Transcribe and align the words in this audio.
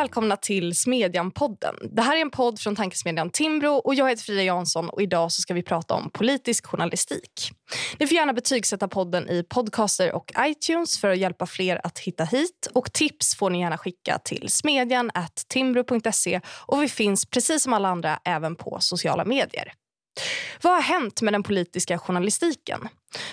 välkomna 0.00 0.36
till 0.36 0.72
Smedjan-podden. 0.72 1.74
Det 1.90 2.02
här 2.02 2.16
är 2.16 2.20
en 2.20 2.30
podd 2.30 2.60
från 2.60 2.76
tankesmedjan 2.76 3.30
Timbro 3.30 3.74
och 3.74 3.94
jag 3.94 4.08
heter 4.08 4.22
Frida 4.22 4.42
Jansson 4.42 4.88
och 4.88 5.02
idag 5.02 5.32
så 5.32 5.42
ska 5.42 5.54
vi 5.54 5.62
prata 5.62 5.94
om 5.94 6.10
politisk 6.10 6.66
journalistik. 6.66 7.50
Ni 7.98 8.06
får 8.06 8.14
gärna 8.14 8.32
betygsätta 8.32 8.88
podden 8.88 9.28
i 9.28 9.42
podcaster 9.42 10.12
och 10.12 10.32
iTunes 10.38 11.00
för 11.00 11.08
att 11.08 11.18
hjälpa 11.18 11.46
fler 11.46 11.80
att 11.86 11.98
hitta 11.98 12.24
hit 12.24 12.68
och 12.74 12.92
tips 12.92 13.36
får 13.36 13.50
ni 13.50 13.60
gärna 13.60 13.78
skicka 13.78 14.18
till 14.18 14.48
smedjan.timbro.se 14.48 16.40
och 16.66 16.82
vi 16.82 16.88
finns 16.88 17.26
precis 17.26 17.62
som 17.62 17.72
alla 17.72 17.88
andra 17.88 18.18
även 18.24 18.56
på 18.56 18.76
sociala 18.80 19.24
medier. 19.24 19.72
Vad 20.62 20.74
har 20.74 20.82
hänt 20.82 21.22
med 21.22 21.34
den 21.34 21.42
politiska 21.42 21.98
journalistiken? 21.98 22.88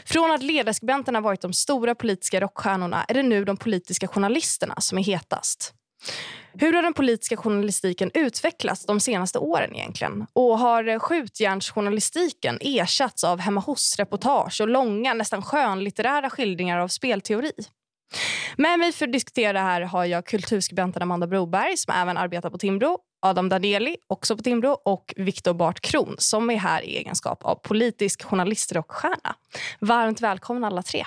Från 0.06 0.32
att 0.32 0.44
ledarskribenterna 0.44 1.22
varit 1.22 1.42
de 1.42 1.54
stora 1.54 1.96
politiska 1.96 2.42
rockstjärnorna 2.42 3.04
är 3.04 3.14
det 3.14 3.24
nu 3.24 3.46
de 3.46 3.58
politiska 3.58 4.08
journalisterna 4.08 4.76
som 4.82 4.98
är 4.98 5.04
hetast. 5.04 5.74
Hur 6.54 6.74
har 6.74 6.82
den 6.82 6.94
politiska 6.94 7.38
journalistiken 7.38 8.12
utvecklats 8.14 8.86
de 8.86 9.00
senaste 9.00 9.40
åren 9.40 9.76
egentligen? 9.76 10.28
Och 10.34 10.60
har 10.60 11.00
skjutjärnsjournalistiken 11.00 12.58
ersatts 12.62 13.24
av 13.24 13.40
hemma 13.40 13.62
hos-reportage 13.62 14.62
och 14.62 14.68
långa, 14.68 15.14
nästan 15.14 15.42
skönlitterära 15.42 16.30
skildringar 16.30 16.80
av 16.80 16.88
spelteori? 16.88 17.52
Med 18.58 18.80
mig 18.80 18.92
för 18.92 19.08
att 19.08 19.14
diskutera 19.14 19.54
det 19.54 19.60
här 19.60 19.82
har 19.82 20.06
jag 20.06 20.26
kulturskribenten 20.26 21.02
Amanda 21.02 21.28
Broberg 21.28 21.78
som 21.78 21.94
även 21.94 22.18
arbetar 22.18 22.50
på 22.50 22.58
Timbro, 22.58 22.98
Adam 23.22 23.50
Danieli, 23.50 23.98
också 24.08 24.38
på 24.38 24.44
Timbro 24.44 24.70
och 24.86 25.14
Viktor 25.18 25.54
Bart 25.54 25.80
Kron 25.80 26.16
som 26.18 26.50
är 26.50 26.58
här 26.58 26.82
i 26.82 26.98
egenskap 26.98 27.46
av 27.46 27.56
politisk 27.56 28.24
journalist 28.24 28.72
och 28.72 28.92
stjärna. 28.92 29.36
Varmt 29.80 30.22
välkomna 30.22 30.68
alla 30.68 30.82
tre. 30.82 31.06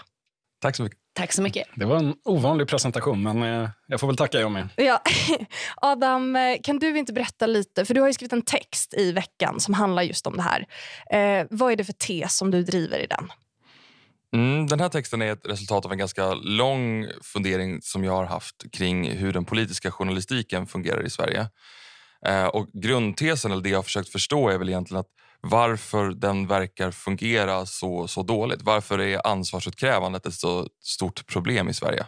Tack 0.60 0.76
så 0.76 0.82
mycket. 0.82 0.99
Tack 1.12 1.32
så 1.32 1.42
mycket. 1.42 1.68
Det 1.74 1.84
var 1.84 1.96
en 1.96 2.14
ovanlig 2.24 2.68
presentation, 2.68 3.22
men 3.22 3.42
eh, 3.42 3.70
jag 3.86 4.00
får 4.00 4.06
väl 4.06 4.16
tacka 4.16 4.40
jag 4.40 4.50
med. 4.50 4.68
Ja. 4.76 5.02
Adam, 5.76 6.36
eh, 6.36 6.56
kan 6.62 6.78
du 6.78 6.98
inte 6.98 7.12
berätta 7.12 7.46
lite? 7.46 7.84
För 7.84 7.94
Du 7.94 8.00
har 8.00 8.08
ju 8.08 8.14
skrivit 8.14 8.32
en 8.32 8.42
text 8.42 8.94
i 8.94 9.12
veckan 9.12 9.60
som 9.60 9.74
handlar 9.74 10.02
just 10.02 10.26
om 10.26 10.36
det 10.36 10.42
här. 10.42 10.66
Eh, 11.10 11.46
vad 11.50 11.72
är 11.72 11.76
det 11.76 11.84
för 11.84 11.92
tes 11.92 12.36
som 12.36 12.50
du 12.50 12.62
driver 12.62 12.98
i 12.98 13.06
den? 13.06 13.32
Mm, 14.32 14.66
den 14.66 14.80
här 14.80 14.88
texten 14.88 15.22
är 15.22 15.32
ett 15.32 15.46
resultat 15.46 15.84
av 15.84 15.92
en 15.92 15.98
ganska 15.98 16.34
lång 16.34 17.06
fundering 17.22 17.82
som 17.82 18.04
jag 18.04 18.12
har 18.12 18.24
haft 18.24 18.72
kring 18.72 19.10
hur 19.10 19.32
den 19.32 19.44
politiska 19.44 19.90
journalistiken 19.90 20.66
fungerar 20.66 21.06
i 21.06 21.10
Sverige. 21.10 21.46
Eh, 22.26 22.44
och 22.44 22.68
Grundtesen, 22.72 23.52
eller 23.52 23.62
det 23.62 23.68
jag 23.68 23.78
har 23.78 23.82
försökt 23.82 24.08
förstå, 24.08 24.48
är 24.48 24.58
väl 24.58 24.68
egentligen 24.68 25.00
att 25.00 25.10
varför 25.40 26.10
den 26.10 26.46
verkar 26.46 26.90
fungera 26.90 27.66
så, 27.66 28.08
så 28.08 28.22
dåligt. 28.22 28.62
Varför 28.62 28.98
är 28.98 29.26
ansvarsutkrävandet 29.26 30.26
ett 30.26 30.34
så 30.34 30.68
stort 30.82 31.26
problem 31.26 31.68
i 31.68 31.74
Sverige? 31.74 32.06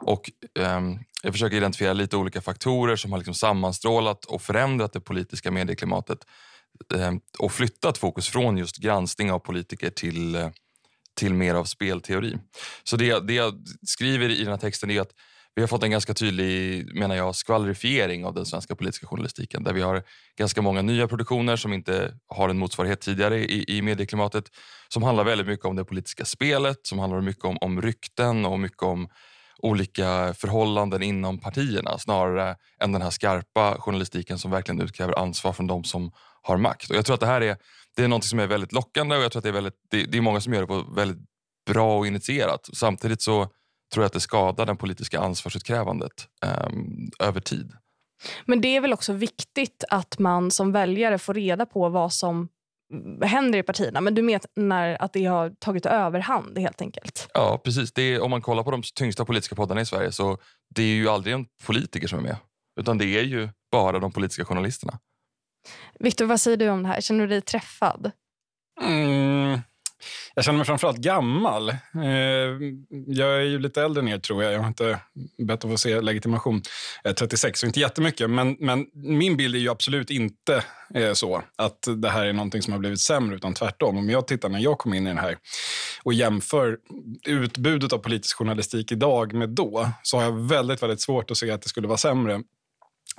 Och, 0.00 0.30
eh, 0.58 0.80
jag 1.22 1.32
försöker 1.32 1.56
identifiera 1.56 1.92
lite 1.92 2.16
olika 2.16 2.40
faktorer 2.40 2.96
som 2.96 3.12
har 3.12 3.18
liksom 3.18 3.34
sammanstrålat 3.34 4.24
och 4.24 4.42
förändrat 4.42 4.92
det 4.92 5.00
politiska 5.00 5.50
medieklimatet 5.50 6.18
eh, 6.94 7.12
och 7.38 7.52
flyttat 7.52 7.98
fokus 7.98 8.28
från 8.28 8.56
just 8.58 8.76
granskning 8.76 9.32
av 9.32 9.38
politiker 9.38 9.90
till, 9.90 10.34
eh, 10.34 10.48
till 11.14 11.34
mer 11.34 11.54
av 11.54 11.64
spelteori. 11.64 12.38
Så 12.84 12.96
det, 12.96 13.26
det 13.26 13.34
jag 13.34 13.64
skriver 13.86 14.30
i 14.30 14.38
den 14.38 14.48
här 14.48 14.58
texten 14.58 14.90
är 14.90 15.00
att 15.00 15.12
vi 15.54 15.62
har 15.62 15.66
fått 15.66 15.82
en 15.82 15.90
ganska 15.90 16.14
tydlig 16.14 16.84
menar 16.94 17.14
jag, 17.14 17.34
skvallrifiering 17.34 18.24
av 18.24 18.34
den 18.34 18.46
svenska 18.46 18.76
politiska 18.76 19.06
journalistiken 19.06 19.64
där 19.64 19.72
vi 19.72 19.80
har 19.82 20.02
ganska 20.38 20.62
många 20.62 20.82
nya 20.82 21.08
produktioner 21.08 21.56
som 21.56 21.72
inte 21.72 22.14
har 22.28 22.48
en 22.48 22.58
motsvarighet 22.58 23.00
tidigare 23.00 23.38
i, 23.38 23.76
i 23.76 23.82
medieklimatet 23.82 24.44
som 24.88 25.02
handlar 25.02 25.24
väldigt 25.24 25.46
mycket 25.46 25.66
om 25.66 25.76
det 25.76 25.84
politiska 25.84 26.24
spelet, 26.24 26.78
som 26.82 26.98
handlar 26.98 27.20
mycket 27.20 27.44
om, 27.44 27.58
om 27.60 27.82
rykten 27.82 28.46
och 28.46 28.60
mycket 28.60 28.82
om 28.82 29.08
olika 29.58 30.34
förhållanden 30.34 31.02
inom 31.02 31.38
partierna 31.38 31.98
snarare 31.98 32.56
än 32.80 32.92
den 32.92 33.02
här 33.02 33.10
skarpa 33.10 33.76
journalistiken 33.78 34.38
som 34.38 34.50
verkligen 34.50 34.80
utkräver 34.80 35.18
ansvar 35.18 35.52
från 35.52 35.66
de 35.66 35.84
som 35.84 36.12
har 36.42 36.56
makt. 36.56 36.90
Och 36.90 36.96
Jag 36.96 37.06
tror 37.06 37.14
att 37.14 37.20
det 37.20 37.26
här 37.26 37.40
är, 37.40 37.56
det 37.96 38.04
är 38.04 38.08
något 38.08 38.24
som 38.24 38.38
är 38.38 38.46
väldigt 38.46 38.72
lockande 38.72 39.16
och 39.16 39.22
jag 39.22 39.32
tror 39.32 39.40
att 39.40 39.44
det 39.44 39.48
är, 39.48 39.52
väldigt, 39.52 39.74
det, 39.90 40.04
det 40.04 40.18
är 40.18 40.22
många 40.22 40.40
som 40.40 40.52
gör 40.52 40.60
det 40.60 40.66
på 40.66 40.82
väldigt 40.96 41.18
bra 41.66 41.98
och 41.98 42.06
initierat. 42.06 42.68
Samtidigt 42.72 43.22
så 43.22 43.48
tror 43.94 44.02
jag 44.02 44.06
att 44.06 44.12
det 44.12 44.20
skadar 44.20 44.66
det 44.66 44.74
politiska 44.74 45.20
ansvarsutkrävandet 45.20 46.28
eh, 46.44 47.28
över 47.28 47.40
tid. 47.40 47.72
Men 48.44 48.60
det 48.60 48.76
är 48.76 48.80
väl 48.80 48.92
också 48.92 49.12
viktigt 49.12 49.84
att 49.90 50.18
man 50.18 50.50
som 50.50 50.72
väljare 50.72 51.18
får 51.18 51.34
reda 51.34 51.66
på 51.66 51.88
vad 51.88 52.12
som 52.12 52.48
händer 53.22 53.58
i 53.58 53.62
partierna. 53.62 54.00
Men 54.00 54.14
du 54.14 54.22
menar 54.22 54.96
att 55.00 55.12
det 55.12 55.24
har 55.24 55.50
tagit 55.50 55.86
överhand 55.86 56.58
helt 56.58 56.80
enkelt? 56.80 57.28
Ja, 57.34 57.60
precis. 57.64 57.92
Det 57.92 58.02
är, 58.02 58.20
om 58.20 58.30
man 58.30 58.42
kollar 58.42 58.62
på 58.62 58.70
de 58.70 58.82
tyngsta 58.94 59.24
politiska 59.24 59.54
poddarna 59.54 59.80
i 59.80 59.86
Sverige 59.86 60.12
så 60.12 60.38
det 60.74 60.82
är 60.82 60.94
ju 60.94 61.08
aldrig 61.08 61.34
en 61.34 61.46
politiker 61.66 62.08
som 62.08 62.18
är 62.18 62.22
med. 62.22 62.36
Utan 62.80 62.98
det 62.98 63.06
är 63.06 63.22
ju 63.22 63.48
bara 63.72 63.98
de 63.98 64.12
politiska 64.12 64.44
journalisterna. 64.44 64.98
Viktor, 66.00 66.24
vad 66.24 66.40
säger 66.40 66.56
du 66.56 66.68
om 66.68 66.82
det 66.82 66.88
här? 66.88 67.00
Känner 67.00 67.20
du 67.20 67.26
dig 67.26 67.40
träffad? 67.40 68.10
Mm, 68.82 69.60
jag 70.34 70.44
känner 70.44 70.56
mig 70.56 70.66
framförallt 70.66 70.98
gammal. 70.98 71.68
Eh, 71.68 71.76
jag 73.06 73.36
är 73.36 73.40
ju 73.40 73.58
lite 73.58 73.82
äldre 73.82 74.02
än 74.02 74.08
er, 74.08 74.18
tror 74.18 74.42
jag. 74.42 74.52
Jag 74.52 74.60
har 74.60 74.68
inte 74.68 74.98
bett 75.38 75.64
att 75.64 75.70
få 75.70 75.76
se 75.76 76.00
legitimation. 76.00 76.62
Jag 77.02 77.10
är 77.10 77.14
36, 77.14 77.60
så 77.60 77.66
inte 77.66 77.80
jättemycket. 77.80 78.30
Men, 78.30 78.56
men 78.60 78.86
min 78.92 79.36
bild 79.36 79.54
är 79.54 79.58
ju 79.58 79.68
absolut 79.68 80.10
inte 80.10 80.64
eh, 80.94 81.12
så 81.12 81.42
att 81.56 81.88
det 81.96 82.10
här 82.10 82.26
är 82.26 82.32
någonting 82.32 82.62
som 82.62 82.72
har 82.72 82.80
blivit 82.80 83.00
sämre, 83.00 83.36
utan 83.36 83.54
tvärtom. 83.54 83.98
Om 83.98 84.10
jag 84.10 84.26
tittar 84.26 84.48
när 84.48 84.60
jag 84.60 84.78
kom 84.78 84.94
in 84.94 85.06
i 85.06 85.10
den 85.10 85.18
här 85.18 85.38
och 86.02 86.14
jämför 86.14 86.78
utbudet 87.26 87.92
av 87.92 87.98
politisk 87.98 88.36
journalistik 88.36 88.92
idag 88.92 89.34
med 89.34 89.48
då, 89.48 89.90
så 90.02 90.16
har 90.16 90.24
jag 90.24 90.48
väldigt, 90.48 90.82
väldigt 90.82 91.00
svårt 91.00 91.30
att 91.30 91.36
se 91.36 91.50
att 91.50 91.62
det 91.62 91.68
skulle 91.68 91.88
vara 91.88 91.98
sämre. 91.98 92.40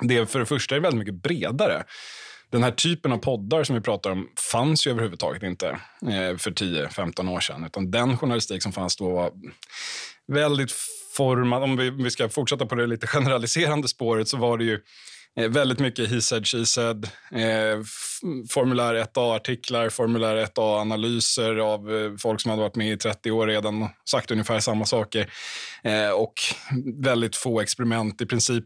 Det 0.01 0.25
för 0.25 0.39
det 0.39 0.45
första 0.45 0.75
är 0.75 0.79
väldigt 0.79 0.99
mycket 0.99 1.21
bredare. 1.21 1.83
Den 2.49 2.63
här 2.63 2.71
typen 2.71 3.11
av 3.11 3.17
poddar 3.17 3.63
som 3.63 3.75
vi 3.75 3.81
pratar 3.81 4.09
om 4.11 4.29
fanns 4.51 4.87
ju 4.87 4.91
överhuvudtaget 4.91 5.43
inte 5.43 5.67
eh, 6.01 6.37
för 6.37 6.51
10-15 6.51 7.31
år 7.31 7.39
sedan. 7.39 7.63
Utan 7.65 7.91
den 7.91 8.17
journalistik 8.17 8.63
som 8.63 8.71
fanns 8.71 8.95
då 8.95 9.09
var 9.09 9.31
väldigt 10.27 10.71
formad. 11.17 11.63
Om 11.63 11.77
vi, 11.77 11.89
vi 11.89 12.11
ska 12.11 12.29
fortsätta 12.29 12.65
på 12.65 12.75
det 12.75 12.87
lite 12.87 13.07
generaliserande 13.07 13.87
spåret 13.87 14.27
så 14.27 14.37
var 14.37 14.57
det 14.57 14.63
ju 14.63 14.79
eh, 15.39 15.49
väldigt 15.49 15.79
mycket 15.79 16.09
he 16.09 16.21
said, 16.21 16.47
she 16.47 16.65
said. 16.65 17.09
Eh, 17.31 17.81
formulär 18.49 18.95
1A-artiklar, 18.95 19.89
formulär 19.89 20.45
1A-analyser 20.45 21.57
av 21.57 21.95
eh, 21.95 22.17
folk 22.17 22.41
som 22.41 22.49
hade 22.49 22.61
varit 22.61 22.75
med 22.75 22.91
i 22.91 22.97
30 22.97 23.31
år 23.31 23.47
redan 23.47 23.83
och 23.83 23.89
sagt 24.09 24.31
ungefär 24.31 24.59
samma 24.59 24.85
saker. 24.85 25.31
Eh, 25.83 26.09
och 26.09 26.33
väldigt 27.01 27.35
få 27.35 27.61
experiment. 27.61 28.21
I 28.21 28.25
princip 28.25 28.65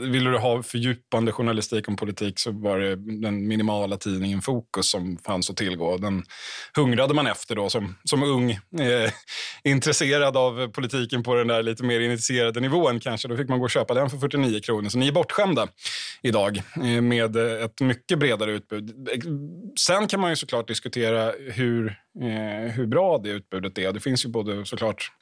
vill 0.00 0.24
du 0.24 0.38
ha 0.38 0.62
fördjupande 0.62 1.32
journalistik 1.32 1.88
om 1.88 1.96
politik 1.96 2.38
så 2.38 2.52
var 2.52 2.78
det 2.78 2.96
den 2.96 3.48
minimala 3.48 3.96
tidningen 3.96 4.42
Fokus 4.42 4.90
som 4.90 5.18
fanns 5.18 5.50
att 5.50 5.56
tillgå. 5.56 5.96
Den 5.96 6.22
hungrade 6.76 7.14
man 7.14 7.26
efter 7.26 7.56
då 7.56 7.70
som, 7.70 7.96
som 8.04 8.22
ung, 8.22 8.50
eh, 8.50 9.12
intresserad 9.64 10.36
av 10.36 10.68
politiken 10.68 11.22
på 11.22 11.34
den 11.34 11.46
där 11.46 11.62
lite 11.62 11.84
mer 11.84 12.00
initierade 12.00 12.60
nivån 12.60 13.00
kanske. 13.00 13.28
Då 13.28 13.36
fick 13.36 13.48
man 13.48 13.58
gå 13.58 13.64
och 13.64 13.70
köpa 13.70 13.94
den 13.94 14.10
för 14.10 14.18
49 14.18 14.60
kronor. 14.60 14.88
Så 14.88 14.98
ni 14.98 15.08
är 15.08 15.12
bortskämda 15.12 15.68
idag 16.22 16.62
eh, 16.76 17.02
med 17.02 17.36
ett 17.36 17.80
mycket 17.80 18.18
bredare 18.18 18.52
utbud. 18.52 19.08
Sen 19.80 20.08
kan 20.08 20.20
man 20.20 20.30
ju 20.30 20.36
såklart 20.36 20.68
diskutera 20.68 21.32
hur, 21.52 21.86
eh, 22.22 22.72
hur 22.72 22.86
bra 22.86 23.18
det 23.18 23.30
utbudet 23.30 23.78
är. 23.78 23.92
Det 23.92 24.00
finns 24.00 24.24
ju 24.24 24.28
både 24.28 24.66
såklart 24.66 25.12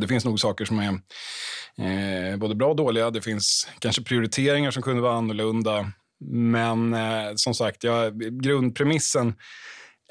det 0.00 0.08
finns 0.08 0.24
nog 0.24 0.40
saker 0.40 0.64
som 0.64 0.78
är 0.78 0.88
eh, 2.32 2.36
både 2.36 2.54
bra 2.54 2.68
och 2.68 2.76
dåliga. 2.76 3.10
Det 3.10 3.20
finns 3.20 3.68
kanske 3.78 4.02
prioriteringar 4.02 4.70
som 4.70 4.82
kunde 4.82 5.02
vara 5.02 5.16
annorlunda. 5.16 5.92
Men 6.30 6.94
eh, 6.94 7.32
som 7.36 7.54
sagt, 7.54 7.84
jag, 7.84 8.20
grundpremissen 8.42 9.34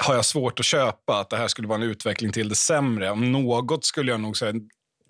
har 0.04 0.16
jag 0.16 0.26
svårt 0.26 0.60
att 0.60 0.66
köpa. 0.66 1.20
Att 1.20 1.30
det 1.30 1.38
här 1.38 1.48
skulle 1.48 1.68
vara 1.68 1.84
en 1.84 1.90
utveckling 1.90 2.32
till 2.32 2.50
det 2.50 2.56
sämre. 2.56 3.12
Om 3.12 3.32
något 3.32 3.86
skulle 3.86 4.12
jag 4.12 4.20
nog 4.20 4.38
säga, 4.38 4.54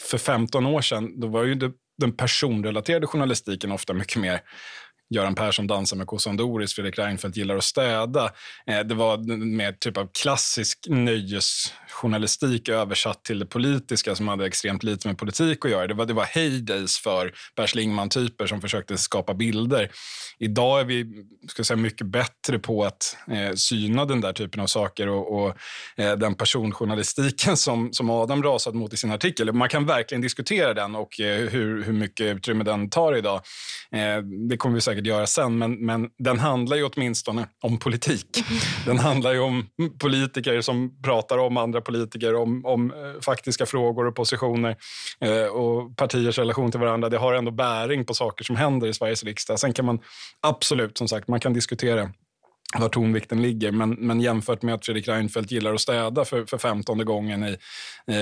för 0.01 0.17
15 0.17 0.65
år 0.65 0.81
sedan, 0.81 1.19
då 1.19 1.27
var 1.27 1.43
ju 1.43 1.55
det, 1.55 1.71
den 1.97 2.11
personrelaterade 2.11 3.07
journalistiken 3.07 3.71
ofta 3.71 3.93
mycket 3.93 4.21
mer 4.21 4.41
Göran 5.11 5.35
Persson 5.35 5.67
dansar 5.67 5.97
med 5.97 6.07
kossan 6.07 6.37
Doris, 6.37 6.73
Fredrik 6.73 6.99
Reinfeldt 6.99 7.37
gillar 7.37 7.55
att 7.57 7.63
städa. 7.63 8.31
Eh, 8.67 8.79
det 8.79 8.95
var 8.95 9.17
mer 9.45 9.71
typ 9.71 9.97
av 9.97 10.09
klassisk 10.21 10.77
nöjesjournalistik 10.87 12.69
översatt 12.69 13.23
till 13.23 13.39
det 13.39 13.45
politiska 13.45 14.15
som 14.15 14.27
hade 14.27 14.45
extremt 14.45 14.83
lite 14.83 15.07
med 15.07 15.17
politik 15.17 15.65
att 15.65 15.71
göra. 15.71 15.87
Det 15.87 15.93
var, 15.93 16.05
det 16.05 16.13
var 16.13 16.23
heydays 16.23 16.97
för 16.97 17.33
Per 17.55 17.67
Schlingmann-typer 17.67 18.47
som 18.47 18.61
försökte 18.61 18.97
skapa 18.97 19.33
bilder. 19.33 19.91
Idag 20.39 20.79
är 20.79 20.85
vi 20.85 21.25
ska 21.47 21.63
säga, 21.63 21.77
mycket 21.77 22.07
bättre 22.07 22.59
på 22.59 22.83
att 22.83 23.17
eh, 23.31 23.53
syna 23.55 24.05
den 24.05 24.21
där 24.21 24.33
typen 24.33 24.61
av 24.61 24.67
saker 24.67 25.07
och, 25.09 25.41
och 25.41 25.57
eh, 25.95 26.17
den 26.17 26.35
personjournalistiken 26.35 27.57
som, 27.57 27.93
som 27.93 28.09
Adam 28.09 28.43
rasat 28.43 28.73
mot 28.73 28.93
i 28.93 28.97
sin 28.97 29.11
artikel. 29.11 29.53
Man 29.53 29.69
kan 29.69 29.85
verkligen 29.85 30.21
diskutera 30.21 30.73
den 30.73 30.95
och 30.95 31.19
eh, 31.19 31.49
hur, 31.49 31.83
hur 31.83 31.93
mycket 31.93 32.25
utrymme 32.25 32.63
den 32.63 32.89
tar 32.89 33.17
idag. 33.17 33.41
Eh, 33.91 34.17
det 34.49 34.57
kommer 34.57 34.75
vi 34.75 34.81
säkert 34.81 35.00
säkert 35.01 35.07
göra 35.07 35.27
sen. 35.27 35.57
Men, 35.57 35.85
men 35.85 36.09
den 36.19 36.39
handlar 36.39 36.77
ju 36.77 36.83
åtminstone 36.83 37.47
om 37.61 37.77
politik. 37.77 38.43
Den 38.85 38.99
handlar 38.99 39.33
ju 39.33 39.39
om 39.39 39.67
politiker 39.99 40.61
som 40.61 41.01
pratar 41.03 41.37
om 41.37 41.57
andra 41.57 41.81
politiker, 41.81 42.35
om, 42.35 42.65
om 42.65 42.91
eh, 42.91 43.21
faktiska 43.21 43.65
frågor 43.65 44.07
och 44.07 44.15
positioner 44.15 44.75
eh, 45.21 45.45
och 45.45 45.97
partiers 45.97 46.37
relation 46.37 46.71
till 46.71 46.79
varandra. 46.79 47.09
Det 47.09 47.17
har 47.17 47.33
ändå 47.33 47.51
bäring 47.51 48.05
på 48.05 48.13
saker 48.13 48.43
som 48.43 48.55
händer 48.55 48.87
i 48.87 48.93
Sveriges 48.93 49.23
riksdag. 49.23 49.59
Sen 49.59 49.73
kan 49.73 49.85
man 49.85 49.99
absolut, 50.41 50.97
som 50.97 51.07
sagt, 51.07 51.27
man 51.27 51.39
kan 51.39 51.53
diskutera 51.53 52.11
var 52.79 52.89
tonvikten 52.89 53.41
ligger. 53.41 53.71
Men, 53.71 53.89
men 53.89 54.21
jämfört 54.21 54.61
med 54.61 54.75
att 54.75 54.85
Fredrik 54.85 55.07
Reinfeldt 55.07 55.51
gillar 55.51 55.73
att 55.73 55.81
städa 55.81 56.25
för, 56.25 56.45
för 56.45 56.57
femtonde 56.57 57.03
gången 57.03 57.43
i, 57.43 57.57
eh, 58.07 58.15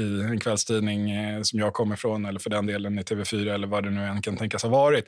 i 0.00 0.26
en 0.30 0.40
kvällstidning 0.40 1.10
eh, 1.10 1.42
som 1.42 1.58
jag 1.58 1.72
kommer 1.72 1.94
ifrån 1.94 2.26
eller 2.26 2.40
för 2.40 2.50
den 2.50 2.66
delen 2.66 2.98
i 2.98 3.02
TV4 3.02 3.54
eller 3.54 3.66
vad 3.66 3.84
det 3.84 3.90
nu 3.90 4.04
än 4.04 4.22
kan 4.22 4.36
tänkas 4.36 4.62
ha 4.62 4.70
varit. 4.70 5.04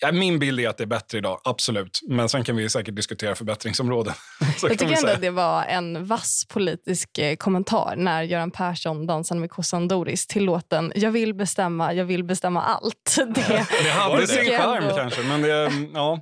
Ja, 0.00 0.12
min 0.12 0.38
bild 0.38 0.60
är 0.60 0.68
att 0.68 0.76
det 0.76 0.84
är 0.84 0.86
bättre 0.86 1.18
idag, 1.18 1.40
absolut. 1.44 2.00
Men 2.08 2.28
sen 2.28 2.44
kan 2.44 2.56
vi 2.56 2.68
säkert 2.68 2.96
diskutera 2.96 3.34
förbättringsområden. 3.34 4.14
jag 4.62 4.70
tycker 4.70 4.96
ändå 4.96 5.08
att 5.08 5.20
det 5.20 5.30
var 5.30 5.64
en 5.64 6.06
vass 6.06 6.46
politisk 6.48 7.18
eh, 7.18 7.36
kommentar 7.36 7.94
när 7.96 8.22
Göran 8.22 8.50
Persson 8.50 9.06
dansade 9.06 9.40
med 9.40 9.50
kossan 9.50 9.88
Doris 9.88 10.26
till 10.26 10.44
låten 10.44 10.92
Jag 10.94 11.10
vill 11.10 11.34
bestämma, 11.34 11.94
jag 11.94 12.04
vill 12.04 12.24
bestämma 12.24 12.62
allt. 12.62 13.16
Det, 13.34 13.66
det 13.82 13.90
hade 13.90 14.26
sin 14.26 14.44
charm 14.44 14.84
kanske, 14.96 15.22
men 15.22 15.42
det, 15.42 15.70
ja. 15.94 16.20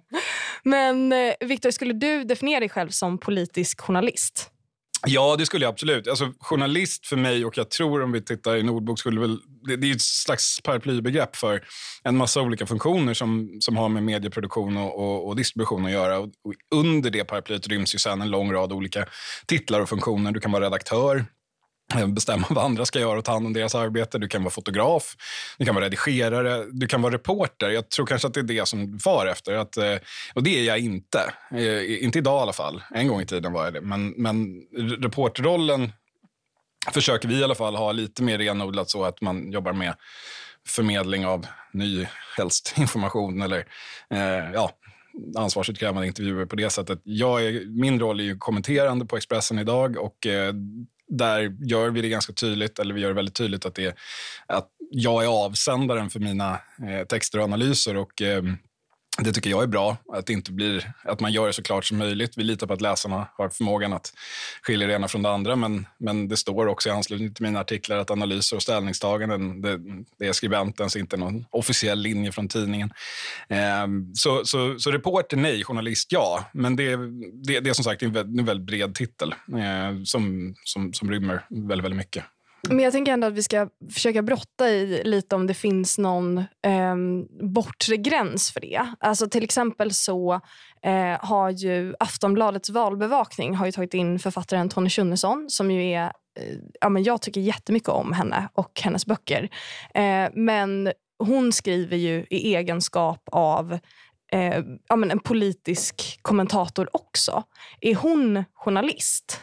Men 0.64 1.12
eh, 1.12 1.34
Viktor, 1.40 1.70
skulle 1.70 1.92
du 1.92 2.24
definiera 2.24 2.60
dig 2.60 2.68
själv 2.68 2.88
som 2.88 3.18
politisk 3.18 3.80
journalist? 3.80 4.48
Ja, 5.06 5.36
det 5.36 5.46
skulle 5.46 5.64
jag 5.64 5.72
absolut. 5.72 6.08
Alltså, 6.08 6.32
journalist 6.40 7.06
för 7.06 7.16
mig, 7.16 7.44
och 7.44 7.58
jag 7.58 7.70
tror 7.70 8.02
om 8.02 8.12
vi 8.12 8.22
tittar 8.22 8.56
i 8.56 8.62
Nordbok, 8.62 8.98
skulle 8.98 9.20
väl, 9.20 9.38
det, 9.68 9.76
det 9.76 9.90
är 9.90 9.94
ett 9.94 10.00
slags 10.00 10.60
paraplybegrepp 10.60 11.36
för 11.36 11.64
en 12.02 12.16
massa 12.16 12.42
olika 12.42 12.66
funktioner 12.66 13.14
som, 13.14 13.56
som 13.60 13.76
har 13.76 13.88
med 13.88 14.02
medieproduktion 14.02 14.76
och, 14.76 14.98
och, 14.98 15.28
och 15.28 15.36
distribution 15.36 15.86
att 15.86 15.92
göra. 15.92 16.18
Och, 16.18 16.26
och 16.26 16.54
under 16.74 17.10
det 17.10 17.24
paraplyet 17.24 17.68
ryms 17.68 17.94
ju 17.94 17.98
sen 17.98 18.22
en 18.22 18.30
lång 18.30 18.52
rad 18.52 18.72
olika 18.72 19.06
titlar 19.46 19.80
och 19.80 19.88
funktioner. 19.88 20.32
Du 20.32 20.40
kan 20.40 20.52
vara 20.52 20.64
redaktör, 20.64 21.24
Eh, 21.96 22.06
bestämma 22.06 22.46
vad 22.50 22.64
andra 22.64 22.86
ska 22.86 23.00
göra 23.00 23.18
och 23.18 23.24
ta 23.24 23.32
hand 23.32 23.46
om 23.46 23.52
deras 23.52 23.74
arbete. 23.74 24.18
Du 24.18 24.28
kan 24.28 24.42
vara 24.42 24.50
fotograf, 24.50 25.16
du 25.58 25.64
kan 25.64 25.74
vara 25.74 25.84
redigerare, 25.84 26.64
du 26.72 26.86
kan 26.86 27.02
vara 27.02 27.14
reporter. 27.14 27.70
Jag 27.70 27.88
tror 27.88 28.06
kanske 28.06 28.28
att 28.28 28.34
det 28.34 28.40
är 28.40 28.44
det 28.44 28.68
som 28.68 28.98
far 28.98 29.26
efter. 29.26 29.52
Att, 29.52 29.76
eh, 29.76 29.96
och 30.34 30.42
det 30.42 30.58
är 30.58 30.64
jag 30.64 30.78
inte. 30.78 31.32
Eh, 31.50 32.04
inte 32.04 32.18
idag 32.18 32.40
i 32.40 32.42
alla 32.42 32.52
fall. 32.52 32.82
En 32.94 33.08
gång 33.08 33.20
i 33.20 33.26
tiden 33.26 33.52
var 33.52 33.64
jag 33.64 33.74
det. 33.74 33.80
Men, 33.80 34.08
men 34.08 34.62
reporterrollen 35.00 35.92
försöker 36.92 37.28
vi 37.28 37.38
i 37.38 37.44
alla 37.44 37.54
fall 37.54 37.76
ha 37.76 37.92
lite 37.92 38.22
mer 38.22 38.38
renodlat 38.38 38.90
så 38.90 39.04
att 39.04 39.20
man 39.20 39.52
jobbar 39.52 39.72
med 39.72 39.94
förmedling 40.68 41.26
av 41.26 41.46
ny, 41.72 42.06
helst 42.36 42.74
information 42.76 43.42
eller 43.42 43.58
eh, 44.10 44.52
ja, 44.54 44.70
ansvarsutkrävande 45.36 46.06
intervjuer 46.06 46.46
på 46.46 46.56
det 46.56 46.70
sättet. 46.70 47.00
Jag 47.04 47.44
är, 47.44 47.66
min 47.66 48.00
roll 48.00 48.20
är 48.20 48.24
ju 48.24 48.38
kommenterande 48.38 49.06
på 49.06 49.16
Expressen 49.16 49.58
idag 49.58 49.96
och 49.96 50.26
eh, 50.26 50.54
där 51.08 51.56
gör 51.60 51.90
vi 51.90 52.02
det 52.02 52.08
ganska 52.08 52.32
tydligt, 52.32 52.78
eller 52.78 52.94
vi 52.94 53.00
gör 53.00 53.08
det 53.08 53.14
väldigt 53.14 53.34
tydligt 53.34 53.66
att, 53.66 53.74
det, 53.74 53.96
att 54.46 54.68
jag 54.90 55.24
är 55.24 55.28
avsändaren 55.28 56.10
för 56.10 56.20
mina 56.20 56.52
eh, 56.88 57.06
texter 57.08 57.38
och 57.38 57.44
analyser. 57.44 57.96
Och, 57.96 58.22
eh, 58.22 58.42
det 59.18 59.32
tycker 59.32 59.50
jag 59.50 59.62
är 59.62 59.66
bra, 59.66 59.96
att, 60.12 60.26
det 60.26 60.32
inte 60.32 60.52
blir, 60.52 60.92
att 61.04 61.20
man 61.20 61.32
gör 61.32 61.46
det 61.46 61.52
så 61.52 61.62
klart 61.62 61.84
som 61.84 61.98
möjligt. 61.98 62.36
Vi 62.36 62.42
litar 62.42 62.66
på 62.66 62.72
att 62.72 62.80
läsarna 62.80 63.28
har 63.34 63.48
förmågan 63.48 63.92
att 63.92 64.12
skilja 64.62 64.86
det 64.86 64.94
ena 64.94 65.08
från 65.08 65.22
det 65.22 65.30
andra. 65.30 65.56
Men, 65.56 65.86
men 65.98 66.28
det 66.28 66.36
står 66.36 66.66
också 66.66 66.88
i 66.88 66.92
anslutning 66.92 67.34
till 67.34 67.42
mina 67.42 67.60
artiklar 67.60 67.98
att 67.98 68.10
analyser 68.10 68.56
och 68.56 68.62
ställningstaganden 68.62 69.62
det, 69.62 69.80
det 70.18 70.26
är 70.26 70.32
skribentens, 70.32 70.96
inte 70.96 71.16
någon 71.16 71.44
officiell 71.50 71.98
linje 71.98 72.32
från 72.32 72.48
tidningen. 72.48 72.92
Eh, 73.48 73.86
så, 74.14 74.44
så, 74.44 74.78
så 74.78 74.90
reporter, 74.90 75.36
nej. 75.36 75.64
Journalist, 75.64 76.12
ja. 76.12 76.44
Men 76.52 76.76
det, 76.76 76.96
det, 77.32 77.60
det 77.60 77.70
är 77.70 77.74
som 77.74 77.84
sagt 77.84 78.02
en 78.02 78.12
väldigt, 78.12 78.38
en 78.40 78.46
väldigt 78.46 78.66
bred 78.66 78.94
titel 78.94 79.34
eh, 79.48 80.02
som, 80.04 80.54
som, 80.64 80.92
som 80.92 81.10
rymmer 81.10 81.46
väldigt, 81.48 81.84
väldigt 81.84 81.98
mycket. 81.98 82.24
Men 82.68 82.78
jag 82.78 82.92
tänker 82.92 83.12
ändå 83.12 83.26
att 83.26 83.32
vi 83.32 83.42
ska 83.42 83.68
försöka 83.92 84.22
brotta 84.22 84.68
i 84.68 85.02
lite 85.04 85.34
om 85.34 85.46
det 85.46 85.54
finns 85.54 85.98
någon 85.98 86.38
eh, 86.38 86.96
bortre 87.40 87.96
gräns 87.96 88.50
för 88.50 88.60
det. 88.60 88.86
Alltså 89.00 89.28
till 89.28 89.44
exempel 89.44 89.94
så 89.94 90.40
eh, 90.82 91.18
har 91.20 91.50
ju 91.50 91.94
Aftonbladets 91.98 92.70
valbevakning 92.70 93.54
har 93.54 93.66
ju 93.66 93.72
tagit 93.72 93.94
in 93.94 94.18
författaren 94.18 94.68
Tony 94.68 94.90
Schunnesson 94.90 95.46
som 95.50 95.70
ju 95.70 95.92
är 95.92 96.04
eh, 96.04 96.56
ja, 96.80 96.88
men 96.88 97.02
jag 97.02 97.22
tycker 97.22 97.40
jättemycket 97.40 97.88
om 97.88 98.12
henne 98.12 98.48
och 98.54 98.80
hennes 98.80 99.06
böcker. 99.06 99.48
Eh, 99.94 100.28
men 100.34 100.92
hon 101.18 101.52
skriver 101.52 101.96
ju 101.96 102.26
i 102.30 102.54
egenskap 102.54 103.22
av 103.32 103.78
eh, 104.32 104.64
ja, 104.88 104.96
men 104.96 105.10
en 105.10 105.20
politisk 105.20 106.18
kommentator 106.22 106.88
också. 106.92 107.42
Är 107.80 107.94
hon 107.94 108.44
journalist? 108.54 109.40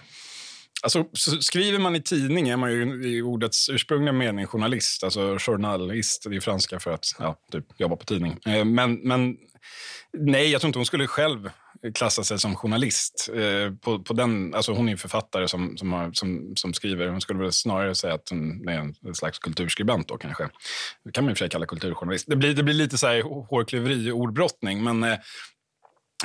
Alltså, 0.84 1.06
skriver 1.42 1.80
man 1.80 1.96
i 1.96 2.02
tidning 2.02 2.50
är 2.50 2.58
man 2.58 2.72
ju 2.72 3.08
i 3.08 3.22
ordets 3.22 3.70
ursprungliga 3.70 4.14
mening 4.14 4.48
journalist. 4.48 5.04
Alltså 5.04 5.38
journalist, 5.40 6.28
i 6.32 6.36
är 6.36 6.40
franska 6.40 6.80
för 6.80 6.92
att 6.92 7.06
ja, 7.20 7.36
typ, 7.52 7.66
jobba 7.78 7.96
på 7.96 8.06
tidning. 8.06 8.38
Eh, 8.46 8.66
men, 8.66 8.94
men 8.94 9.38
nej, 10.18 10.52
jag 10.52 10.62
tror 10.62 10.70
inte 10.70 10.80
hon 10.80 10.86
skulle 10.86 11.08
själv 11.08 11.50
klassa 11.94 12.24
sig 12.24 12.40
som 12.40 12.56
journalist. 12.56 13.30
Eh, 13.36 13.74
på, 13.74 14.00
på 14.00 14.14
den, 14.14 14.54
alltså 14.54 14.72
hon 14.72 14.90
är 14.90 14.96
författare 14.96 15.48
som, 15.48 15.78
som, 15.78 15.94
har, 15.94 16.12
som, 16.12 16.54
som 16.56 16.74
skriver. 16.74 17.08
Hon 17.08 17.22
skulle 17.22 17.40
väl 17.40 17.52
snarare 17.52 17.96
säga 17.96 18.14
att 18.14 18.30
hon 18.30 18.70
är 18.70 18.80
en, 18.80 19.16
slags 19.16 19.40
kulturskribent. 19.40 20.08
Då, 20.08 20.18
kanske. 20.18 20.50
Det 21.04 21.12
kan 21.12 21.24
man 21.24 21.32
i 21.32 21.34
och 21.34 21.38
för 21.38 21.46
sig 21.46 21.50
kalla 21.50 21.66
kulturjournalist. 21.66 22.26
Det 22.28 22.36
blir, 22.36 22.54
det 22.54 22.64
blir 22.64 22.74
lite 22.74 22.98
så 22.98 23.08
här 23.08 23.22
hårklyveri 23.22 24.12
och 24.12 24.18
ordbrottning. 24.18 24.84
Men 24.84 25.04
eh, 25.04 25.18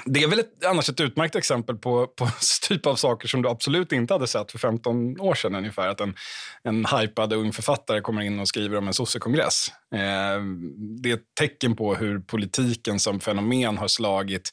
det 0.05 0.23
är 0.23 0.29
väl 0.29 0.39
ett, 0.39 0.65
annars 0.65 0.89
ett 0.89 1.01
utmärkt 1.01 1.37
exempel 1.37 1.77
på, 1.77 2.07
på 2.17 2.29
typ 2.69 2.87
av 2.87 2.97
saker 2.97 3.29
som 3.29 3.43
du 3.43 3.49
absolut 3.49 3.93
inte 3.93 4.15
hade 4.15 4.27
sett 4.27 4.53
för 4.53 4.59
15 4.59 5.21
år 5.21 5.35
sedan. 5.35 5.55
ungefär. 5.55 5.89
Att 5.89 6.01
en, 6.01 6.15
en 6.63 6.87
hypad 6.87 7.33
ung 7.33 7.53
författare 7.53 8.01
kommer 8.01 8.23
in 8.23 8.41
och 8.41 8.49
skriver 8.49 8.79
om 8.79 8.87
en 8.87 8.95
sossekongress. 8.95 9.73
Eh, 9.95 10.43
det 11.03 11.11
är 11.11 11.15
ett 11.15 11.35
tecken 11.39 11.77
på 11.77 11.95
hur 11.95 12.19
politiken 12.19 13.01
som 13.01 13.21
fenomen 13.21 13.79
har 13.79 13.89
slagit 13.89 14.51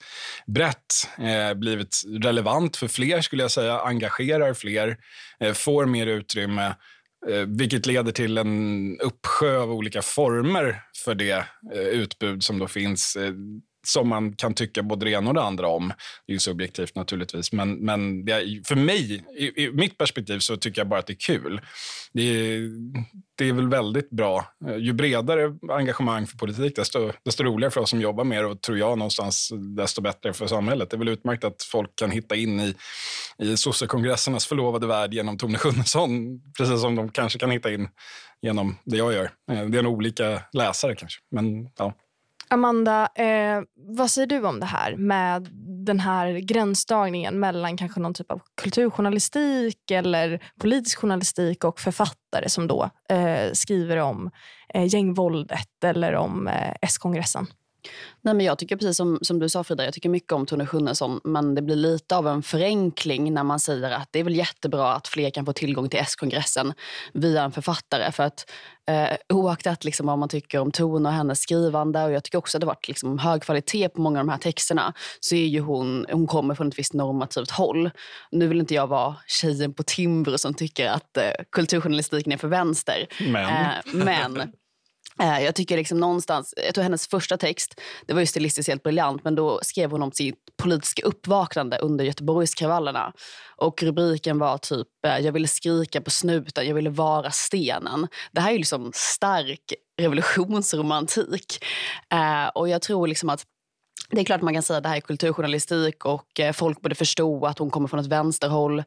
brett, 0.47 1.09
eh, 1.17 1.53
blivit 1.53 2.01
relevant 2.07 2.77
för 2.77 2.87
fler, 2.87 3.21
skulle 3.21 3.43
jag 3.43 3.51
säga, 3.51 3.79
engagerar 3.79 4.53
fler, 4.53 4.97
eh, 5.39 5.53
får 5.53 5.85
mer 5.85 6.07
utrymme 6.07 6.75
eh, 7.29 7.45
vilket 7.47 7.85
leder 7.85 8.11
till 8.11 8.37
en 8.37 8.99
uppsjö 8.99 9.57
av 9.57 9.71
olika 9.71 10.01
former 10.01 10.81
för 11.05 11.15
det 11.15 11.45
eh, 11.73 11.81
utbud 11.81 12.43
som 12.43 12.59
då 12.59 12.67
finns 12.67 13.15
eh, 13.15 13.33
som 13.87 14.09
man 14.09 14.33
kan 14.33 14.53
tycka 14.53 14.83
både 14.83 15.05
det 15.05 15.11
ena 15.11 15.29
och 15.29 15.33
det 15.33 15.41
andra 15.41 15.67
om. 15.67 15.87
Det 16.27 16.31
är 16.31 16.33
ju 16.33 16.39
subjektivt 16.39 16.95
naturligtvis. 16.95 17.51
Men, 17.51 17.73
men 17.73 18.29
är, 18.29 18.67
för 18.67 18.75
mig, 18.75 19.25
i, 19.37 19.63
i, 19.63 19.71
mitt 19.71 19.97
perspektiv, 19.97 20.39
så 20.39 20.57
tycker 20.57 20.81
jag 20.81 20.87
bara 20.87 20.99
att 20.99 21.07
det 21.07 21.13
är 21.13 21.25
kul. 21.33 21.61
Det 22.13 22.21
är, 22.21 22.69
det 23.37 23.49
är 23.49 23.53
väl 23.53 23.69
väldigt 23.69 24.09
bra. 24.09 24.45
Ju 24.77 24.93
bredare 24.93 25.57
engagemang 25.69 26.27
för 26.27 26.37
politik, 26.37 26.75
desto, 26.75 27.11
desto 27.25 27.43
roligare 27.43 27.71
för 27.71 27.81
oss 27.81 27.89
som 27.89 28.01
jobbar 28.01 28.23
med 28.23 28.43
det 28.43 28.47
och 28.47 28.61
tror 28.61 28.77
jag 28.77 28.97
någonstans 28.97 29.51
desto 29.77 30.01
bättre 30.01 30.33
för 30.33 30.47
samhället. 30.47 30.89
Det 30.89 30.95
är 30.95 30.99
väl 30.99 31.07
utmärkt 31.07 31.43
att 31.43 31.63
folk 31.63 31.95
kan 31.95 32.11
hitta 32.11 32.35
in 32.35 32.59
i, 32.59 32.75
i 33.37 33.57
sossekongressernas 33.57 34.45
förlovade 34.45 34.87
värld 34.87 35.13
genom 35.13 35.37
Tone 35.37 35.57
Schunnesson, 35.57 36.41
precis 36.57 36.81
som 36.81 36.95
de 36.95 37.09
kanske 37.09 37.39
kan 37.39 37.51
hitta 37.51 37.71
in 37.71 37.89
genom 38.41 38.77
det 38.83 38.97
jag 38.97 39.13
gör. 39.13 39.31
Eh, 39.51 39.65
det 39.65 39.77
är 39.77 39.83
nog 39.83 39.93
olika 39.93 40.41
läsare 40.53 40.95
kanske, 40.95 41.19
men 41.31 41.69
ja. 41.77 41.93
Amanda, 42.53 43.09
eh, 43.15 43.61
vad 43.75 44.11
säger 44.11 44.27
du 44.27 44.45
om 44.45 44.59
det 44.59 44.65
här 44.65 44.95
med 44.95 45.47
den 45.85 45.99
här 45.99 46.33
gränsdragningen 46.33 47.39
mellan 47.39 47.77
kanske 47.77 47.99
någon 47.99 48.13
typ 48.13 48.31
av 48.31 48.41
kulturjournalistik 48.61 49.91
eller 49.91 50.43
politisk 50.59 50.99
journalistik 50.99 51.63
och 51.63 51.79
författare 51.79 52.49
som 52.49 52.67
då 52.67 52.89
eh, 53.09 53.51
skriver 53.53 53.97
om 53.97 54.31
eh, 54.73 54.93
gängvåldet 54.93 55.83
eller 55.83 56.15
om 56.15 56.47
eh, 56.47 56.73
S-kongressen? 56.81 57.47
Nej, 58.21 58.33
men 58.33 58.45
jag 58.45 58.57
tycker 58.57 58.75
precis 58.75 58.97
som, 58.97 59.19
som 59.21 59.39
du 59.39 59.49
sa 59.49 59.63
Frida, 59.63 59.85
jag 59.85 59.93
tycker 59.93 60.09
mycket 60.09 60.31
om 60.31 60.45
Tone 60.45 60.65
Schunnesson 60.65 61.19
men 61.23 61.55
det 61.55 61.61
blir 61.61 61.75
lite 61.75 62.15
av 62.15 62.27
en 62.27 62.43
förenkling 62.43 63.33
när 63.33 63.43
man 63.43 63.59
säger 63.59 63.91
att 63.91 64.07
det 64.11 64.19
är 64.19 64.23
väl 64.23 64.35
jättebra 64.35 64.93
att 64.93 65.07
fler 65.07 65.29
kan 65.29 65.45
få 65.45 65.53
tillgång 65.53 65.89
till 65.89 65.99
S-kongressen 65.99 66.73
via 67.13 67.43
en 67.43 67.51
författare. 67.51 68.11
För 68.11 68.23
att 68.23 68.49
eh, 68.87 69.17
oaktat 69.29 69.83
liksom 69.83 70.07
vad 70.07 70.19
man 70.19 70.29
tycker 70.29 70.59
om 70.59 70.71
Tone 70.71 71.09
och 71.09 71.15
hennes 71.15 71.39
skrivande 71.39 72.03
och 72.03 72.11
jag 72.11 72.23
tycker 72.23 72.37
också 72.37 72.57
att 72.57 72.59
det 72.59 72.67
varit 72.67 72.87
liksom 72.87 73.19
hög 73.19 73.41
kvalitet 73.41 73.89
på 73.89 74.01
många 74.01 74.19
av 74.19 74.25
de 74.25 74.31
här 74.31 74.39
texterna 74.39 74.93
så 75.19 75.35
är 75.35 75.45
ju 75.45 75.59
hon, 75.59 76.05
hon 76.11 76.27
kommer 76.27 76.55
från 76.55 76.67
ett 76.67 76.79
visst 76.79 76.93
normativt 76.93 77.51
håll. 77.51 77.89
Nu 78.31 78.47
vill 78.47 78.59
inte 78.59 78.73
jag 78.73 78.87
vara 78.87 79.15
tjejen 79.27 79.73
på 79.73 79.83
Timbro 79.83 80.37
som 80.37 80.53
tycker 80.53 80.89
att 80.89 81.17
eh, 81.17 81.23
kulturjournalistiken 81.51 82.31
är 82.31 82.37
för 82.37 82.47
vänster. 82.47 83.07
Men, 83.19 83.65
eh, 83.65 84.05
men 84.05 84.53
Eh, 85.21 85.43
jag 85.43 85.55
tycker 85.55 85.77
liksom 85.77 85.99
någonstans, 85.99 86.53
jag 86.65 86.73
tror 86.73 86.83
hennes 86.83 87.07
första 87.07 87.37
text, 87.37 87.81
det 88.05 88.13
var 88.13 88.19
ju 88.19 88.25
stilistiskt 88.25 88.69
helt 88.69 88.83
briljant, 88.83 89.23
men 89.23 89.35
då 89.35 89.59
skrev 89.63 89.91
hon 89.91 90.03
om 90.03 90.11
sitt 90.11 90.35
politiska 90.57 91.03
uppvaknande 91.05 91.77
under 91.77 92.05
Göteborgskravallerna. 92.05 93.13
Och 93.57 93.83
rubriken 93.83 94.39
var 94.39 94.57
typ, 94.57 94.87
eh, 95.07 95.17
jag 95.17 95.31
ville 95.31 95.47
skrika 95.47 96.01
på 96.01 96.09
snuten, 96.09 96.67
jag 96.67 96.75
ville 96.75 96.89
vara 96.89 97.31
stenen. 97.31 98.07
Det 98.31 98.41
här 98.41 98.49
är 98.49 98.53
ju 98.53 98.57
liksom 98.57 98.91
stark 98.95 99.73
revolutionsromantik. 99.99 101.65
Eh, 102.13 102.47
och 102.47 102.69
jag 102.69 102.81
tror 102.81 103.07
liksom 103.07 103.29
att 103.29 103.43
det 104.11 104.21
är 104.21 104.25
klart 104.25 104.41
man 104.41 104.53
kan 104.53 104.63
säga 104.63 104.77
att 104.77 104.83
det 104.83 104.89
här 104.89 104.95
är 104.95 105.01
kulturjournalistik 105.01 106.05
och 106.05 106.39
eh, 106.39 106.53
folk 106.53 106.81
borde 106.81 106.95
förstå 106.95 107.45
att 107.45 107.59
hon 107.59 107.69
kommer 107.69 107.87
från 107.87 107.99
ett 107.99 108.07
vänsterhåll. 108.07 108.83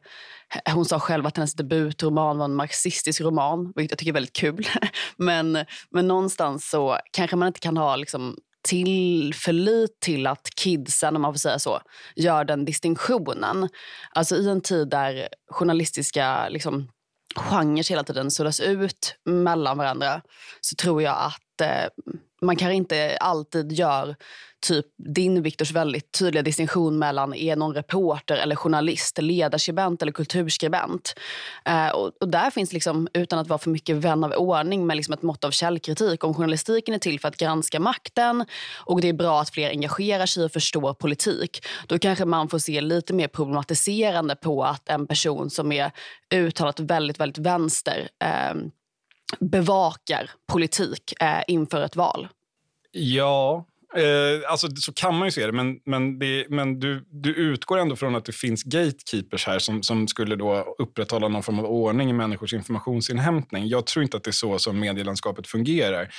Hon 0.73 0.85
sa 0.85 0.99
själv 0.99 1.25
att 1.25 1.37
hennes 1.37 1.53
debutroman 1.53 2.37
var 2.37 2.45
en 2.45 2.55
marxistisk 2.55 3.21
roman, 3.21 3.73
vilket 3.75 3.91
jag 3.91 3.99
tycker 3.99 4.11
är 4.11 4.13
väldigt 4.13 4.35
kul. 4.35 4.67
Men, 5.17 5.65
men 5.91 6.07
någonstans 6.07 6.69
så 6.69 6.97
kanske 7.11 7.35
man 7.35 7.47
inte 7.47 7.59
kan 7.59 7.77
ha 7.77 7.95
liksom 7.95 8.37
tillförlit 8.67 9.99
till 9.99 10.27
att 10.27 10.49
kidsen, 10.55 11.15
om 11.15 11.21
man 11.21 11.33
får 11.33 11.39
säga 11.39 11.59
så, 11.59 11.81
gör 12.15 12.45
den 12.45 12.65
distinktionen. 12.65 13.69
Alltså 14.11 14.35
i 14.35 14.49
en 14.49 14.61
tid 14.61 14.89
där 14.89 15.27
journalistiska 15.51 16.49
liksom, 16.49 16.87
genrer 17.35 17.89
hela 17.89 18.03
tiden 18.03 18.31
suddas 18.31 18.59
ut 18.59 19.15
mellan 19.25 19.77
varandra 19.77 20.21
så 20.61 20.75
tror 20.75 21.01
jag 21.01 21.17
att 21.17 21.61
eh, 21.61 22.13
man 22.41 22.55
kanske 22.55 22.75
inte 22.75 23.17
alltid 23.19 23.71
gör 23.71 24.15
typ 24.67 24.85
din, 24.97 25.41
Viktors, 25.41 25.71
väldigt 25.71 26.11
tydliga 26.11 26.43
distinktion 26.43 26.99
mellan 26.99 27.33
är 27.33 27.55
någon 27.55 27.73
reporter 27.73 28.35
eller 28.35 28.55
journalist, 28.55 29.21
ledarskribent 29.21 30.01
eller 30.01 30.11
kulturskribent. 30.11 31.15
Eh, 31.65 31.89
och, 31.89 32.11
och, 32.21 32.29
där 32.29 32.49
finns, 32.49 32.73
liksom, 32.73 33.07
utan 33.13 33.39
att 33.39 33.47
vara 33.47 33.59
för 33.59 33.69
mycket 33.69 33.95
vän 33.95 34.23
av 34.23 34.31
ordning, 34.31 34.87
med 34.87 34.97
liksom 34.97 35.13
ett 35.13 35.21
mått 35.21 35.43
av 35.43 35.51
källkritik. 35.51 36.23
Om 36.23 36.33
journalistiken 36.33 36.93
är 36.93 36.99
till 36.99 37.19
för 37.19 37.27
att 37.27 37.37
granska 37.37 37.79
makten 37.79 38.45
och 38.85 39.01
det 39.01 39.09
är 39.09 39.13
bra 39.13 39.41
att 39.41 39.49
fler 39.49 39.69
engagerar 39.69 40.25
sig 40.25 40.45
och 40.45 40.51
förstår 40.51 40.93
politik, 40.93 41.65
då 41.87 41.99
kanske 41.99 42.25
man 42.25 42.49
får 42.49 42.59
se 42.59 42.81
lite 42.81 43.13
mer 43.13 43.27
problematiserande 43.27 44.35
på 44.35 44.63
att 44.63 44.89
en 44.89 45.07
person 45.07 45.49
som 45.49 45.71
är 45.71 45.91
uttalat 46.33 46.79
väldigt, 46.79 47.19
väldigt 47.19 47.45
vänster 47.45 48.09
eh, 48.23 48.55
bevakar 49.39 50.31
politik 50.47 51.13
eh, 51.21 51.43
inför 51.47 51.81
ett 51.81 51.95
val. 51.95 52.27
Ja, 52.91 53.65
Eh, 53.95 54.51
alltså, 54.51 54.67
så 54.75 54.93
kan 54.93 55.17
man 55.17 55.27
ju 55.27 55.31
se 55.31 55.45
det, 55.45 55.51
men, 55.51 55.79
men, 55.85 56.19
det, 56.19 56.45
men 56.49 56.79
du, 56.79 57.05
du 57.09 57.33
utgår 57.33 57.77
ändå 57.77 57.95
från 57.95 58.15
att 58.15 58.25
det 58.25 58.31
finns 58.31 58.63
gatekeepers 58.63 59.47
här 59.47 59.59
som, 59.59 59.83
som 59.83 60.07
skulle 60.07 60.35
då 60.35 60.75
upprätthålla 60.77 61.27
någon 61.27 61.43
form 61.43 61.59
av 61.59 61.65
ordning 61.65 62.09
i 62.09 62.13
människors 62.13 62.53
informationsinhämtning. 62.53 63.67
Jag 63.67 63.85
tror 63.85 64.03
inte 64.03 64.17
att 64.17 64.23
det 64.23 64.29
är 64.29 64.31
så 64.31 64.59
som 64.59 64.79
medielandskapet 64.79 65.47
fungerar. 65.47 66.09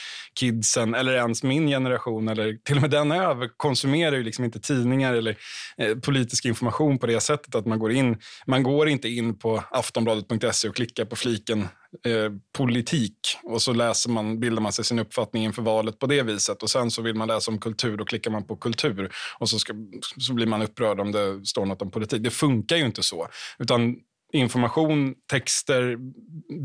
Kidsen, 0.41 0.95
eller 0.95 1.13
ens 1.13 1.43
min 1.43 1.67
generation, 1.67 2.29
eller 2.29 2.57
till 2.65 2.77
och 2.77 2.83
med 2.83 2.91
den 2.91 3.13
över, 3.13 3.51
konsumerar 3.57 4.17
ju 4.17 4.23
liksom 4.23 4.45
inte 4.45 4.61
tidningar 4.61 5.15
eller 5.15 5.37
eh, 5.77 5.97
politisk 5.97 6.45
information 6.45 6.99
på 6.99 7.07
det 7.07 7.21
sättet 7.21 7.55
att 7.55 7.67
man 7.67 7.79
går 7.79 7.93
in. 7.93 8.17
Man 8.47 8.63
går 8.63 8.89
inte 8.89 9.09
in 9.09 9.39
på 9.39 9.65
aftonbladet.se 9.71 10.69
och 10.69 10.77
klickar 10.77 11.05
på 11.05 11.17
fliken 11.17 11.69
Eh, 12.05 12.33
politik 12.57 13.19
och 13.43 13.63
så 13.63 13.73
läser 13.73 14.11
man, 14.11 14.41
bildar 14.41 14.63
man 14.63 14.73
sig 14.73 14.85
sin 14.85 14.99
uppfattning 14.99 15.45
inför 15.45 15.63
valet 15.63 15.99
på 15.99 16.07
det 16.07 16.23
viset. 16.23 16.63
Och 16.63 16.71
Sen 16.71 16.91
så 16.91 17.03
vill 17.03 17.15
man 17.15 17.29
läsa 17.29 17.51
om 17.51 17.59
kultur, 17.59 17.97
då 17.97 18.05
klickar 18.05 18.31
man 18.31 18.47
på 18.47 18.57
kultur 18.57 19.13
och 19.39 19.49
så, 19.49 19.59
ska, 19.59 19.75
så 20.19 20.35
blir 20.35 20.47
man 20.47 20.63
upprörd 20.63 21.01
om 21.01 21.13
det 21.13 21.47
står 21.47 21.67
något 21.67 21.83
om 21.83 21.91
politik. 21.91 22.23
Det 22.23 22.31
funkar 22.31 22.77
ju 22.77 22.87
inte 22.87 23.03
så. 23.03 23.29
Utan 23.59 23.97
information, 24.33 25.15
texter, 25.31 25.99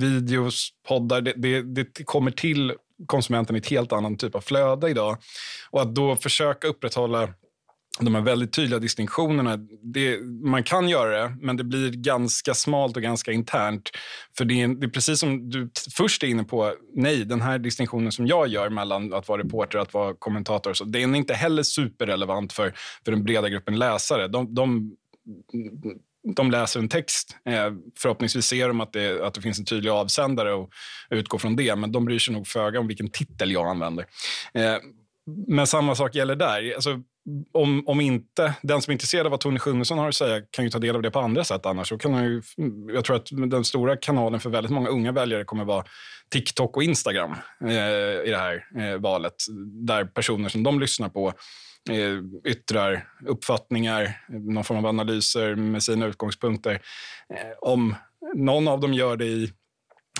videos, 0.10 0.70
poddar, 0.88 1.22
det, 1.22 1.34
det, 1.34 1.62
det 1.62 2.04
kommer 2.04 2.32
till 2.32 2.74
konsumenten 3.06 3.56
i 3.56 3.60
ett 3.60 3.70
helt 3.70 3.94
annat 3.94 4.20
typ 4.20 4.36
av 4.36 4.42
flöde 4.42 4.90
idag. 4.90 5.18
Och 5.70 5.82
att 5.82 5.96
då 5.96 6.16
försöka 6.16 6.68
upprätthålla 6.68 7.30
de 8.00 8.16
här 8.16 8.22
väldigt 8.22 8.54
tydliga 8.54 8.80
distinktionerna. 8.80 9.58
Det, 9.84 10.20
man 10.44 10.64
kan 10.64 10.90
göra 10.90 11.24
det, 11.24 11.36
men 11.42 11.58
det 11.58 11.64
blir 11.64 11.92
ganska 11.92 12.54
smalt 12.54 12.98
och 12.98 13.04
ganska 13.04 13.32
internt. 13.32 13.90
För 14.38 14.46
det 14.46 14.62
är, 14.62 14.68
det 14.68 14.86
är, 14.86 14.90
precis 14.90 15.20
som 15.20 15.50
du 15.50 15.70
först 15.96 16.24
är 16.24 16.28
inne 16.28 16.44
på, 16.44 16.74
nej, 16.96 17.26
den 17.26 17.42
här 17.42 17.60
distinktionen 17.60 18.12
som 18.12 18.28
jag 18.28 18.48
gör 18.48 18.70
mellan 18.70 19.14
att 19.14 19.28
vara 19.28 19.44
reporter 19.44 19.78
och 19.78 19.84
att 19.84 19.94
vara 19.94 20.14
kommentator, 20.14 20.74
så 20.74 20.84
den 20.84 21.16
är 21.16 21.20
inte 21.20 21.34
heller 21.34 21.64
superrelevant 21.64 22.54
för, 22.54 22.74
för 23.06 23.12
den 23.12 23.24
breda 23.24 23.50
gruppen 23.50 23.80
läsare. 23.80 24.28
De, 24.28 24.56
de, 24.56 24.96
de 26.36 26.52
läser 26.52 26.80
en 26.80 26.90
text. 26.90 27.38
Eh, 27.46 27.72
förhoppningsvis 27.98 28.46
ser 28.46 28.68
de 28.68 28.82
att 28.82 28.94
det, 28.94 29.26
att 29.28 29.34
det 29.34 29.42
finns 29.42 29.60
en 29.60 29.66
tydlig 29.66 29.90
avsändare 29.90 30.54
och 30.54 30.70
utgår 31.10 31.38
från 31.38 31.56
det, 31.56 31.76
men 31.76 31.92
de 31.92 32.06
bryr 32.06 32.20
sig 32.20 32.34
nog 32.34 32.48
föga 32.48 32.80
om 32.80 32.88
vilken 32.88 33.10
titel 33.10 33.52
jag 33.52 33.68
använder. 33.68 34.06
Eh, 34.54 34.78
men 35.48 35.68
samma 35.68 35.96
sak 35.96 36.16
gäller 36.16 36.36
där. 36.36 36.74
Alltså, 36.76 37.00
om, 37.54 37.88
om 37.88 38.02
inte, 38.02 38.54
den 38.62 38.82
som 38.82 38.92
är 38.92 38.94
intresserad 38.94 39.26
av 39.26 39.32
vad 39.32 39.40
Tony 39.40 39.60
Schunnesson 39.60 39.98
har 39.98 40.08
att 40.08 40.16
säga 40.16 40.42
kan 40.52 40.66
ju 40.66 40.72
ta 40.72 40.80
del 40.80 40.96
av 40.96 41.02
det 41.02 41.12
på 41.12 41.20
andra 41.20 41.44
sätt 41.44 41.66
annars. 41.66 41.90
Så 41.90 41.98
kan 41.98 42.24
ju, 42.24 42.42
mm, 42.58 42.90
jag 42.90 43.06
tror 43.06 43.16
att 43.16 43.28
den 43.32 43.66
stora 43.66 43.98
kanalen 43.98 44.40
för 44.40 44.50
väldigt 44.50 44.72
många 44.72 44.90
unga 44.90 45.12
väljare 45.12 45.44
kommer 45.44 45.66
vara 45.66 45.84
TikTok 46.32 46.78
och 46.78 46.84
Instagram 46.84 47.36
eh, 47.66 48.28
i 48.28 48.30
det 48.30 48.38
här 48.38 48.66
eh, 48.80 48.98
valet. 48.98 49.34
Där 49.88 50.06
personer 50.06 50.50
som 50.50 50.64
de 50.64 50.80
lyssnar 50.80 51.10
på 51.10 51.34
eh, 51.90 52.52
yttrar 52.52 53.08
uppfattningar, 53.28 54.26
någon 54.30 54.64
form 54.64 54.78
av 54.78 54.86
analyser 54.86 55.56
med 55.56 55.84
sina 55.84 56.06
utgångspunkter. 56.06 56.74
Eh, 57.34 57.58
om 57.62 57.96
någon 58.36 58.68
av 58.68 58.80
dem 58.80 58.94
gör 58.94 59.18
det 59.18 59.26
i 59.26 59.52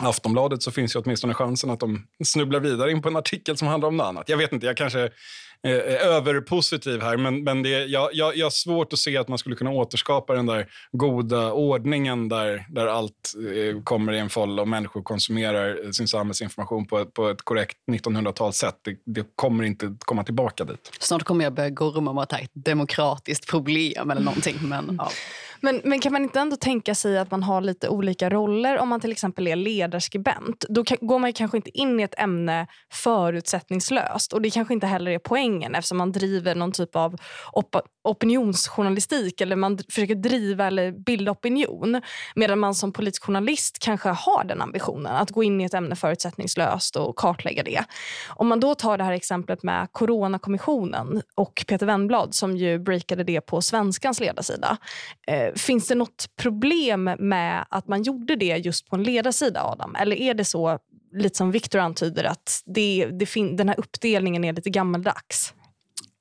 Aftonbladet 0.02 0.64
så 0.64 0.72
finns 0.72 0.96
ju 0.96 1.00
åtminstone 1.00 1.34
chansen 1.34 1.70
att 1.70 1.80
de 1.80 2.08
snubblar 2.24 2.60
vidare 2.60 2.92
in 2.92 3.02
på 3.02 3.10
en 3.10 3.16
artikel 3.16 3.58
som 3.58 3.68
handlar 3.68 3.88
om 3.88 3.98
något 3.98 4.06
annat. 4.06 4.30
Jag 4.30 4.38
vet 4.38 4.52
inte, 4.52 4.66
jag 4.66 4.78
kanske 4.78 5.10
är 5.64 6.08
överpositiv 6.08 7.02
här, 7.02 7.18
men, 7.18 7.44
men 7.44 7.64
det, 7.64 7.70
jag, 7.70 8.10
jag, 8.14 8.38
jag 8.38 8.46
har 8.46 8.52
svårt 8.52 8.94
att 8.94 9.00
se 9.00 9.18
att 9.18 9.28
man 9.28 9.38
skulle 9.38 9.56
kunna 9.56 9.72
återskapa 9.72 10.34
den 10.34 10.46
där 10.46 10.68
goda 10.92 11.52
ordningen 11.52 12.30
där, 12.30 12.66
där 12.70 12.88
allt 12.88 13.34
eh, 13.56 13.84
kommer 13.84 14.14
i 14.14 14.20
en 14.20 14.30
foll 14.30 14.60
och 14.60 14.68
människor 14.68 15.02
konsumerar 15.02 15.86
eh, 15.86 15.92
sin 15.92 16.08
samhällsinformation 16.08 16.88
på, 16.88 17.06
på 17.06 17.30
ett 17.30 17.42
korrekt 17.42 17.78
1900-talssätt. 17.92 18.76
Det, 18.82 18.96
det, 19.06 19.28
kommer 19.36 19.64
inte 19.64 19.96
komma 20.00 20.24
tillbaka 20.24 20.64
dit. 20.64 20.92
Snart 21.00 21.24
kommer 21.24 21.44
jag 21.44 21.54
börja 21.54 21.70
gorma 21.70 22.12
om 22.12 22.18
att 22.18 22.30
det 22.30 22.36
är 22.36 22.44
ett 22.44 22.52
demokratiskt 22.54 23.48
problem 23.48 24.12
eller 24.12 24.22
någonting. 24.22 24.56
Men, 24.62 24.96
ja. 25.00 25.12
Men, 25.62 25.82
men 25.84 26.00
kan 26.00 26.14
man 26.14 26.24
inte 26.24 26.40
ändå 26.40 26.56
tänka 26.56 26.96
sig 26.96 27.18
att 27.18 27.32
man 27.32 27.44
har 27.44 27.62
lite 27.62 27.90
olika 27.90 28.30
roller? 28.30 28.78
Om 28.78 28.90
man 28.90 29.00
till 29.00 29.12
exempel 29.12 29.48
är 29.48 29.56
ledarskribent, 29.56 30.66
då 30.70 30.84
går 31.02 31.20
man 31.20 31.34
kanske 31.34 31.58
inte 31.58 31.78
in 31.78 32.00
i 32.00 32.04
ett 32.04 32.20
ämne 32.20 32.68
förutsättningslöst. 32.94 34.34
Och 34.34 34.42
det 34.42 34.50
kanske 34.50 34.74
inte 34.74 34.88
heller 34.88 35.12
är 35.12 35.20
poängen 35.20 35.76
eftersom 35.76 35.98
man 35.98 36.12
driver 36.12 36.56
någon 36.56 36.72
typ 36.72 36.96
av 36.96 37.16
op 37.52 37.76
opinionsjournalistik 38.04 39.42
eller 39.42 39.56
man 39.56 39.80
försöker 39.90 40.16
driva 40.16 40.68
eller 40.68 40.92
bilda 40.92 41.32
opinion. 41.32 42.02
Medan 42.36 42.60
man 42.60 42.76
som 42.76 42.94
politisk 42.94 43.24
journalist 43.24 43.80
kanske 43.80 44.10
har 44.10 44.44
den 44.44 44.62
ambitionen 44.62 45.16
att 45.16 45.32
gå 45.32 45.44
in 45.44 45.62
i 45.62 45.64
ett 45.64 45.74
ämne 45.74 45.96
förutsättningslöst 45.96 46.96
och 46.96 47.16
kartlägga 47.16 47.64
det. 47.64 47.84
Om 48.30 48.48
man 48.48 48.60
då 48.60 48.76
tar 48.76 48.98
det 48.98 49.04
här 49.04 49.14
exemplet 49.14 49.64
med 49.64 49.88
Coronakommissionen 49.92 51.22
och 51.36 51.66
Peter 51.68 51.86
Wennblad 51.86 52.36
som 52.36 52.58
ju 52.58 52.80
breakade 52.80 53.24
det 53.24 53.42
på 53.42 53.62
Svenskans 53.62 54.20
ledarsida. 54.20 54.78
Eh, 55.28 55.51
finns 55.56 55.88
det 55.88 55.96
något 55.96 56.30
problem 56.36 57.04
med 57.20 57.66
att 57.70 57.88
man 57.88 58.04
gjorde 58.04 58.36
det 58.36 58.58
just 58.58 58.90
på 58.90 58.96
en 58.96 59.04
ledarsida, 59.04 59.64
Adam? 59.64 59.96
Eller 59.96 60.16
är 60.16 60.34
det 60.34 60.46
så, 60.46 60.80
lite 61.14 61.38
som 61.38 61.52
Victor 61.52 61.80
antyder, 61.80 62.24
att 62.24 62.64
det, 62.66 63.06
det 63.06 63.58
den 63.58 63.70
här 63.70 63.80
uppdelningen 63.80 64.44
är 64.44 64.54
lite 64.54 64.70
gammaldags? 64.70 65.54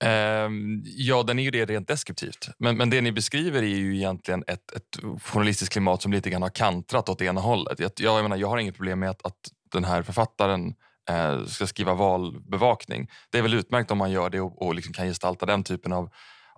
Ehm, 0.04 0.82
ja, 0.84 1.22
den 1.22 1.38
är 1.38 1.42
ju 1.42 1.50
det 1.50 1.64
rent 1.64 1.88
deskriptivt. 1.88 2.48
Men, 2.58 2.76
men 2.76 2.90
det 2.90 3.00
ni 3.00 3.12
beskriver 3.12 3.62
är 3.62 3.66
ju 3.66 3.96
egentligen 3.96 4.44
ett, 4.46 4.72
ett 4.72 5.22
journalistiskt 5.22 5.72
klimat 5.72 6.02
som 6.02 6.12
lite 6.12 6.30
grann 6.30 6.42
har 6.42 6.50
kantrat 6.50 7.08
åt 7.08 7.22
ena 7.22 7.40
hållet. 7.40 7.80
Jag, 7.80 7.90
jag, 7.96 8.22
menar, 8.22 8.36
jag 8.36 8.48
har 8.48 8.58
inget 8.58 8.76
problem 8.76 8.98
med 8.98 9.10
att, 9.10 9.26
att 9.26 9.38
den 9.72 9.84
här 9.84 10.02
författaren 10.02 10.74
eh, 11.08 11.44
ska 11.44 11.66
skriva 11.66 11.94
valbevakning. 11.94 13.10
Det 13.30 13.38
är 13.38 13.42
väl 13.42 13.54
utmärkt 13.54 13.90
om 13.90 13.98
man 13.98 14.10
gör 14.10 14.30
det 14.30 14.40
och, 14.40 14.62
och 14.62 14.74
liksom 14.74 14.94
kan 14.94 15.06
gestalta 15.06 15.46
den 15.46 15.64
typen 15.64 15.92
av 15.92 16.10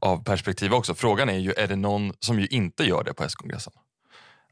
av 0.02 0.24
perspektiv 0.24 0.74
också. 0.74 0.94
Frågan 0.94 1.28
är 1.28 1.38
ju, 1.38 1.52
är 1.52 1.68
det 1.68 1.76
någon 1.76 2.12
som 2.20 2.40
ju 2.40 2.46
inte 2.46 2.84
gör 2.84 3.04
det 3.04 3.14
på 3.14 3.24
S-kongressen? 3.24 3.72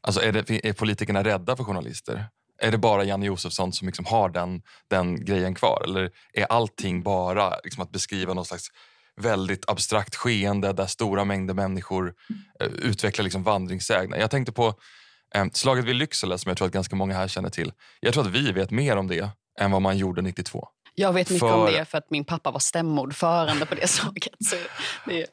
Alltså 0.01 0.21
är, 0.21 0.31
det, 0.31 0.67
är 0.67 0.73
politikerna 0.73 1.23
rädda 1.23 1.55
för 1.55 1.63
journalister? 1.63 2.25
Är 2.61 2.71
det 2.71 2.77
bara 2.77 3.03
Janne 3.03 3.25
Josefsson 3.25 3.73
som 3.73 3.87
liksom 3.87 4.05
har 4.05 4.29
den, 4.29 4.61
den 4.89 5.25
grejen 5.25 5.55
kvar? 5.55 5.81
Eller 5.83 6.11
är 6.33 6.45
allting 6.45 7.03
bara 7.03 7.53
liksom 7.63 7.83
att 7.83 7.91
beskriva 7.91 8.33
någon 8.33 8.45
slags 8.45 8.67
väldigt 9.21 9.69
abstrakt 9.69 10.15
skeende 10.15 10.73
där 10.73 10.85
stora 10.85 11.25
mängder 11.25 11.53
människor 11.53 12.13
eh, 12.59 12.67
utvecklar 12.67 13.23
liksom 13.23 13.43
vandringssägner? 13.43 14.17
Jag 14.17 14.31
tänkte 14.31 14.51
på 14.51 14.73
eh, 15.35 15.45
slaget 15.53 15.85
vid 15.85 15.95
Lycksele 15.95 16.37
som 16.37 16.49
jag 16.49 16.57
tror 16.57 16.67
att 16.67 16.73
ganska 16.73 16.95
många 16.95 17.13
här 17.13 17.27
känner 17.27 17.49
till. 17.49 17.73
Jag 17.99 18.13
tror 18.13 18.23
att 18.23 18.31
vi 18.31 18.51
vet 18.51 18.71
mer 18.71 18.97
om 18.97 19.07
det 19.07 19.29
än 19.59 19.71
vad 19.71 19.81
man 19.81 19.97
gjorde 19.97 20.21
92. 20.21 20.67
Jag 20.95 21.13
vet 21.13 21.29
mycket 21.29 21.49
för... 21.49 21.53
om 21.53 21.65
det 21.65 21.85
för 21.85 21.97
att 21.97 22.11
min 22.11 22.25
pappa 22.25 22.51
var 22.51 22.59
stämmordförande 22.59 23.65
på 23.65 23.75
det 23.75 23.87
slaget. 23.89 24.35
Så 24.39 24.55
det 25.05 25.25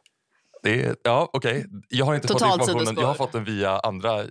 det 0.69 1.01
ja, 1.03 1.31
okay. 1.33 1.65
Jag 1.89 2.07
har 2.07 2.15
inte 2.15 2.29
Totalt 2.29 2.53
fått 2.53 2.69
informationen, 2.69 3.01
jag 3.01 3.07
har 3.07 3.15
fått 3.15 3.33
den 3.33 3.45
via 3.45 3.79
andra 3.79 4.25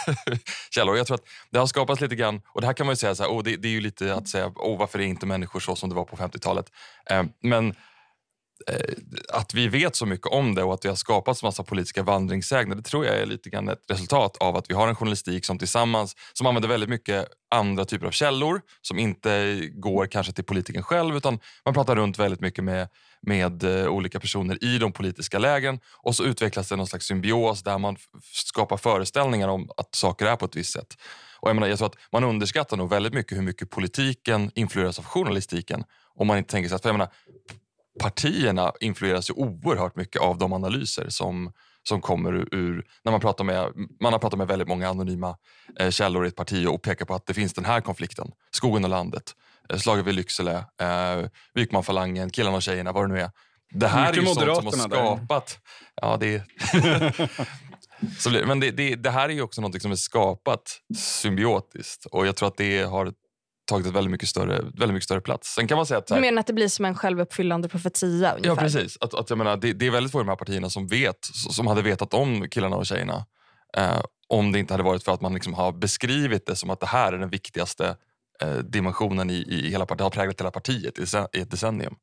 källor. 0.70 0.96
Jag 0.96 1.06
tror 1.06 1.14
att 1.14 1.24
det 1.50 1.58
har 1.58 1.66
skapats 1.66 2.00
lite 2.00 2.14
grann, 2.14 2.40
och 2.46 2.60
det 2.60 2.66
här 2.66 2.74
kan 2.74 2.86
man 2.86 2.92
ju 2.92 2.96
säga 2.96 3.14
så 3.14 3.22
här, 3.22 3.30
oh, 3.30 3.42
det, 3.42 3.56
det, 3.56 3.68
är 3.68 3.72
ju 3.72 3.80
lite 3.80 4.14
att 4.14 4.28
säga, 4.28 4.52
oh, 4.56 4.78
varför 4.78 4.98
är 4.98 5.02
inte 5.02 5.26
människor 5.26 5.60
så 5.60 5.76
som 5.76 5.88
det 5.88 5.94
var 5.94 6.04
på 6.04 6.16
50-talet? 6.16 6.72
Eh, 7.10 7.22
men 7.42 7.74
eh, 8.68 8.94
att 9.32 9.54
vi 9.54 9.68
vet 9.68 9.96
så 9.96 10.06
mycket 10.06 10.26
om 10.26 10.54
det 10.54 10.62
och 10.62 10.74
att 10.74 10.82
det 10.82 10.88
har 10.88 10.96
skapats 10.96 11.42
massa 11.42 11.62
politiska 11.62 12.02
vandringssägner, 12.02 12.74
det 12.74 12.82
tror 12.82 13.06
jag 13.06 13.16
är 13.16 13.26
lite 13.26 13.50
grann 13.50 13.68
ett 13.68 13.82
resultat 13.88 14.36
av 14.36 14.56
att 14.56 14.70
vi 14.70 14.74
har 14.74 14.88
en 14.88 14.94
journalistik 14.94 15.44
som 15.44 15.58
tillsammans, 15.58 16.16
som 16.32 16.46
använder 16.46 16.68
väldigt 16.68 16.90
mycket 16.90 17.28
andra 17.50 17.84
typer 17.84 18.06
av 18.06 18.10
källor 18.10 18.60
som 18.82 18.98
inte 18.98 19.60
går 19.72 20.06
kanske 20.06 20.32
till 20.32 20.44
politikern 20.44 20.82
själv 20.82 21.16
utan 21.16 21.38
man 21.64 21.74
pratar 21.74 21.96
runt 21.96 22.18
väldigt 22.18 22.40
mycket 22.40 22.64
med 22.64 22.88
med 23.22 23.64
eh, 23.64 23.86
olika 23.88 24.20
personer 24.20 24.64
i 24.64 24.78
de 24.78 24.92
politiska 24.92 25.38
lägen 25.38 25.80
och 25.96 26.16
så 26.16 26.24
utvecklas 26.24 26.68
det 26.68 26.76
någon 26.76 26.86
slags 26.86 27.06
symbios 27.06 27.62
där 27.62 27.78
man 27.78 27.96
skapar 28.32 28.76
föreställningar 28.76 29.48
om 29.48 29.70
att 29.76 29.94
saker 29.94 30.26
är 30.26 30.36
på 30.36 30.44
ett 30.44 30.56
visst 30.56 30.72
sätt. 30.72 30.96
Och 31.40 31.48
jag, 31.48 31.54
menar, 31.54 31.68
jag 31.68 31.78
tror 31.78 31.88
att 31.88 31.96
man 32.12 32.24
underskattar 32.24 32.76
nog 32.76 32.90
väldigt 32.90 33.14
mycket 33.14 33.38
hur 33.38 33.42
mycket 33.42 33.70
politiken 33.70 34.50
influeras 34.54 34.98
av 34.98 35.04
journalistiken. 35.04 35.84
Om 36.14 36.26
man 36.26 36.38
inte 36.38 36.50
tänker 36.50 36.68
sig 36.68 36.76
att, 36.76 36.82
för 36.82 36.88
jag 36.88 36.94
menar, 36.94 37.12
partierna 38.00 38.72
influeras 38.80 39.30
ju 39.30 39.34
oerhört 39.34 39.96
mycket 39.96 40.22
av 40.22 40.38
de 40.38 40.52
analyser 40.52 41.08
som, 41.08 41.52
som 41.82 42.00
kommer 42.00 42.54
ur... 42.54 42.86
När 43.02 43.12
man, 43.12 43.20
pratar 43.20 43.44
med, 43.44 43.72
man 44.00 44.12
har 44.12 44.20
pratat 44.20 44.38
med 44.38 44.48
väldigt 44.48 44.68
många 44.68 44.88
anonyma 44.88 45.36
eh, 45.78 45.90
källor 45.90 46.24
i 46.24 46.28
ett 46.28 46.36
parti 46.36 46.66
och 46.66 46.82
pekar 46.82 47.04
på 47.04 47.14
att 47.14 47.26
det 47.26 47.34
finns 47.34 47.54
den 47.54 47.64
här 47.64 47.80
konflikten. 47.80 48.32
Skogen 48.50 48.84
och 48.84 48.90
landet, 48.90 49.34
slaget 49.78 50.06
vid 50.06 50.14
Lycksele, 50.14 50.64
eh, 50.80 51.28
Wykmanfalangen, 51.54 52.30
killarna 52.30 52.56
och 52.56 52.62
tjejerna, 52.62 52.92
vad 52.92 53.04
det 53.04 53.14
nu 53.14 53.20
är. 53.20 53.30
Det 53.74 53.88
här 53.88 54.12
Mycket 54.12 54.16
är 54.16 54.46
ju 54.46 54.54
sånt 54.54 54.72
som 54.72 54.80
har 54.80 54.88
skapat... 54.88 55.58
Ja, 55.94 56.16
det 56.20 56.42
Så, 58.18 58.30
men 58.30 58.60
det, 58.60 58.70
det, 58.70 58.94
det 58.94 59.10
här 59.10 59.28
är 59.28 59.32
ju 59.32 59.42
också 59.42 59.60
något 59.60 59.82
som 59.82 59.90
är 59.90 59.96
skapat 59.96 60.78
symbiotiskt 60.96 62.06
och 62.06 62.26
jag 62.26 62.36
tror 62.36 62.48
att 62.48 62.56
det 62.56 62.82
har 62.82 63.12
tagit 63.66 63.86
ett 63.86 63.92
väldigt 63.92 64.10
mycket 64.10 64.28
större, 64.28 64.62
väldigt 64.62 64.92
mycket 64.92 65.04
större 65.04 65.20
plats. 65.20 65.54
Sen 65.54 65.68
kan 65.68 65.76
man 65.76 65.86
säga 65.86 65.98
att... 65.98 66.06
Du 66.06 66.20
menar 66.20 66.40
att 66.40 66.46
det 66.46 66.52
blir 66.52 66.68
som 66.68 66.84
en 66.84 66.94
självuppfyllande 66.94 67.68
profetia? 67.68 68.28
Ja, 68.28 68.36
Ungefär. 68.36 68.62
precis. 68.62 68.98
Att, 69.00 69.14
att 69.14 69.30
jag 69.30 69.38
menar, 69.38 69.56
det, 69.56 69.72
det 69.72 69.86
är 69.86 69.90
väldigt 69.90 70.12
få 70.12 70.18
i 70.18 70.22
de 70.22 70.28
här 70.28 70.36
partierna 70.36 70.70
som 70.70 70.86
vet, 70.86 71.24
som 71.50 71.66
hade 71.66 71.82
vetat 71.82 72.14
om 72.14 72.48
killarna 72.48 72.76
och 72.76 72.86
tjejerna. 72.86 73.26
Eh, 73.76 74.00
om 74.28 74.52
det 74.52 74.58
inte 74.58 74.74
hade 74.74 74.84
varit 74.84 75.04
för 75.04 75.12
att 75.12 75.20
man 75.20 75.34
liksom 75.34 75.54
har 75.54 75.72
beskrivit 75.72 76.46
det 76.46 76.56
som 76.56 76.70
att 76.70 76.80
det 76.80 76.86
här 76.86 77.12
är 77.12 77.18
den 77.18 77.30
viktigaste 77.30 77.86
eh, 77.86 77.94
Eh, 78.42 78.58
dimensionen 78.58 79.30
i, 79.30 79.34
i 79.34 79.70
hela 79.70 79.86
partiet. 79.86 79.98
Det 79.98 80.04
har 80.04 80.10
präglat 80.10 80.40
hela 80.40 80.50
partiet 80.50 80.98
i 80.98 81.40
ett 81.40 81.50
decennium. 81.50 81.94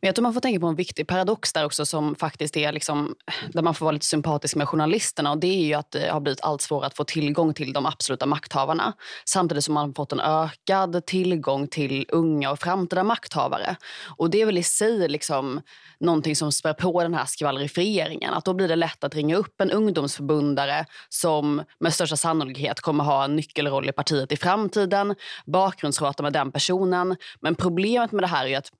Men 0.00 0.08
jag 0.08 0.14
tror 0.14 0.22
man 0.22 0.34
får 0.34 0.40
tänka 0.40 0.60
på 0.60 0.66
en 0.66 0.74
viktig 0.74 1.06
paradox 1.06 1.52
där 1.52 1.64
också 1.64 1.86
som 1.86 2.14
faktiskt 2.14 2.56
är 2.56 2.72
liksom, 2.72 3.14
där 3.48 3.62
man 3.62 3.74
får 3.74 3.86
vara 3.86 3.92
lite 3.92 4.06
sympatisk 4.06 4.56
med 4.56 4.68
journalisterna 4.68 5.30
och 5.30 5.38
det 5.38 5.46
är 5.46 5.64
ju 5.66 5.74
att 5.74 5.90
det 5.90 6.08
har 6.08 6.20
blivit 6.20 6.40
allt 6.42 6.62
svårare 6.62 6.86
att 6.86 6.96
få 6.96 7.04
tillgång 7.04 7.54
till 7.54 7.72
de 7.72 7.86
absoluta 7.86 8.26
makthavarna 8.26 8.92
samtidigt 9.24 9.64
som 9.64 9.74
man 9.74 9.88
har 9.88 9.94
fått 9.94 10.12
en 10.12 10.20
ökad 10.20 11.06
tillgång 11.06 11.66
till 11.68 12.06
unga 12.08 12.50
och 12.50 12.58
framtida 12.58 13.04
makthavare. 13.04 13.76
Och 14.16 14.30
det 14.30 14.40
är 14.40 14.46
väl 14.46 14.58
i 14.58 14.62
sig 14.62 15.08
liksom 15.08 15.60
någonting 16.00 16.36
som 16.36 16.52
spär 16.52 16.72
på 16.72 17.02
den 17.02 17.14
här 17.14 17.24
skvallrifieringen. 17.24 18.34
Att 18.34 18.44
då 18.44 18.54
blir 18.54 18.68
det 18.68 18.76
lätt 18.76 19.04
att 19.04 19.14
ringa 19.14 19.36
upp 19.36 19.60
en 19.60 19.70
ungdomsförbundare 19.70 20.86
som 21.08 21.62
med 21.80 21.94
största 21.94 22.16
sannolikhet 22.16 22.80
kommer 22.80 23.04
ha 23.04 23.24
en 23.24 23.36
nyckelroll 23.36 23.88
i 23.88 23.92
partiet 23.92 24.32
i 24.32 24.36
framtiden, 24.36 25.14
bakgrundsrata 25.46 26.22
med 26.22 26.32
den 26.32 26.52
personen. 26.52 27.16
Men 27.40 27.54
problemet 27.54 28.12
med 28.12 28.22
det 28.22 28.28
här 28.28 28.44
är 28.44 28.48
ju 28.48 28.54
att 28.54 28.72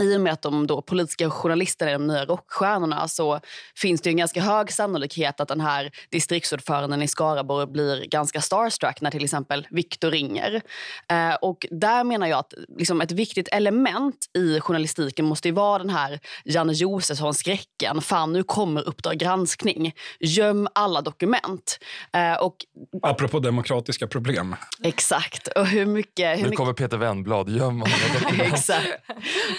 i 0.00 0.16
och 0.16 0.20
med 0.20 0.32
att 0.32 0.42
de 0.42 0.66
då 0.66 0.82
politiska 0.82 1.30
journalisterna 1.30 1.90
är 1.90 1.98
de 1.98 2.06
nya 2.06 2.24
rockstjärnorna 2.24 3.08
så 3.08 3.40
finns 3.76 4.00
det 4.00 4.10
ju 4.10 4.12
en 4.12 4.16
ganska 4.16 4.40
hög 4.40 4.72
sannolikhet 4.72 5.40
att 5.40 5.48
den 5.48 5.60
här 5.60 5.90
distriktsordföranden 6.10 7.02
i 7.02 7.08
Skaraborg 7.08 7.66
blir 7.66 8.04
ganska 8.08 8.40
starstruck 8.40 9.00
när 9.00 9.10
till 9.10 9.24
exempel 9.24 9.66
Viktor 9.70 10.10
ringer. 10.10 10.62
Eh, 11.08 11.34
och 11.34 11.66
där 11.70 12.04
menar 12.04 12.26
jag 12.26 12.38
att 12.38 12.54
liksom 12.78 13.00
ett 13.00 13.12
viktigt 13.12 13.48
element 13.48 14.26
i 14.36 14.60
journalistiken 14.60 15.24
måste 15.24 15.48
ju 15.48 15.54
vara 15.54 15.78
den 15.78 15.90
här 15.90 16.20
Janne 16.44 16.72
Josefsson-skräcken. 16.72 18.00
Fan, 18.00 18.32
nu 18.32 18.42
kommer 18.42 18.88
Uppdrag 18.88 19.16
granskning. 19.16 19.92
Göm 20.20 20.68
alla 20.74 21.00
dokument. 21.00 21.78
Eh, 22.12 22.42
och 22.42 22.56
Apropå 23.02 23.38
demokratiska 23.40 24.06
problem. 24.06 24.56
exakt. 24.82 25.48
Och 25.48 25.66
hur 25.66 25.86
mycket... 25.86 26.30
Hur 26.30 26.36
Nu 26.36 26.42
mycket 26.42 26.56
kommer 26.56 26.72
Peter 26.72 26.96
Wennblad, 26.96 27.48
göm 27.48 27.82
alla 27.82 28.20
dokument. 28.20 28.52
Exakt. 28.52 28.88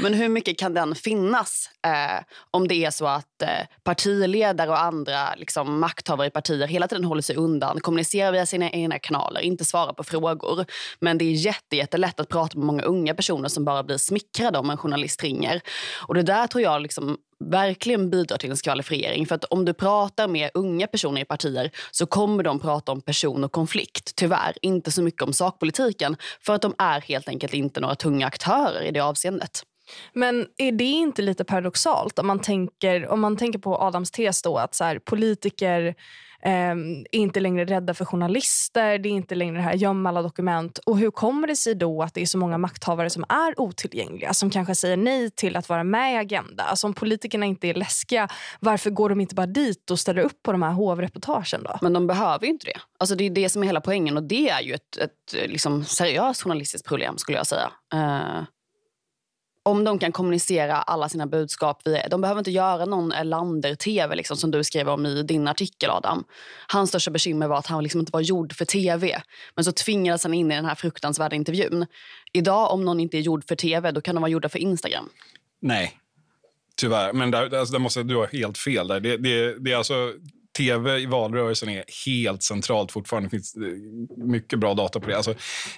Men 0.01 0.13
hur 0.19 0.29
mycket 0.29 0.59
kan 0.59 0.73
den 0.73 0.95
finnas 0.95 1.69
eh, 1.85 2.23
om 2.51 2.67
det 2.67 2.75
är 2.75 2.91
så 2.91 3.07
att 3.07 3.41
eh, 3.41 3.67
partiledare 3.83 4.69
och 4.69 4.81
andra 4.81 5.35
liksom, 5.35 5.79
makthavare 5.79 6.27
i 6.27 6.29
partier 6.29 6.67
hela 6.67 6.88
tiden 6.88 7.03
håller 7.03 7.21
sig 7.21 7.35
undan, 7.35 7.79
kommunicerar 7.79 8.31
via 8.31 8.46
sina 8.46 8.70
egna 8.70 9.00
kanaler, 9.00 9.41
inte 9.41 9.65
svarar 9.65 9.94
på 9.94 10.03
frågor. 10.03 10.65
Men 11.00 11.17
det 11.17 11.25
är 11.25 11.31
jätte, 11.31 11.75
jättelätt 11.75 12.20
att 12.20 12.29
prata 12.29 12.57
med 12.57 12.65
många 12.65 12.83
unga 12.83 13.13
personer 13.13 13.50
som 13.50 13.65
bara 13.65 13.83
blir 13.83 13.98
smickrade 13.98 14.57
om 14.57 14.70
en 14.70 14.77
journalist 14.77 15.24
ringer. 15.24 15.61
Och 16.07 16.13
det 16.13 16.24
där 16.24 16.48
tror 16.48 16.63
jag 16.63 16.81
liksom 16.81 17.17
verkligen 17.46 18.09
bidrar 18.09 18.37
till 18.37 18.50
en 18.50 18.57
skvalifiering. 18.57 19.25
För 19.25 19.35
att 19.35 19.44
om 19.44 19.65
du 19.65 19.74
pratar 19.74 20.27
med 20.27 20.50
unga 20.53 20.87
personer 20.87 21.22
i 21.22 21.25
partier 21.25 21.72
så 21.91 22.05
kommer 22.05 22.44
de 22.44 22.59
prata 22.59 22.91
om 22.91 23.01
person 23.01 23.44
och 23.44 23.51
konflikt. 23.51 24.15
Tyvärr 24.15 24.53
inte 24.61 24.91
så 24.91 25.01
mycket 25.01 25.22
om 25.22 25.33
sakpolitiken 25.33 26.17
för 26.41 26.55
att 26.55 26.61
de 26.61 26.75
är 26.77 27.01
helt 27.01 27.29
enkelt 27.29 27.53
inte 27.53 27.79
några 27.79 27.96
tunga 27.96 28.27
aktörer 28.27 28.81
i 28.81 28.91
det 28.91 29.00
avseendet. 29.00 29.63
Men 30.13 30.47
är 30.57 30.71
det 30.71 30.83
inte 30.83 31.21
lite 31.21 31.43
paradoxalt 31.43 32.19
om 32.19 32.27
man 32.27 32.39
tänker, 32.39 33.07
om 33.07 33.19
man 33.19 33.37
tänker 33.37 33.59
på 33.59 33.77
Adams 33.77 34.11
tes 34.11 34.41
då 34.41 34.57
att 34.57 34.75
så 34.75 34.83
här, 34.83 34.99
politiker 34.99 35.95
eh, 36.41 36.51
är 36.51 37.15
inte 37.15 37.39
längre 37.39 37.65
rädda 37.65 37.93
för 37.93 38.05
journalister, 38.05 38.97
det 38.97 39.09
är 39.09 39.11
inte 39.11 39.35
längre 39.35 39.55
det 39.55 39.61
här 39.61 39.73
gömma 39.73 40.09
alla 40.09 40.21
dokument. 40.21 40.77
Och 40.77 40.97
hur 40.97 41.11
kommer 41.11 41.47
det 41.47 41.55
sig 41.55 41.75
då 41.75 42.03
att 42.03 42.13
det 42.13 42.21
är 42.21 42.25
så 42.25 42.37
många 42.37 42.57
makthavare 42.57 43.09
som 43.09 43.25
är 43.29 43.59
otillgängliga, 43.61 44.33
som 44.33 44.49
kanske 44.49 44.75
säger 44.75 44.97
nej 44.97 45.31
till 45.31 45.55
att 45.55 45.69
vara 45.69 45.83
med 45.83 46.13
i 46.13 46.17
Agenda? 46.17 46.63
Alltså 46.63 46.87
om 46.87 46.93
politikerna 46.93 47.45
inte 47.45 47.67
är 47.67 47.73
läskiga, 47.73 48.27
varför 48.59 48.89
går 48.89 49.09
de 49.09 49.21
inte 49.21 49.35
bara 49.35 49.45
dit 49.45 49.91
och 49.91 49.99
ställer 49.99 50.21
upp 50.21 50.43
på 50.43 50.51
de 50.51 50.61
här 50.61 50.71
hovreportagen 50.71 51.63
då? 51.63 51.77
Men 51.81 51.93
de 51.93 52.07
behöver 52.07 52.45
ju 52.45 52.51
inte 52.51 52.65
det. 52.65 52.79
Alltså 52.99 53.15
det 53.15 53.23
är 53.23 53.29
det 53.29 53.49
som 53.49 53.63
är 53.63 53.67
hela 53.67 53.81
poängen 53.81 54.17
och 54.17 54.23
det 54.23 54.49
är 54.49 54.61
ju 54.61 54.73
ett, 54.73 54.97
ett 54.97 55.49
liksom 55.49 55.85
seriöst 55.85 56.41
journalistiskt 56.41 56.87
problem 56.87 57.17
skulle 57.17 57.37
jag 57.37 57.47
säga. 57.47 57.71
Uh 57.93 58.43
om 59.70 59.84
de 59.84 60.00
kan 60.00 60.12
kommunicera 60.12 60.75
alla 60.75 61.10
sina 61.10 61.27
budskap 61.27 61.82
via... 61.86 62.08
De 62.08 62.22
behöver 62.22 62.40
inte 62.40 62.51
göra 62.51 62.86
någon 62.86 63.12
Erlander-tv 63.12 64.16
liksom, 64.16 64.38
som 64.38 64.51
du 64.51 64.64
skrev 64.64 64.90
om 64.90 65.05
i 65.05 65.24
din 65.24 65.48
artikel, 65.48 65.90
Adam. 65.90 66.24
Hans 66.68 66.90
största 66.90 67.12
bekymmer 67.12 67.48
var 67.48 67.58
att 67.58 67.68
han 67.68 67.84
liksom 67.84 68.00
inte 68.00 68.12
var 68.12 68.22
gjord 68.22 68.53
för 68.53 68.66
tv. 68.66 69.22
Men 69.55 69.66
så 69.66 69.72
tvingades 69.72 70.24
han 70.24 70.34
in 70.34 70.51
i 70.51 70.55
den 70.55 70.66
här 70.66 70.75
fruktansvärda 70.75 71.36
intervjun. 71.36 71.86
Idag, 72.34 72.72
om 72.72 72.86
någon 72.86 73.00
inte 73.00 73.18
är 73.18 73.22
gjord 73.22 73.48
för 73.48 73.55
tv, 73.55 73.92
då 73.92 74.01
kan 74.01 74.16
de 74.16 74.22
vara 74.22 74.32
gjorda 74.32 74.50
för 74.50 74.60
Instagram. 74.60 75.10
Nej, 75.62 76.00
tyvärr. 76.77 77.14
Men 77.14 77.32
där, 77.32 77.55
alltså, 77.55 77.72
där 77.72 77.79
måste 77.79 78.03
du 78.03 78.16
ha 78.16 78.27
helt 78.27 78.58
fel. 78.58 78.88
där. 78.88 79.00
Det, 79.00 79.18
det, 79.18 79.60
det 79.60 79.72
är 79.72 79.75
alltså, 79.75 80.14
tv 80.57 81.00
i 81.00 81.05
valrörelsen 81.05 81.70
är 81.70 81.83
helt 82.05 82.44
centralt 82.44 82.92
fortfarande. 82.92 83.27
Det 83.27 83.31
finns 83.31 83.55
eh, 83.55 84.24
mycket 84.25 84.59
bra 84.59 84.74
data 84.74 85.00
på 85.00 85.09
det. 85.09 85.18
Alltså, 85.18 85.33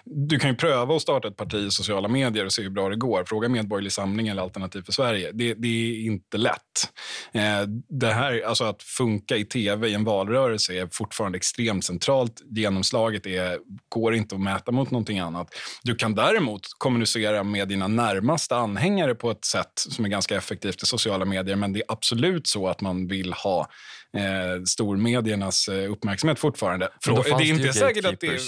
du 0.06 0.40
kan 0.40 0.50
ju 0.50 0.56
pröva 0.56 0.96
att 0.96 1.02
starta 1.02 1.28
ett 1.28 1.38
parti 1.38 1.56
i 1.56 1.72
sociala 1.72 2.08
medier 2.08 2.46
och 2.46 2.54
se 2.54 2.62
hur 2.62 2.70
bra 2.70 2.90
det 2.90 2.96
går. 2.96 3.24
Fråga 3.24 3.50
Medborgerlig 3.50 3.92
Samling 3.92 4.28
eller 4.28 4.42
Alternativ 4.42 4.82
för 4.82 4.92
Sverige. 4.92 5.32
Det, 5.34 5.54
det 5.54 5.68
är 5.68 6.06
inte 6.06 6.38
lätt. 6.38 6.92
Eh, 7.32 7.62
det 7.90 8.14
här, 8.14 8.42
alltså 8.46 8.64
att 8.64 8.84
funka 8.84 9.38
i 9.38 9.46
tv 9.46 9.88
i 9.88 9.94
en 9.94 10.04
valrörelse 10.04 10.74
är 10.74 10.90
fortfarande 10.92 11.36
extremt 11.36 11.86
centralt. 11.86 12.42
Genomslaget 12.50 13.26
är, 13.26 13.60
går 13.90 14.16
inte 14.16 14.36
att 14.36 14.42
mäta 14.42 14.72
mot 14.72 14.92
någonting 14.92 15.20
annat. 15.20 15.48
Du 15.84 15.96
kan 15.96 16.16
däremot 16.16 16.62
kommunicera 16.78 17.44
med 17.44 17.68
dina 17.68 17.88
närmaste 17.88 18.56
anhängare 18.56 19.16
på 19.16 19.32
ett 19.32 19.46
sätt 19.46 19.72
som 19.76 20.06
är 20.06 20.10
ganska 20.10 20.38
effektivt 20.38 20.84
i 20.84 20.86
sociala 20.86 21.26
medier. 21.26 21.56
Men 21.56 21.74
det 21.74 21.80
är 21.80 21.86
absolut 21.88 22.48
så 22.48 22.68
att 22.68 22.82
man 22.82 23.08
vill 23.08 23.34
ha 23.34 23.68
eh, 24.17 24.63
stormediernas 24.67 25.67
eh, 25.67 25.91
uppmärksamhet 25.91 26.39
fortfarande. 26.39 26.89
Men 27.06 27.15
då 27.15 27.21
det 27.21 27.30
är 27.30 27.41
inte 27.41 27.74
säkert 27.74 28.06
att 28.06 28.19
det. 28.19 28.39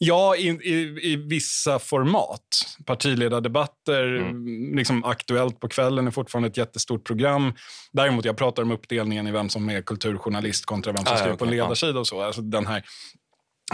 Ja, 0.00 0.36
i, 0.36 0.48
i, 0.48 0.98
i 1.12 1.16
vissa 1.16 1.78
format. 1.78 2.40
Partiledardebatter, 2.86 4.16
Mm. 4.16 4.76
liksom 4.76 5.04
Aktuellt 5.04 5.60
på 5.60 5.68
kvällen 5.68 6.06
är 6.06 6.10
fortfarande 6.10 6.48
ett 6.48 6.56
jättestort 6.56 7.04
program. 7.06 7.52
Däremot, 7.92 8.24
jag 8.24 8.36
pratar 8.36 8.62
om 8.62 8.70
uppdelningen 8.70 9.26
i 9.26 9.30
vem 9.30 9.48
som 9.48 9.68
är 9.68 9.82
kulturjournalist 9.82 10.66
kontra 10.66 10.92
vem 10.92 11.04
som 11.04 11.14
Ah, 11.14 11.18
skriver 11.18 11.36
på 11.36 11.44
en 11.44 11.50
ledarsida 11.50 11.98
och 12.00 12.06
så. 12.06 12.22
Alltså 12.22 12.42
den 12.42 12.66
här 12.66 12.84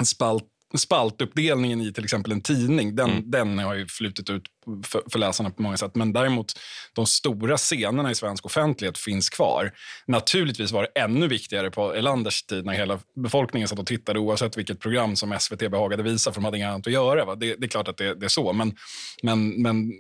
spalt, 0.05 0.45
spaltuppdelningen 0.79 1.81
i 1.81 1.93
till 1.93 2.05
exempel 2.05 2.33
en 2.33 2.41
tidning, 2.41 2.97
den, 2.97 3.11
Mm. 3.11 3.31
den 3.31 3.59
har 3.59 3.75
ju 3.75 3.87
flutit 3.87 4.31
ut 4.31 4.43
för, 4.87 5.03
för 5.13 5.19
läsarna 5.19 5.51
på 5.51 5.63
många 5.63 5.77
sätt. 5.77 5.95
Men 5.95 6.13
däremot, 6.13 6.53
de 6.95 7.07
stora 7.07 7.57
scenerna 7.57 8.11
i 8.11 8.15
svensk 8.15 8.47
offentlighet 8.47 8.99
finns 8.99 9.31
kvar. 9.31 9.73
Naturligtvis 10.07 10.73
var 10.73 10.83
det 10.83 11.01
ännu 11.01 11.29
viktigare 11.29 11.71
på 11.71 11.95
Erlanders 11.95 12.43
tid 12.43 12.65
när 12.65 12.73
hela 12.73 12.99
befolkningen 13.17 13.69
satt 13.69 13.79
och 13.79 13.87
tittade 13.87 14.19
oavsett 14.19 14.57
vilket 14.59 14.81
program 14.81 15.17
som 15.17 15.37
SVT 15.41 15.71
behagade 15.71 16.03
visa, 16.03 16.33
för 16.33 16.41
de 16.41 16.45
hade 16.45 16.57
inget 16.57 16.69
annat 16.69 16.87
att 16.87 16.93
göra. 16.93 17.35
Det, 17.35 17.55
det 17.57 17.67
är 17.67 17.69
klart 17.69 17.89
att 17.89 17.97
det, 17.97 18.15
det 18.15 18.27
är 18.27 18.29
så, 18.29 18.53
men, 18.53 18.75
men, 19.23 19.63
men 19.63 19.93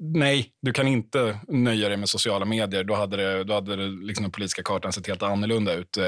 nej, 0.00 0.50
du 0.62 0.72
kan 0.72 0.88
inte 0.88 1.38
nöja 1.48 1.88
dig 1.88 1.96
med 1.96 2.08
sociala 2.08 2.44
medier. 2.44 2.84
Då 2.84 2.94
hade, 2.94 3.16
det, 3.16 3.44
då 3.44 3.54
hade 3.54 3.76
det, 3.76 3.86
liksom 3.86 4.22
den 4.22 4.32
politiska 4.32 4.62
kartan 4.62 4.92
sett 4.92 5.06
helt 5.06 5.22
annorlunda 5.22 5.74
ut. 5.74 5.96
Eh, 5.96 6.04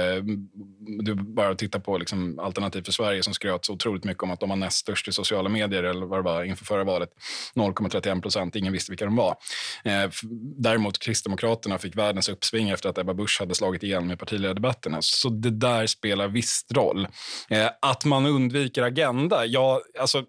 du 1.02 1.14
bara 1.14 1.54
titta 1.54 1.80
på 1.80 1.98
liksom 1.98 2.38
Alternativ 2.38 2.82
för 2.82 2.92
Sverige 2.92 3.22
som 3.22 3.34
skröt 3.34 3.64
så 3.64 3.72
otroligt 3.72 4.04
mycket 4.04 4.22
om 4.22 4.30
att 4.30 4.40
de 4.40 4.48
var 4.48 4.56
näst 4.56 4.76
störst 4.76 5.08
i 5.08 5.12
sociala 5.12 5.48
medier 5.48 5.82
eller 5.82 6.06
vad 6.06 6.18
det 6.18 6.22
var 6.22 6.44
inför 6.44 6.64
förra 6.64 6.84
valet. 6.84 7.08
0,31 7.54 8.22
procent. 8.22 8.56
Ingen 8.56 8.72
visste 8.72 8.92
vilka 8.92 9.04
de 9.04 9.16
var. 9.16 9.36
Eh, 9.84 10.10
däremot 10.58 10.98
Kristdemokraterna 10.98 11.78
fick 11.78 11.96
världens 11.96 12.28
uppsving 12.28 12.70
efter 12.70 12.88
att 12.88 12.98
Ebba 12.98 13.14
Busch 13.14 13.36
hade 13.40 13.54
slagit 13.54 13.82
igenom 13.82 14.10
i 14.10 14.16
partiledardebatterna. 14.16 14.98
Så 15.00 15.28
det 15.28 15.50
där 15.50 15.86
spelar 15.86 16.28
visst 16.28 16.72
roll. 16.72 17.08
Eh, 17.50 17.70
att 17.82 18.04
man 18.04 18.26
undviker 18.26 18.82
Agenda, 18.82 19.46
ja, 19.46 19.80
alltså 20.00 20.24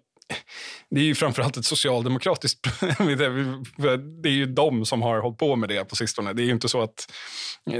det 0.90 1.00
är 1.00 1.04
ju 1.04 1.14
framförallt 1.14 1.56
ett 1.56 1.64
socialdemokratiskt 1.64 2.58
Det 4.22 4.28
är 4.28 4.32
ju 4.32 4.46
de 4.46 4.84
som 4.86 5.02
har 5.02 5.18
hållit 5.18 5.38
på 5.38 5.56
med 5.56 5.68
det 5.68 5.84
på 5.84 5.96
sistone. 5.96 6.32
Det 6.32 6.42
är 6.42 6.44
ju 6.44 6.52
inte 6.52 6.68
så 6.68 6.82
att 6.82 7.12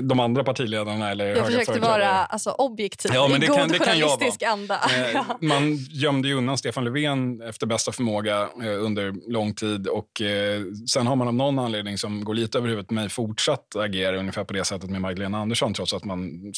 de 0.02 0.20
andra 0.20 0.44
partiledarna 0.44 1.10
eller 1.10 1.26
Jag 1.26 1.46
försökte 1.46 1.80
vara 1.80 2.08
alltså, 2.08 2.50
objektiv 2.50 3.10
ja, 3.14 3.28
men 3.28 3.40
det 3.40 3.46
i 3.46 3.48
god 3.48 3.58
kan, 3.58 3.68
journalistisk 3.68 4.42
anda. 4.42 4.80
Eh, 5.14 5.22
man 5.40 5.76
gömde 5.76 6.28
ju 6.28 6.34
undan 6.34 6.58
Stefan 6.58 6.84
Löfven 6.84 7.42
efter 7.42 7.66
bästa 7.66 7.92
förmåga 7.92 8.48
eh, 8.62 8.84
under 8.84 9.30
lång 9.32 9.54
tid 9.54 9.86
och 9.86 10.20
eh, 10.20 10.62
sen 10.92 11.06
har 11.06 11.16
man 11.16 11.28
av 11.28 11.34
någon 11.34 11.58
anledning 11.58 11.98
som 11.98 12.24
går 12.24 12.34
lite 12.34 12.58
över 12.58 12.68
huvudet 12.68 12.88
på 12.88 12.94
mig 12.94 13.08
fortsatt 13.08 13.76
agera 13.76 14.18
ungefär 14.18 14.44
på 14.44 14.52
det 14.52 14.64
sättet 14.64 14.90
med 14.90 15.00
Magdalena 15.00 15.38
Andersson 15.38 15.74
trots 15.74 15.94
att 15.94 16.04
man, 16.04 16.52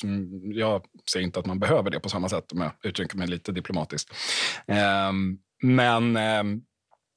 jag 0.54 0.82
ser 1.12 1.20
inte 1.20 1.40
att 1.40 1.46
man 1.46 1.58
behöver 1.58 1.90
det 1.90 2.00
på 2.00 2.08
samma 2.08 2.28
sätt 2.28 2.52
om 2.52 2.60
jag 2.60 2.72
uttrycker 2.82 3.16
mig 3.16 3.28
lite 3.28 3.52
diplomatiskt. 3.52 4.10
Um, 5.08 5.38
men 5.62 6.16
eh, 6.16 6.42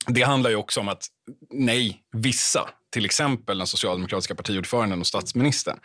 det 0.08 0.22
handlar 0.22 0.50
ju 0.50 0.56
också 0.56 0.80
om 0.80 0.88
att 0.88 1.08
nej, 1.54 2.02
vissa, 2.12 2.70
till 2.94 3.06
exempel 3.06 3.58
den 3.58 3.68
socialdemokratiska 3.68 4.36
partiordföranden 4.36 5.00
och 5.00 5.08
statsministern, 5.08 5.80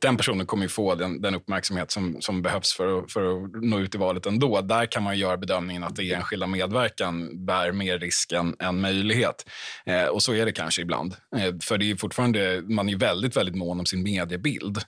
den 0.00 0.16
personen 0.16 0.46
kommer 0.46 0.64
ju 0.64 0.68
få 0.68 0.94
den, 0.94 1.22
den 1.22 1.34
uppmärksamhet 1.34 1.90
som, 1.90 2.16
som 2.20 2.42
behövs 2.42 2.72
för 2.72 2.98
att, 2.98 3.12
för 3.12 3.44
att 3.44 3.62
nå 3.62 3.80
ut 3.80 3.94
i 3.94 3.98
valet 3.98 4.26
ändå. 4.26 4.60
Där 4.60 4.86
kan 4.86 5.02
man 5.02 5.18
göra 5.18 5.36
bedömningen 5.36 5.84
att 5.84 5.96
det 5.96 6.12
enskilda 6.12 6.46
medverkan 6.46 7.46
bär 7.46 7.72
mer 7.72 7.98
risk 7.98 8.32
än, 8.32 8.56
än 8.58 8.80
möjlighet. 8.80 9.50
Eh, 9.86 10.04
och 10.04 10.22
så 10.22 10.34
är 10.34 10.46
det 10.46 10.52
kanske 10.52 10.82
ibland. 10.82 11.14
Eh, 11.36 11.54
för 11.62 11.78
det 11.78 11.90
är 11.90 11.96
fortfarande, 11.96 12.62
man 12.68 12.88
är 12.88 12.96
väldigt, 12.96 13.36
väldigt 13.36 13.56
mån 13.56 13.80
om 13.80 13.86
sin 13.86 14.02
mediebild. 14.02 14.78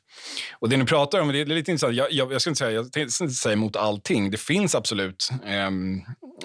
Och 0.58 0.68
det 0.68 0.76
ni 0.76 0.84
pratar 0.84 1.20
om, 1.20 1.28
det 1.28 1.40
är 1.40 1.46
lite 1.46 1.70
intressant. 1.70 1.94
Jag, 1.94 2.12
jag, 2.12 2.32
jag 2.32 2.40
ska 2.40 2.50
inte 2.50 2.58
säga, 2.58 2.70
jag 2.70 3.10
ska 3.12 3.24
inte 3.24 3.34
säga 3.34 3.52
emot 3.52 3.76
allting. 3.76 4.30
Det 4.30 4.40
finns 4.40 4.74
absolut, 4.74 5.28
eh, 5.46 5.70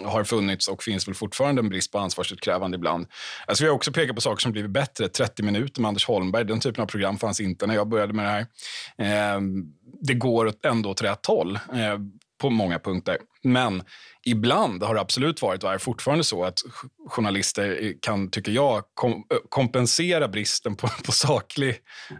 har 0.03 0.23
funnits 0.23 0.67
och 0.67 0.83
finns 0.83 1.07
väl 1.07 1.15
fortfarande 1.15 1.59
en 1.59 1.69
brist 1.69 1.91
på 1.91 1.99
ansvarsutkrävande 1.99 2.75
ibland. 2.75 3.07
Alltså 3.45 3.63
vi 3.63 3.67
har 3.67 3.75
också 3.75 3.91
pekat 3.91 4.15
på 4.15 4.21
saker 4.21 4.41
som 4.41 4.51
blivit 4.51 4.71
bättre. 4.71 5.07
30 5.07 5.43
minuter 5.43 5.81
med 5.81 5.89
Anders 5.89 6.05
Holmberg, 6.05 6.45
den 6.45 6.59
typen 6.59 6.81
av 6.81 6.87
program 6.87 7.17
fanns 7.17 7.39
inte 7.39 7.67
när 7.67 7.75
jag 7.75 7.87
började 7.87 8.13
med 8.13 8.25
det 8.25 8.29
här. 8.29 9.35
Eh, 9.35 9.41
det 10.01 10.13
går 10.13 10.53
ändå 10.63 10.89
åt 10.89 11.01
rätt 11.01 11.25
håll 11.25 11.55
eh, 11.55 11.97
på 12.41 12.49
många 12.49 12.79
punkter. 12.79 13.17
Men 13.43 13.83
ibland 14.25 14.83
har 14.83 14.95
det 14.95 15.01
absolut 15.01 15.41
varit 15.41 15.63
och 15.63 15.73
är 15.73 15.77
fortfarande 15.77 16.23
så 16.23 16.43
att 16.43 16.59
journalister 17.07 17.93
kan, 18.01 18.29
tycker 18.31 18.51
jag, 18.51 18.83
kom, 18.93 19.23
kompensera 19.49 20.27
bristen 20.27 20.75
på, 20.75 20.87
på 21.05 21.11
saklig 21.11 21.75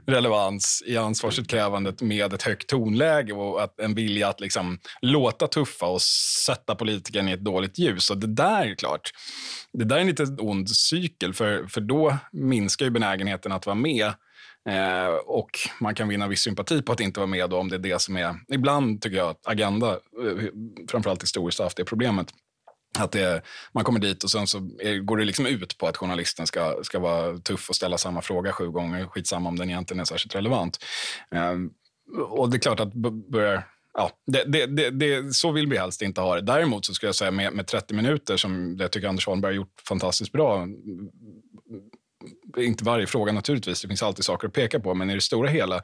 relevans 0.06 0.84
i 0.86 0.98
ansvarsutkrävandet 0.98 2.02
med 2.02 2.34
ett 2.34 2.44
högt 2.44 2.70
tonläge 2.70 3.34
och 3.34 3.64
att, 3.64 3.80
en 3.80 3.96
vilja 3.96 4.28
att 4.28 4.40
liksom 4.40 4.80
låta 5.02 5.48
tuffa 5.48 5.86
och 5.86 6.02
sätta 6.46 6.76
politikern 6.76 7.30
i 7.30 7.32
ett 7.32 7.44
dåligt 7.44 7.80
ljus. 7.80 8.10
Och 8.10 8.18
det 8.18 8.28
där 8.28 8.66
är 8.66 8.76
klart, 8.76 9.12
det 9.74 9.86
där 9.86 9.96
är 9.96 10.02
en 10.02 10.08
lite 10.08 10.24
ond 10.24 10.70
cykel 10.70 11.34
för, 11.34 11.68
för 11.68 11.82
då 11.82 12.18
minskar 12.32 12.86
ju 12.86 12.92
benägenheten 12.92 13.52
att 13.52 13.66
vara 13.66 13.76
med 13.76 14.14
Eh, 14.68 15.16
och 15.26 15.50
man 15.80 15.96
kan 15.96 16.08
vinna 16.08 16.28
viss 16.28 16.42
sympati 16.42 16.82
på 16.82 16.92
att 16.92 17.00
inte 17.00 17.20
vara 17.20 17.28
med 17.28 17.50
då, 17.50 17.58
om 17.58 17.70
det 17.70 17.76
är 17.76 17.80
det 17.80 18.02
som 18.02 18.18
är... 18.18 18.36
Ibland 18.48 19.02
tycker 19.02 19.18
jag 19.18 19.30
att 19.30 19.48
Agenda, 19.48 19.92
eh, 19.92 20.46
framförallt 20.90 21.24
historiskt, 21.24 21.60
har 21.60 21.66
haft 21.66 21.78
det 21.78 21.86
problemet. 21.86 22.28
Att 23.00 23.12
det, 23.12 23.42
man 23.74 23.84
kommer 23.84 24.00
dit 24.00 24.24
och 24.24 24.32
sen 24.32 24.48
så 24.48 24.58
är, 24.80 25.00
går 25.00 25.18
det 25.18 25.26
liksom 25.26 25.46
ut 25.46 25.78
på 25.78 25.88
att 25.88 25.98
journalisten 25.98 26.48
ska, 26.48 26.80
ska 26.84 27.00
vara 27.00 27.38
tuff 27.38 27.70
och 27.70 27.76
ställa 27.76 27.98
samma 27.98 28.22
fråga 28.22 28.52
sju 28.52 28.70
gånger. 28.70 29.06
Skitsamma 29.06 29.50
om 29.50 29.56
den 29.56 29.70
egentligen 29.70 30.02
är 30.02 30.06
särskilt 30.06 30.36
relevant. 30.36 30.84
Eh, 31.32 31.54
och 32.30 32.50
det 32.50 32.58
är 32.58 32.60
klart 32.60 32.80
att 32.80 32.94
börjar 32.94 33.64
ja, 33.94 34.12
det, 34.26 34.44
det, 34.44 34.66
det, 34.66 34.90
det, 34.90 35.36
så 35.36 35.52
vill 35.52 35.68
vi 35.68 35.78
helst 35.78 36.02
inte 36.02 36.22
ha 36.22 36.36
det. 36.36 36.42
Däremot 36.42 36.86
så 36.86 36.94
skulle 36.94 37.08
jag 37.08 37.16
säga 37.16 37.32
med, 37.32 37.54
med 37.54 37.68
30 37.68 37.94
minuter, 37.94 38.38
som 38.38 38.78
jag 38.80 38.92
tycker 38.92 39.08
Anders 39.08 39.28
Holmberg 39.28 39.50
har 39.50 39.56
gjort 39.56 39.82
fantastiskt 39.88 40.32
bra, 40.32 40.68
inte 42.58 42.84
varje 42.84 43.08
fråga 43.08 43.32
naturligtvis, 43.32 43.82
det 43.82 43.88
finns 43.88 44.04
alltid 44.04 44.26
saker 44.26 44.48
att 44.48 44.54
peka 44.54 44.80
på, 44.80 44.94
men 44.94 45.10
i 45.10 45.16
det 45.16 45.22
stora 45.22 45.50
hela 45.50 45.82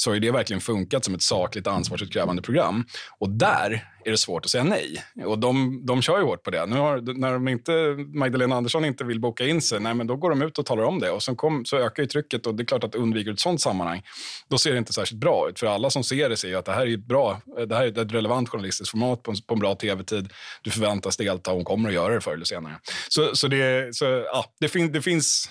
så 0.00 0.10
har 0.10 0.18
det 0.18 0.30
verkligen 0.30 0.60
funkat 0.60 1.04
som 1.04 1.14
ett 1.14 1.22
sakligt 1.22 1.66
ansvarsutkrävande 1.66 2.42
program. 2.42 2.84
Och 3.18 3.30
där 3.30 3.88
är 4.04 4.10
det 4.10 4.16
svårt 4.16 4.44
att 4.44 4.50
säga 4.50 4.64
nej. 4.64 5.04
Och 5.24 5.38
de, 5.38 5.82
de 5.86 6.02
kör 6.02 6.18
ju 6.18 6.24
hårt 6.24 6.42
på 6.42 6.50
det. 6.50 6.66
Nu 6.66 6.76
har, 6.76 7.18
när 7.18 7.32
de 7.32 7.48
inte, 7.48 7.72
Magdalena 8.14 8.56
Andersson 8.56 8.84
inte 8.84 9.04
vill 9.04 9.20
boka 9.20 9.46
in 9.46 9.62
sig, 9.62 9.80
nej, 9.80 9.94
men 9.94 10.06
då 10.06 10.16
går 10.16 10.30
de 10.30 10.42
ut 10.42 10.58
och 10.58 10.66
talar 10.66 10.82
om 10.82 10.98
det. 10.98 11.10
Och 11.10 11.22
sen 11.22 11.36
kom, 11.36 11.64
så 11.64 11.76
ökar 11.76 12.02
ju 12.02 12.06
trycket 12.06 12.46
och 12.46 12.54
det 12.54 12.62
är 12.62 12.64
klart 12.64 12.84
att 12.84 12.94
undviker 12.94 13.32
ett 13.32 13.40
sånt 13.40 13.60
sammanhang, 13.60 14.02
då 14.48 14.58
ser 14.58 14.72
det 14.72 14.78
inte 14.78 14.92
särskilt 14.92 15.20
bra 15.20 15.48
ut. 15.48 15.58
För 15.58 15.66
alla 15.66 15.90
som 15.90 16.04
ser 16.04 16.28
det 16.28 16.36
ser 16.36 16.56
att 16.56 16.64
det 16.64 16.72
här 16.72 16.86
är 16.86 16.94
ett 16.94 17.06
bra, 17.06 17.40
det 17.68 17.74
här 17.74 17.84
är 17.84 18.02
ett 18.02 18.12
relevant 18.12 18.48
journalistiskt 18.48 18.90
format 18.90 19.22
på 19.22 19.30
en, 19.30 19.36
på 19.46 19.54
en 19.54 19.60
bra 19.60 19.74
tv-tid. 19.74 20.32
Du 20.62 20.70
förväntas 20.70 21.16
delta 21.16 21.50
och 21.50 21.56
hon 21.56 21.64
kommer 21.64 21.88
att 21.88 21.94
göra 21.94 22.14
det 22.14 22.20
förr 22.20 22.32
eller 22.32 22.44
senare. 22.44 22.78
Så, 23.08 23.36
så, 23.36 23.48
det, 23.48 23.96
så 23.96 24.04
ja, 24.04 24.44
det, 24.60 24.68
fin, 24.68 24.92
det 24.92 25.02
finns 25.02 25.50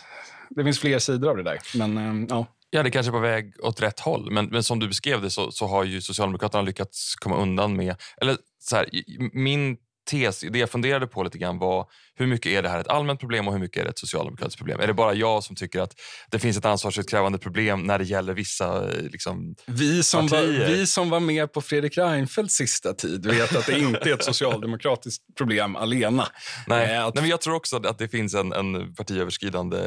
det 0.50 0.64
finns 0.64 0.80
fler 0.80 1.00
sidor 1.00 1.30
av 1.30 1.38
det 1.38 1.44
där. 1.44 1.60
Men, 1.76 1.98
eh, 1.98 2.26
ja. 2.30 2.46
Ja, 2.72 2.84
det 2.84 2.92
kanske 2.92 3.10
är 3.10 3.14
på 3.14 3.20
väg 3.20 3.54
åt 3.64 3.82
rätt 3.82 4.00
håll. 4.00 4.32
Men, 4.32 4.46
men 4.46 4.64
som 4.64 4.80
du 4.80 4.88
beskrev 4.88 5.22
det 5.22 5.30
så, 5.30 5.52
så 5.52 5.68
har 5.68 5.84
ju 5.84 6.02
Socialdemokraterna 6.02 6.62
lyckats 6.62 7.16
komma 7.16 7.38
undan 7.38 7.76
med... 7.76 7.96
Eller 8.22 8.38
så 8.60 8.76
här, 8.76 8.90
min 9.34 9.78
tes, 10.10 10.40
det 10.40 10.60
jag 10.60 10.70
funderade 10.70 11.08
på 11.08 11.24
lite 11.24 11.38
grann 11.38 11.60
var 11.60 11.86
hur 12.16 12.28
mycket 12.28 12.52
är 12.52 12.64
det 12.64 12.70
här 12.70 12.80
ett 12.80 12.88
allmänt 12.88 13.20
problem 13.20 13.48
och 13.48 13.54
hur 13.54 13.60
mycket 13.60 13.82
är 13.82 13.84
det 13.84 13.90
ett 13.90 14.00
socialdemokratiskt 14.00 14.58
problem? 14.58 14.80
Är 14.80 14.88
det 14.88 14.94
bara 14.94 15.14
jag 15.14 15.44
som 15.44 15.56
tycker 15.56 15.82
att 15.82 15.94
det 16.32 16.40
finns 16.40 16.58
ett 16.58 16.66
ansvarsutkrävande 16.66 17.38
problem 17.38 17.84
när 17.84 18.00
det 18.00 18.04
gäller 18.04 18.34
vissa 18.34 18.86
liksom, 18.88 19.56
vi 19.66 20.04
som 20.04 20.28
partier? 20.28 20.60
Var, 20.60 20.68
vi 20.68 20.88
som 20.88 21.10
var 21.10 21.20
med 21.20 21.54
på 21.54 21.62
Fredrik 21.62 21.98
Reinfeldts 21.98 22.56
sista 22.56 22.94
tid 22.94 23.26
vet 23.26 23.56
att 23.56 23.66
det 23.66 23.80
inte 23.80 24.10
är 24.10 24.14
ett 24.14 24.24
socialdemokratiskt 24.24 25.24
problem 25.38 25.76
alena. 25.76 26.28
Nej, 26.68 26.98
att... 26.98 27.16
Nej 27.16 27.22
men 27.22 27.30
jag 27.30 27.42
tror 27.42 27.56
också 27.56 27.78
att 27.78 27.98
det 27.98 28.08
finns 28.08 28.36
en, 28.36 28.54
en 28.54 28.94
partiöverskridande 28.94 29.78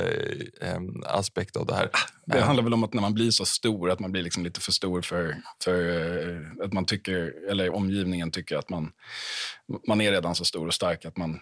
eh, 0.61 0.81
aspekt 1.07 1.57
av 1.57 1.67
det 1.67 1.75
här. 1.75 1.91
Det 2.27 2.41
handlar 2.41 2.65
väl 2.65 2.75
om 2.75 2.85
att 2.85 2.95
när 2.95 3.03
man 3.03 3.15
blir 3.15 3.31
så 3.31 3.45
stor, 3.45 3.91
att 3.91 4.01
man 4.01 4.13
blir 4.13 4.23
liksom 4.23 4.45
lite 4.45 4.61
för 4.61 4.73
stor 4.73 5.03
för, 5.03 5.37
för 5.65 5.89
eh, 6.31 6.65
att 6.65 6.73
man 6.73 6.85
tycker, 6.85 7.51
eller 7.51 7.75
omgivningen 7.75 8.31
tycker 8.31 8.57
att 8.57 8.69
man, 8.69 8.91
man 9.89 10.01
är 10.01 10.13
redan 10.13 10.35
så 10.35 10.45
stor 10.45 10.67
och 10.67 10.75
stark 10.75 11.05
att 11.05 11.17
man 11.17 11.41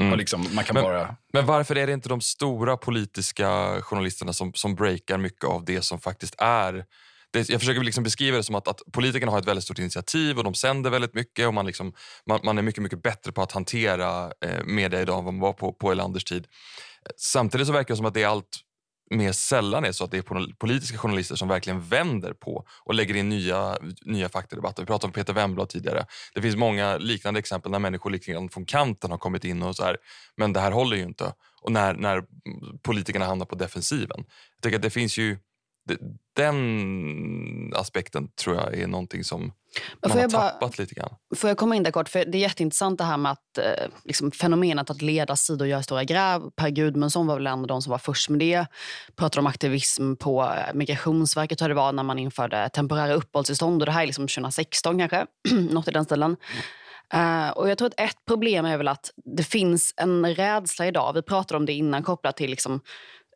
Mm. 0.00 0.18
Liksom, 0.18 0.46
man 0.52 0.64
kan 0.64 0.74
men, 0.74 0.82
bara... 0.82 1.16
men 1.32 1.46
varför 1.46 1.76
är 1.76 1.86
det 1.86 1.92
inte 1.92 2.08
de 2.08 2.20
stora 2.20 2.76
politiska 2.76 3.80
journalisterna 3.82 4.32
som, 4.32 4.52
som 4.54 4.74
breakar 4.74 5.18
mycket 5.18 5.44
av 5.44 5.64
det 5.64 5.82
som 5.82 6.00
faktiskt 6.00 6.34
är 6.38 6.84
det, 7.32 7.48
jag 7.48 7.60
försöker 7.60 7.80
liksom 7.80 8.04
beskriva 8.04 8.36
det 8.36 8.42
som 8.42 8.54
att, 8.54 8.68
att 8.68 8.80
politikerna 8.92 9.32
har 9.32 9.38
ett 9.38 9.48
väldigt 9.48 9.64
stort 9.64 9.78
initiativ 9.78 10.38
och 10.38 10.44
de 10.44 10.54
sänder 10.54 10.90
väldigt 10.90 11.14
mycket 11.14 11.46
och 11.46 11.54
man, 11.54 11.66
liksom, 11.66 11.92
man, 12.26 12.40
man 12.44 12.58
är 12.58 12.62
mycket, 12.62 12.82
mycket 12.82 13.02
bättre 13.02 13.32
på 13.32 13.42
att 13.42 13.52
hantera 13.52 14.32
eh, 14.44 14.64
media 14.64 15.02
idag 15.02 15.18
än 15.18 15.24
vad 15.24 15.34
man 15.34 15.40
var 15.40 15.52
på, 15.52 15.72
på 15.72 15.90
Erlanders 15.90 16.24
tid. 16.24 16.46
Samtidigt 17.16 17.66
så 17.66 17.72
verkar 17.72 17.94
det 17.94 17.96
som 17.96 18.06
att 18.06 18.14
det 18.14 18.22
är 18.22 18.28
allt 18.28 18.60
mer 19.10 19.32
sällan 19.32 19.84
är 19.84 19.92
så 19.92 20.04
att 20.04 20.10
det 20.10 20.18
är 20.18 20.54
politiska 20.54 20.98
journalister 20.98 21.36
som 21.36 21.48
verkligen 21.48 21.80
vänder 21.80 22.32
på 22.32 22.64
och 22.84 22.94
lägger 22.94 23.16
in 23.16 23.28
nya, 23.28 23.78
nya 24.02 24.28
fakta 24.28 24.54
i 24.54 24.56
debatten. 24.56 24.84
Vi 24.84 24.86
pratade 24.86 25.06
om 25.06 25.12
Peter 25.12 25.32
Wemblad 25.32 25.68
tidigare. 25.68 26.06
Det 26.34 26.42
finns 26.42 26.56
många 26.56 26.96
liknande 26.96 27.40
exempel 27.40 27.72
när 27.72 27.78
människor 27.78 28.10
liksom 28.10 28.48
från 28.48 28.64
kanten 28.64 29.10
har 29.10 29.18
kommit 29.18 29.44
in 29.44 29.62
och 29.62 29.76
så 29.76 29.84
här, 29.84 29.96
men 30.36 30.52
det 30.52 30.60
här 30.60 30.72
håller 30.72 30.96
ju 30.96 31.02
inte. 31.02 31.34
Och 31.62 31.72
när, 31.72 31.94
när 31.94 32.24
politikerna 32.82 33.24
hamnar 33.26 33.46
på 33.46 33.54
defensiven. 33.54 34.24
Jag 34.54 34.62
tycker 34.62 34.76
att 34.76 34.82
det 34.82 34.90
finns 34.90 35.18
ju 35.18 35.38
den 36.36 37.72
aspekten 37.74 38.28
tror 38.28 38.56
jag 38.56 38.78
är 38.78 38.86
någonting 38.86 39.24
som 39.24 39.52
man 40.02 40.18
har 40.18 40.28
tappat 40.28 40.60
bara, 40.60 40.70
lite 40.78 40.94
grann. 40.94 41.14
Får 41.36 41.50
jag 41.50 41.56
komma 41.56 41.76
in 41.76 41.82
där 41.82 41.90
kort? 41.90 42.08
För 42.08 42.24
det 42.24 42.38
är 42.38 42.40
jätteintressant 42.40 42.98
det 42.98 43.04
här 43.04 43.16
med 43.16 43.32
att 43.32 43.58
eh, 43.58 43.86
liksom, 44.04 44.30
fenomenet 44.30 44.90
att 44.90 45.02
leda 45.02 45.36
sidor 45.36 45.68
gör 45.68 45.82
stora 45.82 46.04
gräv. 46.04 46.50
Per 46.56 46.68
Gudmundsson 46.68 47.26
var 47.26 47.34
väl 47.34 47.46
en 47.46 47.60
av 47.60 47.66
de 47.66 47.82
som 47.82 47.90
var 47.90 47.98
först 47.98 48.28
med 48.28 48.38
det. 48.38 48.66
Pratade 49.16 49.40
om 49.40 49.46
aktivism 49.46 50.16
på 50.16 50.42
eh, 50.42 50.74
Migrationsverket 50.74 51.58
tror 51.58 51.68
det 51.68 51.74
var 51.74 51.92
när 51.92 52.02
man 52.02 52.18
införde 52.18 52.68
temporära 52.68 53.14
uppehållstillstånd. 53.14 53.82
Och 53.82 53.86
det 53.86 53.92
här 53.92 54.02
är 54.02 54.06
liksom 54.06 54.28
2016 54.28 54.98
kanske, 54.98 55.26
något 55.70 55.88
i 55.88 55.90
den 55.90 56.04
stilen. 56.04 56.36
Uh, 57.14 57.50
och 57.50 57.70
jag 57.70 57.78
tror 57.78 57.88
att 57.88 58.00
ett 58.00 58.24
problem 58.26 58.64
är 58.64 58.76
väl 58.76 58.88
att 58.88 59.10
det 59.36 59.42
finns 59.42 59.94
en 59.96 60.34
rädsla 60.34 60.86
idag. 60.86 61.12
Vi 61.12 61.22
pratade 61.22 61.56
om 61.56 61.66
det 61.66 61.72
innan 61.72 62.02
kopplat 62.02 62.36
till 62.36 62.50
liksom 62.50 62.80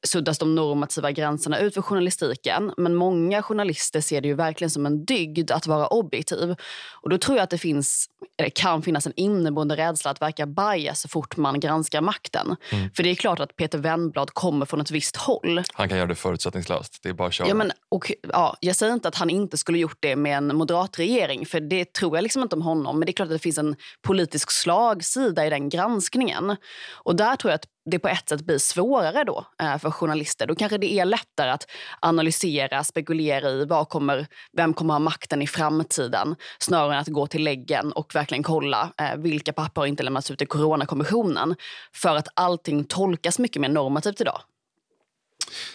suddas 0.04 0.38
de 0.38 0.54
normativa 0.54 1.12
gränserna 1.12 1.58
ut 1.58 1.74
för 1.74 1.82
journalistiken. 1.82 2.72
Men 2.76 2.94
många 2.94 3.42
journalister 3.42 4.00
ser 4.00 4.20
det 4.20 4.28
ju 4.28 4.34
verkligen 4.34 4.70
som 4.70 4.86
en 4.86 5.04
dygd 5.04 5.50
att 5.50 5.66
vara 5.66 5.86
objektiv. 5.86 6.54
Och 7.02 7.10
då 7.10 7.18
tror 7.18 7.36
jag 7.36 7.44
att 7.44 7.50
det 7.50 7.58
finns, 7.58 8.06
eller 8.38 8.50
kan 8.50 8.82
finnas 8.82 9.06
en 9.06 9.12
inneboende 9.16 9.76
rädsla 9.76 10.10
att 10.10 10.22
verka 10.22 10.46
bias 10.46 11.00
så 11.00 11.08
fort 11.08 11.36
man 11.36 11.60
granskar 11.60 12.00
makten. 12.00 12.56
Mm. 12.72 12.90
För 12.96 13.02
det 13.02 13.10
är 13.10 13.14
klart 13.14 13.40
att 13.40 13.56
Peter 13.56 13.78
Wennblad 13.78 14.30
kommer 14.30 14.66
från 14.66 14.80
ett 14.80 14.90
visst 14.90 15.16
håll. 15.16 15.62
Han 15.72 15.88
kan 15.88 15.98
göra 15.98 16.08
det 16.08 16.14
förutsättningslöst. 16.14 16.98
Det 17.02 17.08
är 17.08 17.12
bara 17.12 17.28
att 17.28 17.34
köra. 17.34 17.48
Ja, 17.48 17.54
men, 17.54 17.72
och, 17.88 18.12
ja, 18.32 18.56
jag 18.60 18.76
säger 18.76 18.92
inte 18.92 19.08
att 19.08 19.14
han 19.14 19.30
inte 19.30 19.56
skulle 19.56 19.78
gjort 19.78 19.98
det 20.00 20.16
med 20.16 20.36
en 20.36 20.56
moderat 20.56 20.98
regering, 20.98 21.46
för 21.46 21.60
det 21.60 21.92
tror 21.92 22.16
jag 22.16 22.22
liksom 22.22 22.42
inte 22.42 22.56
om 22.56 22.62
honom. 22.62 22.98
Men 22.98 23.06
det 23.06 23.10
är 23.10 23.14
klart 23.14 23.26
att 23.26 23.32
det 23.32 23.38
finns 23.38 23.58
en 23.58 23.76
politisk 24.02 24.50
slagsida 24.50 25.46
i 25.46 25.50
den 25.50 25.68
granskningen. 25.68 26.56
Och 26.92 27.16
där 27.16 27.36
tror 27.36 27.50
jag 27.50 27.54
att 27.54 27.66
det 27.90 27.98
på 27.98 28.08
ett 28.08 28.28
sätt 28.28 28.46
blir 28.46 28.58
svårare 28.58 29.24
då 29.24 29.46
eh, 29.62 29.78
för 29.78 29.90
journalister. 29.90 30.46
Då 30.46 30.54
kanske 30.54 30.78
det 30.78 30.92
är 30.92 31.04
lättare 31.04 31.50
att 31.50 31.66
analysera, 32.00 32.84
spekulera 32.84 33.50
i 33.50 33.64
vad 33.64 33.88
kommer, 33.88 34.26
vem 34.56 34.74
kommer 34.74 34.94
ha 34.94 34.98
makten 34.98 35.42
i 35.42 35.46
framtiden 35.46 36.36
snarare 36.58 36.94
än 36.94 37.00
att 37.00 37.08
gå 37.08 37.26
till 37.26 37.44
läggen 37.44 37.92
och 37.92 38.14
verkligen 38.14 38.42
kolla 38.42 38.92
eh, 39.00 39.16
vilka 39.16 39.52
papper 39.52 39.80
har 39.80 39.86
inte 39.86 40.02
lämnats 40.02 40.30
ut 40.30 40.38
till 40.38 40.48
Coronakommissionen. 40.48 41.54
För 41.92 42.16
att 42.16 42.28
allting 42.34 42.84
tolkas 42.84 43.38
mycket 43.38 43.62
mer 43.62 43.68
normativt 43.68 44.20
idag. 44.20 44.40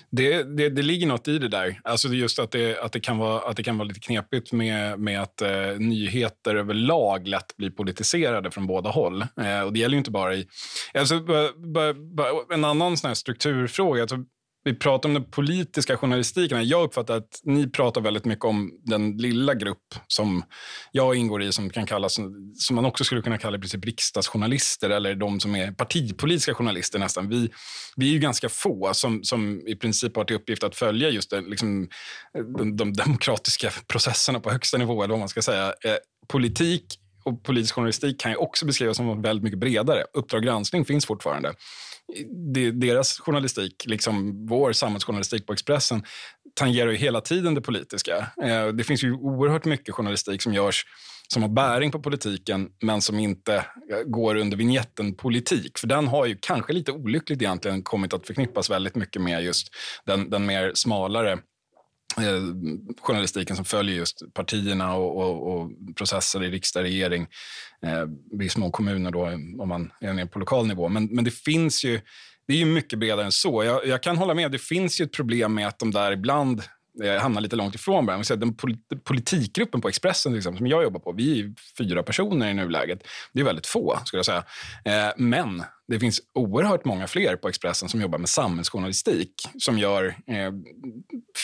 Det, 0.09 0.43
det, 0.43 0.69
det, 0.69 0.81
ligger 0.81 1.07
nåt 1.07 1.27
i 1.27 1.37
det 1.37 1.47
där. 1.47 1.81
Alltså 1.83 2.07
just 2.07 2.39
att 2.39 2.51
det, 2.51 2.79
att 2.79 2.91
det, 2.91 2.99
kan, 2.99 3.17
vara, 3.17 3.49
att 3.49 3.55
det 3.55 3.63
kan 3.63 3.77
vara 3.77 3.87
lite 3.87 3.99
knepigt 3.99 4.51
med, 4.51 4.99
med 4.99 5.21
att 5.21 5.41
eh, 5.41 5.49
nyheter 5.77 6.55
överlag 6.55 7.27
lätt 7.27 7.57
blir 7.57 7.69
politiserade 7.69 8.51
från 8.51 8.67
båda 8.67 8.89
håll. 8.89 9.21
Eh, 9.21 9.61
och 9.61 9.73
Det 9.73 9.79
gäller 9.79 9.93
ju 9.93 9.97
inte 9.99 10.11
bara 10.11 10.35
i... 10.35 10.47
Alltså, 10.93 11.19
b, 11.19 11.33
b, 12.15 12.23
en 12.53 12.65
annan 12.65 12.97
sån 12.97 13.15
strukturfråga. 13.15 14.01
Alltså, 14.01 14.17
vi 14.63 14.75
pratar 14.75 15.09
om 15.09 15.13
den 15.13 15.31
politiska 15.31 15.97
journalistiken. 15.97 16.67
Jag 16.67 16.83
uppfattar 16.83 17.17
att 17.17 17.41
ni 17.43 17.69
pratar 17.69 18.01
väldigt 18.01 18.25
mycket 18.25 18.45
om 18.45 18.71
den 18.83 19.17
lilla 19.17 19.53
grupp 19.53 19.95
som 20.07 20.43
jag 20.91 21.15
ingår 21.15 21.43
i 21.43 21.51
som 21.51 21.69
kan 21.69 21.85
kallas, 21.85 22.13
som 22.55 22.75
man 22.75 22.85
också 22.85 23.03
skulle 23.03 23.21
kunna 23.21 23.37
kalla 23.37 23.57
i 23.57 23.59
princip 23.59 23.85
riksdagsjournalister 23.85 24.89
eller 24.89 25.15
de 25.15 25.39
som 25.39 25.55
är 25.55 25.71
partipolitiska 25.71 26.53
journalister 26.53 26.99
nästan. 26.99 27.29
Vi, 27.29 27.49
vi 27.95 28.09
är 28.09 28.13
ju 28.13 28.19
ganska 28.19 28.49
få 28.49 28.89
som, 28.93 29.23
som 29.23 29.67
i 29.67 29.75
princip 29.75 30.15
har 30.15 30.23
till 30.23 30.35
uppgift 30.35 30.63
att 30.63 30.75
följa 30.75 31.09
just 31.09 31.29
den, 31.29 31.43
liksom, 31.43 31.89
de, 32.57 32.77
de 32.77 32.93
demokratiska 32.93 33.71
processerna 33.87 34.39
på 34.39 34.51
högsta 34.51 34.77
nivå, 34.77 35.03
eller 35.03 35.11
vad 35.11 35.19
man 35.19 35.29
ska 35.29 35.41
säga. 35.41 35.65
Eh, 35.65 35.95
politik 36.27 36.99
och 37.29 37.43
politisk 37.43 37.75
journalistik 37.75 38.19
kan 38.19 38.31
ju 38.31 38.37
också 38.37 38.65
beskrivas 38.65 38.97
som 38.97 39.21
väldigt 39.21 39.43
mycket 39.43 39.59
bredare. 39.59 40.03
Uppdrag 40.13 40.43
granskning 40.43 40.85
finns 40.85 41.05
fortfarande 41.05 41.53
deras 42.73 43.19
journalistik, 43.19 43.85
liksom 43.85 44.45
vår 44.47 44.71
samhällsjournalistik 44.71 45.45
på 45.45 45.53
Expressen, 45.53 46.03
tangerar 46.55 46.91
ju 46.91 46.97
hela 46.97 47.21
tiden 47.21 47.55
det 47.55 47.61
politiska. 47.61 48.17
Eh, 48.43 48.67
det 48.67 48.83
finns 48.83 49.03
ju 49.03 49.13
oerhört 49.13 49.65
mycket 49.65 49.95
journalistik 49.95 50.41
som 50.41 50.53
görs 50.53 50.85
som 51.33 51.41
har 51.41 51.49
bäring 51.49 51.91
på 51.91 51.99
politiken 51.99 52.69
men 52.81 53.01
som 53.01 53.19
inte 53.19 53.55
eh, 53.55 53.63
går 54.05 54.35
under 54.35 54.57
vignetten 54.57 55.15
politik. 55.15 55.77
För 55.77 55.87
den 55.87 56.07
har 56.07 56.25
ju 56.25 56.37
kanske 56.41 56.73
lite 56.73 56.91
olyckligt 56.91 57.41
egentligen 57.41 57.83
kommit 57.83 58.13
att 58.13 58.27
förknippas 58.27 58.69
väldigt 58.69 58.95
mycket 58.95 59.21
med 59.21 59.43
just 59.43 59.67
den, 60.05 60.29
den 60.29 60.45
mer 60.45 60.71
smalare 60.73 61.39
eh, 62.17 62.41
journalistiken 63.01 63.55
som 63.55 63.65
följer 63.65 63.95
just 63.95 64.33
partierna 64.33 64.95
och, 64.95 65.17
och, 65.17 65.61
och 65.61 65.71
processer 65.95 66.43
i 66.43 66.49
riksdag 66.49 66.81
och 66.81 66.85
regering 66.85 67.27
eh, 67.83 68.43
i 68.45 68.49
små 68.49 68.71
kommuner 68.71 69.11
då, 69.11 69.25
om 69.61 69.69
man 69.69 69.91
är 69.99 70.13
ner 70.13 70.25
på 70.25 70.39
lokal 70.39 70.67
nivå. 70.67 70.89
Men, 70.89 71.05
men 71.05 71.23
det 71.23 71.31
finns 71.31 71.83
ju 71.83 72.01
det 72.49 72.53
är 72.53 72.57
ju 72.57 72.65
mycket 72.65 72.99
bredare 72.99 73.25
än 73.25 73.31
så. 73.31 73.63
Jag, 73.63 73.87
jag, 73.87 74.03
kan 74.03 74.17
hålla 74.17 74.33
med, 74.33 74.51
det 74.51 74.61
finns 74.61 75.01
ju 75.01 75.05
ett 75.05 75.11
problem 75.11 75.53
med 75.53 75.67
att 75.67 75.79
de 75.79 75.91
där 75.91 76.11
ibland 76.11 76.61
eh, 77.03 77.21
hamnar 77.21 77.41
lite 77.41 77.55
långt 77.55 77.75
ifrån 77.75 78.05
varandra. 78.05 78.35
Den 78.35 78.55
politikgruppen 79.03 79.81
på 79.81 79.87
Expressen 79.87 80.31
till 80.31 80.37
exempel, 80.37 80.57
som 80.57 80.67
jag 80.67 80.83
jobbar 80.83 80.99
på, 80.99 81.11
vi 81.11 81.39
är 81.39 81.53
fyra 81.77 82.03
personer 82.03 82.49
i 82.49 82.53
nuläget. 82.53 83.07
Det 83.33 83.41
är 83.41 83.45
väldigt 83.45 83.67
få, 83.67 83.99
skulle 84.05 84.19
jag 84.19 84.25
säga. 84.25 84.43
Eh, 84.85 85.13
men 85.17 85.63
det 85.89 85.99
finns 85.99 86.21
oerhört 86.33 86.85
många 86.85 87.07
fler 87.07 87.35
på 87.35 87.49
Expressen 87.49 87.89
som 87.89 88.01
jobbar 88.01 88.17
med 88.17 88.29
samhällsjournalistik 88.29 89.33
som 89.57 89.79
gör, 89.79 90.05
eh, 90.05 90.51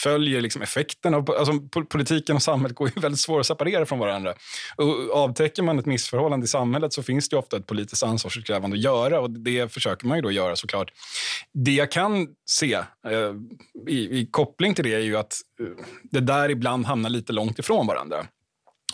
följer 0.02 0.40
liksom 0.40 0.62
effekten 0.62 1.14
av... 1.14 1.30
Alltså, 1.30 1.52
politiken 1.88 2.36
och 2.36 2.42
samhället 2.42 2.76
går 2.76 2.92
ju 2.94 3.00
väldigt 3.00 3.20
svårt 3.20 3.40
att 3.40 3.46
separera 3.46 3.86
från 3.86 3.98
varandra. 3.98 4.34
Och 4.76 5.10
avtäcker 5.10 5.62
man 5.62 5.78
ett 5.78 5.86
missförhållande 5.86 6.44
i 6.44 6.48
samhället 6.48 6.92
så 6.92 7.02
finns 7.02 7.28
det 7.28 7.36
ofta 7.36 7.56
ett 7.56 7.66
politiskt 7.66 8.02
ansvarsutkrävande 8.02 8.76
att 8.76 8.82
göra 8.82 9.20
och 9.20 9.30
det 9.30 9.72
försöker 9.72 10.06
man 10.06 10.18
ju 10.18 10.22
då 10.22 10.30
göra 10.30 10.56
såklart. 10.56 10.92
Det 11.52 11.72
jag 11.72 11.90
kan 11.90 12.28
se 12.50 12.74
eh, 12.74 13.34
i, 13.88 14.18
i, 14.20 14.28
koppling 14.30 14.74
till 14.74 14.84
det 14.84 14.94
är 14.94 15.00
ju 15.00 15.16
att 15.16 15.34
eh, 15.60 15.84
det 16.02 16.20
där 16.20 16.48
ibland 16.48 16.86
hamnar 16.86 17.10
lite 17.10 17.32
långt 17.32 17.58
ifrån 17.58 17.86
varandra. 17.86 18.26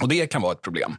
Och 0.01 0.09
det 0.09 0.27
kan 0.27 0.43
vara 0.43 0.53
ett 0.53 0.62
problem. 0.62 0.97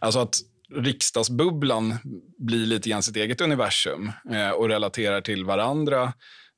Alltså 0.00 0.18
att 0.18 0.40
riksdagsbubblan 0.72 1.94
blir 2.38 2.66
lite 2.66 2.88
grann 2.88 3.02
sitt 3.02 3.16
eget 3.16 3.40
universum 3.40 4.12
eh, 4.30 4.50
och 4.50 4.68
relaterar 4.68 5.20
till 5.20 5.44
varandra 5.44 6.12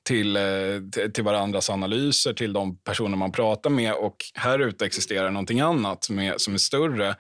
till, 0.06 0.36
eh, 0.36 1.10
till 1.14 1.24
varandras 1.24 1.70
analyser, 1.70 2.32
till 2.32 2.52
de 2.52 2.78
personer 2.78 3.16
man 3.16 3.32
pratar 3.32 3.70
med. 3.70 3.92
Och 3.92 4.16
här 4.34 4.58
ute 4.58 4.86
existerar 4.86 5.30
någonting 5.30 5.60
annat 5.60 6.10
med, 6.10 6.40
som 6.40 6.54
är 6.54 6.58
större. 6.58 7.14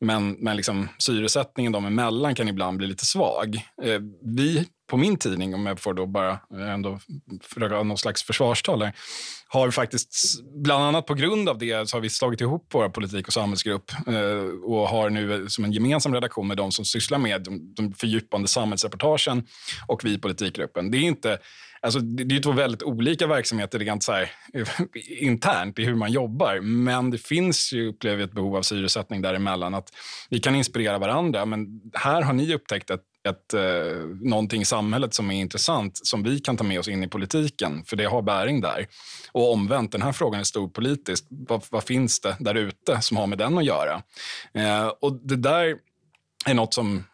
Men, 0.00 0.32
men 0.32 0.56
liksom, 0.56 0.88
syresättningen 0.98 1.72
dem 1.72 1.86
emellan 1.86 2.34
kan 2.34 2.48
ibland 2.48 2.78
bli 2.78 2.86
lite 2.86 3.06
svag. 3.06 3.56
Eh, 3.82 4.00
vi 4.36 4.66
på 4.90 4.96
min 4.96 5.16
tidning, 5.16 5.54
om 5.54 5.66
jag 5.66 5.80
får 5.80 5.94
då 5.94 6.06
bara 6.06 6.30
eh, 6.30 6.72
ändå 6.72 6.98
försöka 7.42 7.74
ha 7.74 7.82
någon 7.82 7.98
slags 7.98 8.22
försvarstal 8.22 8.82
här, 8.82 8.92
har 9.48 9.70
faktiskt, 9.70 10.42
bland 10.44 10.84
annat 10.84 11.06
på 11.06 11.14
grund 11.14 11.48
av 11.48 11.58
det, 11.58 11.88
så 11.88 11.96
har 11.96 12.00
vi 12.00 12.10
slagit 12.10 12.40
ihop 12.40 12.74
våra 12.74 12.90
politik 12.90 13.26
och 13.26 13.32
samhällsgrupp 13.32 13.92
eh, 14.06 14.70
och 14.70 14.88
har 14.88 15.10
nu 15.10 15.34
eh, 15.34 15.46
som 15.46 15.64
en 15.64 15.72
gemensam 15.72 16.14
redaktion 16.14 16.48
med 16.48 16.56
de 16.56 16.72
som 16.72 16.84
sysslar 16.84 17.18
med 17.18 17.42
de, 17.42 17.74
de 17.74 17.92
fördjupande 17.92 18.48
samhällsreportagen 18.48 19.46
och 19.86 20.04
vi 20.04 20.14
i 20.14 20.18
politikgruppen. 20.18 20.90
Det 20.90 20.98
är 20.98 21.02
inte 21.02 21.38
Alltså, 21.80 22.00
det 22.00 22.36
är 22.36 22.40
två 22.40 22.52
väldigt 22.52 22.82
olika 22.82 23.26
verksamheter 23.26 23.78
rent 23.78 24.02
så 24.02 24.12
här, 24.12 24.30
internt 25.20 25.78
i 25.78 25.84
hur 25.84 25.94
man 25.94 26.12
jobbar. 26.12 26.60
Men 26.60 27.10
det 27.10 27.18
finns 27.18 27.72
ju, 27.72 27.88
upplever 27.88 28.24
ett 28.24 28.32
behov 28.32 28.56
av 28.56 28.62
syresättning 28.62 29.22
däremellan. 29.22 29.74
Att 29.74 29.92
vi 30.30 30.38
kan 30.38 30.54
inspirera 30.54 30.98
varandra, 30.98 31.46
men 31.46 31.80
här 31.94 32.22
har 32.22 32.32
ni 32.32 32.54
upptäckt 32.54 32.90
ett, 32.90 33.02
ett, 33.28 33.54
eh, 33.54 33.96
någonting 34.20 34.62
i 34.62 34.64
samhället 34.64 35.14
som 35.14 35.30
är 35.30 35.34
intressant 35.34 36.06
som 36.06 36.22
vi 36.22 36.40
kan 36.40 36.56
ta 36.56 36.64
med 36.64 36.78
oss 36.78 36.88
in 36.88 37.04
i 37.04 37.08
politiken, 37.08 37.84
för 37.84 37.96
det 37.96 38.04
har 38.04 38.22
bäring 38.22 38.60
där. 38.60 38.86
Och 39.32 39.52
omvänt, 39.52 39.92
den 39.92 40.02
här 40.02 40.12
frågan 40.12 40.40
är 40.40 40.44
stor 40.44 40.68
politiskt. 40.68 41.26
Vad, 41.28 41.64
vad 41.70 41.84
finns 41.84 42.20
det 42.20 42.36
där 42.40 42.54
ute 42.54 43.00
som 43.00 43.16
har 43.16 43.26
med 43.26 43.38
den 43.38 43.58
att 43.58 43.64
göra? 43.64 44.02
Eh, 44.54 44.86
och 44.86 45.12
det 45.12 45.36
där 45.36 45.76
är 46.46 46.54
något 46.54 46.74
som 46.74 47.04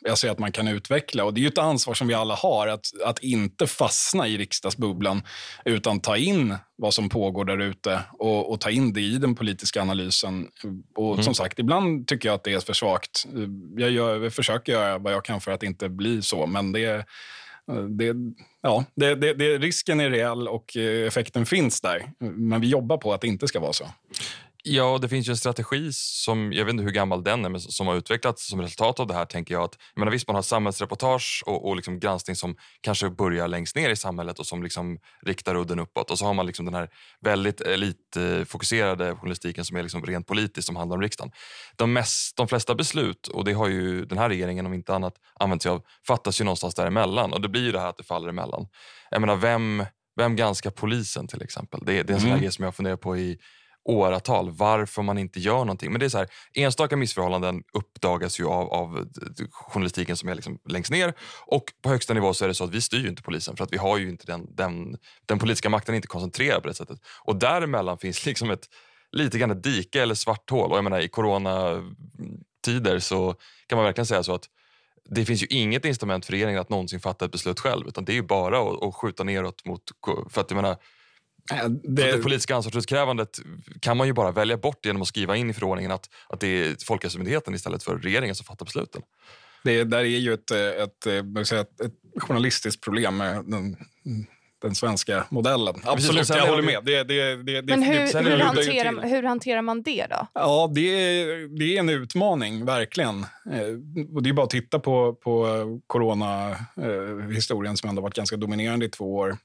jag 0.00 0.18
ser 0.18 0.30
att 0.30 0.38
man 0.38 0.52
kan 0.52 0.68
utveckla. 0.68 1.24
Och 1.24 1.34
Det 1.34 1.44
är 1.44 1.48
ett 1.48 1.58
ansvar 1.58 1.94
som 1.94 2.08
vi 2.08 2.14
alla 2.14 2.34
har, 2.34 2.66
att, 2.66 2.86
att 3.04 3.18
inte 3.18 3.66
fastna 3.66 4.28
i 4.28 4.38
riksdagsbubblan 4.38 5.22
utan 5.64 6.00
ta 6.00 6.16
in 6.16 6.56
vad 6.76 6.94
som 6.94 7.08
pågår 7.08 7.44
där 7.44 7.58
ute 7.58 8.00
och, 8.12 8.52
och, 8.52 8.60
ta 8.60 8.70
in 8.70 8.92
det 8.92 9.00
i 9.00 9.18
den 9.18 9.34
politiska 9.34 9.82
analysen. 9.82 10.48
Och 10.94 11.12
mm. 11.12 11.22
som 11.22 11.34
sagt, 11.34 11.58
ibland 11.58 12.06
tycker 12.06 12.28
jag 12.28 12.34
att 12.34 12.44
det 12.44 12.52
är 12.52 12.60
för 12.60 12.72
svagt. 12.72 13.26
Jag, 13.76 13.90
gör, 13.90 14.22
jag 14.22 14.32
försöker 14.32 14.72
göra 14.72 14.98
vad 14.98 15.12
jag 15.12 15.24
kan 15.24 15.40
för 15.40 15.50
att 15.52 15.60
det 15.60 15.66
inte 15.66 15.88
bli 15.88 16.22
så, 16.22 16.46
men 16.46 16.72
det, 16.72 17.06
det, 17.98 18.14
ja, 18.62 18.84
det, 18.94 19.14
det, 19.14 19.34
det, 19.34 19.58
risken 19.58 20.00
är 20.00 20.10
reell 20.10 20.48
och 20.48 20.76
effekten 20.76 21.46
finns 21.46 21.80
där. 21.80 22.12
Men 22.18 22.60
vi 22.60 22.68
jobbar 22.68 22.96
på 22.96 23.12
att 23.12 23.20
det 23.20 23.28
inte 23.28 23.48
ska 23.48 23.60
vara 23.60 23.72
så. 23.72 23.84
Ja, 24.62 24.98
det 25.02 25.08
finns 25.08 25.28
ju 25.28 25.30
en 25.30 25.36
strategi 25.36 25.92
som, 25.92 26.52
jag 26.52 26.64
vet 26.64 26.72
inte 26.72 26.84
hur 26.84 26.90
gammal 26.90 27.24
den 27.24 27.44
är, 27.44 27.48
men 27.48 27.60
som 27.60 27.86
har 27.86 27.94
utvecklats 27.94 28.48
som 28.48 28.60
resultat 28.60 29.00
av 29.00 29.06
det 29.06 29.14
här. 29.14 29.24
tänker 29.24 29.54
jag 29.54 29.62
att, 29.62 29.76
jag 29.94 30.00
menar, 30.00 30.12
Visst, 30.12 30.26
man 30.26 30.34
har 30.34 30.42
samhällsreportage 30.42 31.42
och, 31.46 31.68
och 31.68 31.76
liksom 31.76 32.00
granskning 32.00 32.36
som 32.36 32.56
kanske 32.80 33.10
börjar 33.10 33.48
längst 33.48 33.76
ner 33.76 33.90
i 33.90 33.96
samhället 33.96 34.38
och 34.38 34.46
som 34.46 34.62
liksom 34.62 34.98
riktar 35.26 35.56
udden 35.56 35.78
uppåt. 35.78 36.10
Och 36.10 36.18
så 36.18 36.24
har 36.24 36.34
man 36.34 36.46
liksom 36.46 36.64
den 36.64 36.74
här 36.74 36.88
väldigt 37.20 37.60
elitfokuserade 37.60 39.16
journalistiken 39.16 39.64
som 39.64 39.76
är 39.76 39.82
liksom 39.82 40.02
rent 40.02 40.26
politisk, 40.26 40.66
som 40.66 40.76
handlar 40.76 40.96
om 40.96 41.02
riksdagen. 41.02 41.32
De, 41.76 41.92
mest, 41.92 42.36
de 42.36 42.48
flesta 42.48 42.74
beslut, 42.74 43.26
och 43.26 43.44
det 43.44 43.52
har 43.52 43.68
ju 43.68 44.04
den 44.04 44.18
här 44.18 44.28
regeringen 44.28 44.66
om 44.66 44.74
inte 44.74 44.94
annat 44.94 45.14
använt 45.40 45.62
sig 45.62 45.70
av, 45.70 45.82
fattas 46.06 46.40
ju 46.40 46.44
någonstans 46.44 46.74
däremellan. 46.74 47.32
Och 47.32 47.40
det 47.40 47.48
blir 47.48 47.62
ju 47.62 47.72
det 47.72 47.80
här 47.80 47.88
att 47.88 47.98
det 47.98 48.04
faller 48.04 48.28
emellan. 48.28 48.66
Jag 49.10 49.20
menar, 49.20 49.36
vem, 49.36 49.84
vem 50.16 50.36
granskar 50.36 50.70
polisen 50.70 51.28
till 51.28 51.42
exempel? 51.42 51.80
Det, 51.84 52.02
det 52.02 52.12
är 52.12 52.14
en 52.14 52.20
sån 52.20 52.30
mm. 52.30 52.40
grej 52.40 52.52
som 52.52 52.64
jag 52.64 52.74
funderar 52.74 52.96
på 52.96 53.16
i 53.16 53.38
åratal 53.84 54.50
varför 54.50 55.02
man 55.02 55.18
inte 55.18 55.40
gör 55.40 55.58
någonting. 55.58 55.92
Men 55.92 56.00
det 56.00 56.06
är 56.06 56.10
så 56.10 56.18
här, 56.18 56.28
enstaka 56.54 56.96
missförhållanden 56.96 57.62
uppdagas 57.72 58.40
ju 58.40 58.46
av, 58.46 58.68
av 58.72 59.08
journalistiken 59.50 60.16
som 60.16 60.28
är 60.28 60.34
liksom 60.34 60.58
längst 60.68 60.90
ner 60.90 61.14
och 61.46 61.64
på 61.82 61.88
högsta 61.88 62.14
nivå 62.14 62.34
så 62.34 62.44
är 62.44 62.48
det 62.48 62.54
så 62.54 62.64
att 62.64 62.74
vi 62.74 62.80
styr 62.80 63.08
inte 63.08 63.22
polisen 63.22 63.56
för 63.56 63.64
att 63.64 63.72
vi 63.72 63.76
har 63.76 63.98
ju 63.98 64.08
inte 64.08 64.26
den, 64.26 64.56
den, 64.56 64.96
den 65.26 65.38
politiska 65.38 65.68
makten 65.68 65.94
är 65.94 65.96
inte 65.96 66.08
koncentrerad 66.08 66.62
på 66.62 66.68
det 66.68 66.74
sättet. 66.74 66.98
Och 67.24 67.36
däremellan 67.36 67.98
finns 67.98 68.26
liksom 68.30 68.50
ett 68.50 68.68
lite 69.12 69.38
grann 69.38 69.50
ett 69.50 69.62
dike 69.62 70.02
eller 70.02 70.14
svart 70.14 70.50
hål 70.50 70.70
och 70.70 70.76
jag 70.76 70.84
menar 70.84 71.00
i 71.00 71.08
coronatider 71.08 72.98
så 72.98 73.34
kan 73.66 73.76
man 73.76 73.84
verkligen 73.84 74.06
säga 74.06 74.22
så 74.22 74.34
att 74.34 74.48
det 75.10 75.24
finns 75.24 75.42
ju 75.42 75.46
inget 75.46 75.84
instrument 75.84 76.24
för 76.24 76.32
regeringen 76.32 76.60
att 76.60 76.70
någonsin 76.70 77.00
fatta 77.00 77.24
ett 77.24 77.32
beslut 77.32 77.60
själv 77.60 77.88
utan 77.88 78.04
det 78.04 78.18
är 78.18 78.22
bara 78.22 78.60
att, 78.60 78.82
att 78.82 78.94
skjuta 78.94 79.24
neråt 79.24 79.64
mot... 79.64 79.82
För 80.30 80.40
att 80.40 80.50
jag 80.50 80.56
menar, 80.56 80.76
det... 81.82 82.12
det 82.12 82.22
politiska 82.22 82.56
ansvarsutkrävandet 82.56 83.38
kan 83.80 83.96
man 83.96 84.06
ju 84.06 84.12
bara 84.12 84.32
välja 84.32 84.56
bort 84.56 84.86
genom 84.86 85.02
att 85.02 85.08
skriva 85.08 85.36
in 85.36 85.50
i 85.50 85.52
förordningen 85.52 85.92
att, 85.92 86.10
att 86.28 86.40
det 86.40 86.48
är 86.48 86.76
Folkhälsomyndigheten 86.86 87.54
istället 87.54 87.82
för 87.82 87.98
regeringen 87.98 88.34
som 88.34 88.46
fattar 88.46 88.64
besluten. 88.64 89.02
Det 89.64 89.84
där 89.84 89.98
är 89.98 90.04
ju 90.04 90.34
ett, 90.34 90.50
ett, 90.50 91.06
ett, 91.06 91.52
ett 91.52 91.92
journalistiskt 92.22 92.80
problem 92.80 93.16
med 93.16 93.44
den 93.44 93.76
den 94.62 94.74
svenska 94.74 95.26
modellen. 95.30 95.74
Absolut, 95.84 96.28
jag 96.28 96.46
håller 96.46 96.62
med. 96.62 96.84
Det, 96.84 97.04
det, 97.04 97.36
det, 97.42 97.62
Men 97.62 97.82
hur, 97.82 98.38
hanterar, 98.38 99.08
hur 99.08 99.22
hanterar 99.22 99.62
man 99.62 99.82
det 99.82 100.06
då? 100.10 100.26
Ja, 100.34 100.70
det 100.74 100.80
är, 100.80 101.58
det 101.58 101.76
är 101.76 101.80
en 101.80 101.88
utmaning, 101.88 102.64
verkligen. 102.64 103.26
Eh, 103.52 104.14
och 104.14 104.22
det 104.22 104.30
är 104.30 104.32
bara 104.32 104.44
att 104.44 104.50
titta 104.50 104.78
på, 104.78 105.14
på 105.14 105.46
corona-historien 105.86 107.76
som 107.76 107.90
ändå 107.90 108.02
varit 108.02 108.14
ganska 108.14 108.36
dominerande 108.36 108.86
i 108.86 108.88
två 108.88 109.14
år. 109.14 109.36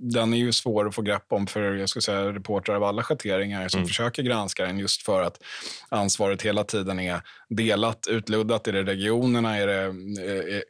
Eh, 0.00 0.06
den 0.06 0.34
är 0.34 0.38
ju 0.38 0.52
svår 0.52 0.88
att 0.88 0.94
få 0.94 1.02
grepp 1.02 1.24
om 1.28 1.46
för 1.46 1.74
jag 1.74 1.88
skulle 1.88 2.02
säga, 2.02 2.32
reportrar 2.32 2.76
av 2.76 2.84
alla 2.84 3.02
schatteringar 3.02 3.68
som 3.68 3.78
mm. 3.78 3.88
försöker 3.88 4.22
granska 4.22 4.66
den 4.66 4.78
just 4.78 5.02
för 5.02 5.22
att 5.22 5.42
ansvaret 5.88 6.42
hela 6.42 6.64
tiden 6.64 7.00
är 7.00 7.20
delat, 7.48 8.06
utluddat. 8.06 8.68
Är 8.68 8.72
det 8.72 8.82
regionerna? 8.82 9.58
Är 9.58 9.66
det, 9.66 9.82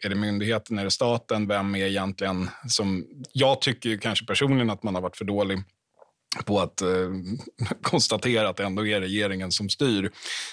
är 0.05 0.09
det 0.09 0.15
myndigheten? 0.15 0.79
Är 0.79 0.85
det 0.85 0.91
staten? 0.91 1.49
Vem 1.49 1.75
är 1.75 1.87
egentligen 1.87 2.51
som... 2.69 3.07
Jag 3.33 3.61
tycker 3.61 3.97
kanske 3.97 4.27
personligen 4.27 4.71
att 4.71 4.83
man 4.83 4.95
har 4.95 5.03
varit 5.03 5.17
för 5.17 5.25
dålig 5.25 5.59
på 6.45 6.61
att 6.61 6.83
eh, 6.83 6.89
konstatera 7.83 8.49
att 8.49 8.57
det 8.57 8.65
ändå 8.65 8.87
är 8.87 9.01
regeringen 9.01 9.53
som 9.53 9.69
styr 9.69 10.11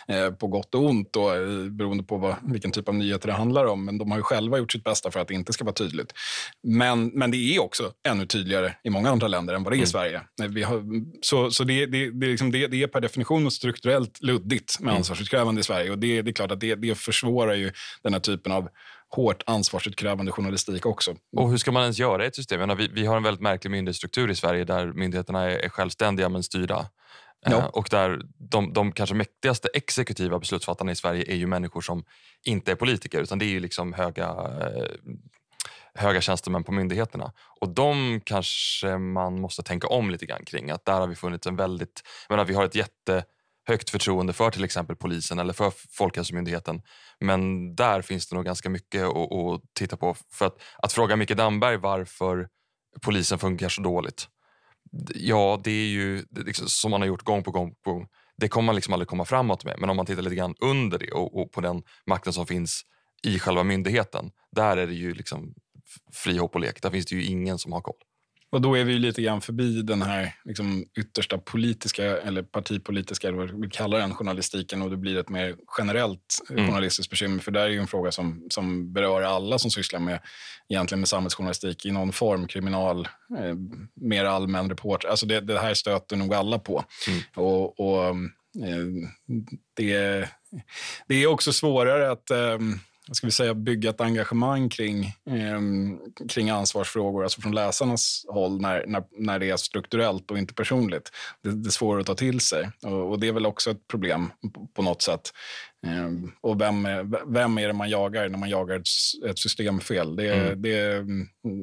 eh, 0.08 0.32
på 0.32 0.48
gott 0.48 0.76
och 0.76 0.86
ont 0.86 1.16
och, 1.16 1.36
eh, 1.36 1.70
beroende 1.70 2.04
på 2.04 2.18
vad, 2.18 2.36
vilken 2.44 2.72
typ 2.72 2.90
av 2.90 2.96
nyheter 2.96 3.28
det 3.28 3.34
handlar 3.34 3.66
om. 3.66 3.86
Men 3.86 3.98
de 3.98 4.12
har 4.12 4.18
ju 4.18 4.24
själva 4.24 4.58
gjort 4.58 4.72
sitt 4.72 4.84
bästa 4.84 5.12
för 5.12 5.20
att 5.20 5.28
det 5.28 5.34
inte 5.34 5.54
ska 5.54 5.64
vara 5.64 5.74
tydligt. 5.74 6.14
Men, 6.64 7.08
men 7.08 7.32
det 7.32 7.38
är 7.38 7.60
också 7.60 7.92
ännu 8.08 8.26
tydligare 8.26 8.74
i 8.84 8.90
många 8.90 9.10
andra 9.10 9.28
länder 9.28 9.54
än 9.54 9.64
vad 9.64 9.74
det 9.74 9.76
är 9.76 9.78
i 9.78 9.80
mm. 9.80 9.88
Sverige. 9.88 10.22
Vi 10.50 10.64
har, 10.64 10.84
så 11.22 11.52
så 11.52 11.64
det, 11.64 11.86
det, 11.86 12.12
det, 12.12 12.28
liksom 12.28 12.52
det, 12.52 12.68
det 12.68 12.84
är 12.84 12.88
per 12.88 13.02
definition 13.02 13.52
strukturellt 13.52 14.22
luddigt 14.22 14.80
med 14.80 14.90
mm. 14.90 14.98
ansvarsutkrävande 14.98 15.62
i 15.62 15.64
Sverige. 15.64 15.92
Och 15.92 16.00
det, 16.00 16.22
det 16.22 16.32
är 16.32 16.34
klart 16.34 16.52
att 16.52 16.60
det, 16.60 16.76
det 16.76 16.96
försvårar 16.96 17.56
ju 17.56 17.72
den 18.04 18.14
här 18.14 18.20
typen 18.20 18.52
av 18.52 18.70
hårt 19.16 19.44
ansvarsutkrävande 19.46 20.32
journalistik 20.32 20.86
också. 20.86 21.16
Och 21.38 21.50
hur 21.50 21.58
ska 21.58 21.72
man 21.72 21.82
ens 21.82 22.00
göra 22.00 22.24
i 22.24 22.28
ett 22.28 22.36
system? 22.36 22.60
Menar, 22.60 22.76
vi, 22.76 22.88
vi, 22.88 23.06
har 23.06 23.18
en 23.18 23.24
väldigt 23.24 23.42
märklig 23.42 23.72
myndighetsstruktur 23.72 24.32
i 24.32 24.36
Sverige 24.36 24.64
där 24.64 24.88
myndigheterna 24.88 25.44
är, 25.44 25.58
är 25.58 25.70
självständiga 25.70 26.30
men 26.30 26.44
styrda. 26.44 26.90
Eh, 27.46 27.52
ja. 27.52 27.70
och 27.70 27.88
där 27.92 28.22
de, 28.38 28.74
de 28.74 28.92
kanske 28.92 29.16
mäktigaste 29.16 29.70
exekutiva 29.74 30.40
beslutsfattarna 30.40 30.92
i 30.92 30.96
Sverige 30.96 31.32
är 31.32 31.36
ju 31.36 31.48
människor 31.48 31.82
som 31.82 32.04
inte 32.46 32.72
är 32.72 32.76
politiker 32.76 33.22
utan 33.22 33.40
det 33.40 33.46
är 33.46 33.50
ju 33.50 33.60
liksom 33.60 33.94
höga, 33.94 34.28
eh, 34.62 34.88
höga 35.94 36.22
tjänstemän 36.22 36.64
på 36.64 36.72
myndigheterna. 36.72 37.32
Och 37.62 37.70
de 37.70 38.22
kanske 38.24 38.98
man 38.98 39.42
måste 39.42 39.64
tänka 39.64 39.88
om 39.88 40.12
lite 40.12 40.26
grann 40.26 40.46
kring. 40.46 40.72
Att 40.72 40.86
där 40.86 41.00
har 41.00 41.08
vi 41.08 41.16
funnits 41.16 41.48
en 41.48 41.56
väldigt... 41.56 42.02
menar, 42.30 42.46
vi 42.46 42.54
har 42.54 42.66
ett 42.66 42.76
jätte 42.76 43.24
högt 43.68 43.90
förtroende 43.90 44.34
för 44.34 44.52
till 44.52 44.64
exempel 44.64 44.96
polisen 44.96 45.40
eller 45.40 45.54
för 45.54 45.74
Folkhälsomyndigheten. 45.90 46.82
Men 47.20 47.76
där 47.76 48.02
finns 48.02 48.28
det 48.28 48.36
nog 48.36 48.46
ganska 48.46 48.70
mycket 48.70 49.04
att, 49.04 49.32
att 49.34 49.62
titta 49.74 49.98
på. 49.98 50.16
För 50.32 50.46
att, 50.46 50.62
att 50.78 50.94
fråga 50.94 51.16
Micke 51.16 51.36
Damberg 51.36 51.78
varför 51.78 52.48
polisen 53.02 53.40
funkar 53.40 53.70
så 53.70 53.82
dåligt. 53.82 54.28
Ja, 55.16 55.62
det 55.64 55.72
är 55.72 55.88
ju 55.88 56.26
liksom, 56.46 56.68
som 56.68 56.92
man 56.92 57.02
har 57.02 57.08
gjort 57.08 57.24
gång 57.24 57.44
på 57.44 57.52
gång 57.52 57.76
på 57.84 57.94
gång. 57.94 58.08
Det 58.38 58.48
kommer 58.48 58.66
man 58.66 58.76
liksom 58.76 58.94
aldrig 58.94 59.08
komma 59.08 59.26
framåt 59.26 59.66
med. 59.66 59.76
Men 59.80 59.90
om 59.90 59.98
man 59.98 60.06
tittar 60.06 60.22
lite 60.22 60.36
grann 60.36 60.56
under 60.60 61.00
det 61.00 61.12
och, 61.12 61.42
och 61.42 61.52
på 61.52 61.62
den 61.62 61.84
makten 62.06 62.34
som 62.34 62.48
finns 62.48 62.82
i 63.24 63.40
själva 63.40 63.64
myndigheten. 63.64 64.32
Där 64.52 64.78
är 64.78 64.88
det 64.88 64.94
ju 64.94 65.14
liksom 65.14 65.54
fri 66.14 66.38
hopp 66.38 66.56
och 66.56 66.62
lek. 66.62 66.82
Där 66.82 66.90
finns 66.90 67.06
det 67.06 67.16
ju 67.16 67.24
ingen 67.24 67.58
som 67.58 67.72
har 67.72 67.82
koll. 67.82 68.02
Och 68.50 68.62
då 68.62 68.78
är 68.78 68.84
vi 68.84 69.00
lite 69.00 69.22
grann 69.22 69.42
förbi 69.42 69.82
den 69.82 70.02
här 70.02 70.34
liksom, 70.46 70.86
yttersta 71.00 71.38
politiska 71.38 72.04
eller 72.04 72.44
partipolitiska, 72.44 73.28
eller 73.28 73.38
vad 73.38 73.62
vi 73.62 73.70
kallar 73.70 74.00
den, 74.00 74.14
journalistiken 74.14 74.82
och 74.82 74.90
det 74.90 74.98
blir 74.98 75.18
ett 75.18 75.30
mer 75.30 75.56
generellt 75.78 76.42
mm. 76.50 76.68
journalistiskt 76.68 77.10
bekymmer. 77.10 77.40
För 77.40 77.52
det 77.52 77.62
är 77.62 77.68
ju 77.68 77.80
en 77.80 77.88
fråga 77.88 78.12
som, 78.12 78.48
som 78.50 78.94
berör 78.94 79.22
alla 79.22 79.60
som 79.60 79.72
sysslar 79.72 80.00
med, 80.00 80.20
egentligen 80.70 81.00
med 81.00 81.10
samhällsjournalistik 81.10 81.86
i 81.86 81.92
någon 81.92 82.12
form, 82.12 82.48
kriminal, 82.48 83.08
eh, 83.40 83.56
mer 83.94 84.26
allmän 84.26 84.70
reporter. 84.70 85.10
Alltså 85.10 85.26
det, 85.26 85.40
det 85.40 85.60
här 85.60 85.74
stöter 85.74 86.16
nog 86.16 86.34
alla 86.34 86.60
på. 86.60 86.84
Mm. 87.08 87.20
Och, 87.36 87.80
och 87.80 88.06
eh, 88.66 88.86
det, 89.74 90.30
det 91.08 91.16
är 91.24 91.28
också 91.28 91.54
svårare 91.54 92.12
att 92.12 92.32
eh, 92.32 92.58
ska 93.16 93.28
vi 93.28 93.32
säga, 93.32 93.54
bygga 93.54 93.90
ett 93.90 94.02
engagemang 94.02 94.70
kring, 94.70 95.06
eh, 95.06 95.62
kring 96.30 96.50
ansvarsfrågor, 96.50 97.24
alltså 97.24 97.42
från 97.42 97.56
läsarnas 97.56 98.26
håll, 98.28 98.62
när, 98.62 98.86
när, 98.88 99.04
när 99.18 99.40
det 99.40 99.50
är 99.50 99.58
strukturellt 99.58 100.32
och 100.32 100.38
inte 100.38 100.54
personligt. 100.54 101.12
Det, 101.44 101.52
det 101.52 101.70
är 101.70 101.72
svårare 101.72 102.02
att 102.02 102.08
ta 102.08 102.16
till 102.16 102.40
sig 102.40 102.70
och, 102.84 103.10
och, 103.10 103.20
det 103.20 103.28
är 103.28 103.32
väl 103.32 103.46
också 103.46 103.72
ett 103.72 103.88
problem 103.88 104.32
på, 104.54 104.68
på 104.74 104.82
något 104.82 105.02
sätt. 105.02 105.32
Eh, 105.86 106.30
och 106.42 106.62
vem 106.62 106.86
är, 106.86 107.34
vem 107.34 107.58
är 107.58 107.68
det 107.68 107.74
man 107.74 107.90
jagar 107.90 108.30
när 108.30 108.38
man 108.38 108.50
jagar 108.50 108.76
ett, 108.76 109.30
ett 109.30 109.40
systemfel? 109.40 110.16
Det, 110.16 110.34
mm. 110.34 110.62
det, 110.62 111.06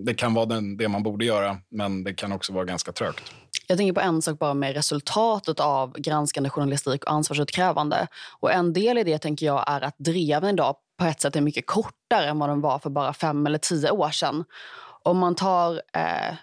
det 0.05 0.15
kan 0.15 0.35
vara 0.35 0.47
den, 0.47 0.77
det 0.77 0.89
man 0.89 1.03
borde 1.03 1.25
göra, 1.25 1.59
men 1.71 2.05
det 2.05 2.15
kan 2.15 2.33
också 2.33 2.53
vara 2.53 2.65
ganska 2.65 2.93
trögt. 2.93 3.33
Jag 3.67 3.79
tänker 3.79 3.93
på 3.93 4.01
en 4.01 4.23
sak 4.23 4.39
bara 4.39 4.55
med 4.55 4.75
resultatet 4.75 5.61
av 5.61 5.93
granskande 5.93 6.51
journalistik 6.51 7.05
och 7.05 7.13
ansvarsutkrävande. 7.13 8.07
Och 8.41 8.53
en 8.53 8.73
del 8.73 8.99
i 8.99 9.05
det 9.05 9.19
tänker 9.19 9.47
jag 9.47 9.65
är 9.67 9.81
att 9.81 9.95
dreven 9.99 10.55
idag 10.55 10.77
på 10.99 11.05
ett 11.05 11.21
sätt 11.21 11.37
är 11.37 11.41
mycket 11.41 11.67
kortare 11.67 12.29
än 12.29 12.39
vad 12.39 12.49
de 12.49 12.61
var 12.61 12.79
för 12.79 12.91
bara 12.91 13.13
fem 13.13 13.47
eller 13.47 13.59
tio 13.59 13.91
år 13.91 14.11
sedan. 14.11 14.45
Om 15.03 15.19
man 15.19 15.35
tar... 15.35 15.83
Eh, 15.93 16.35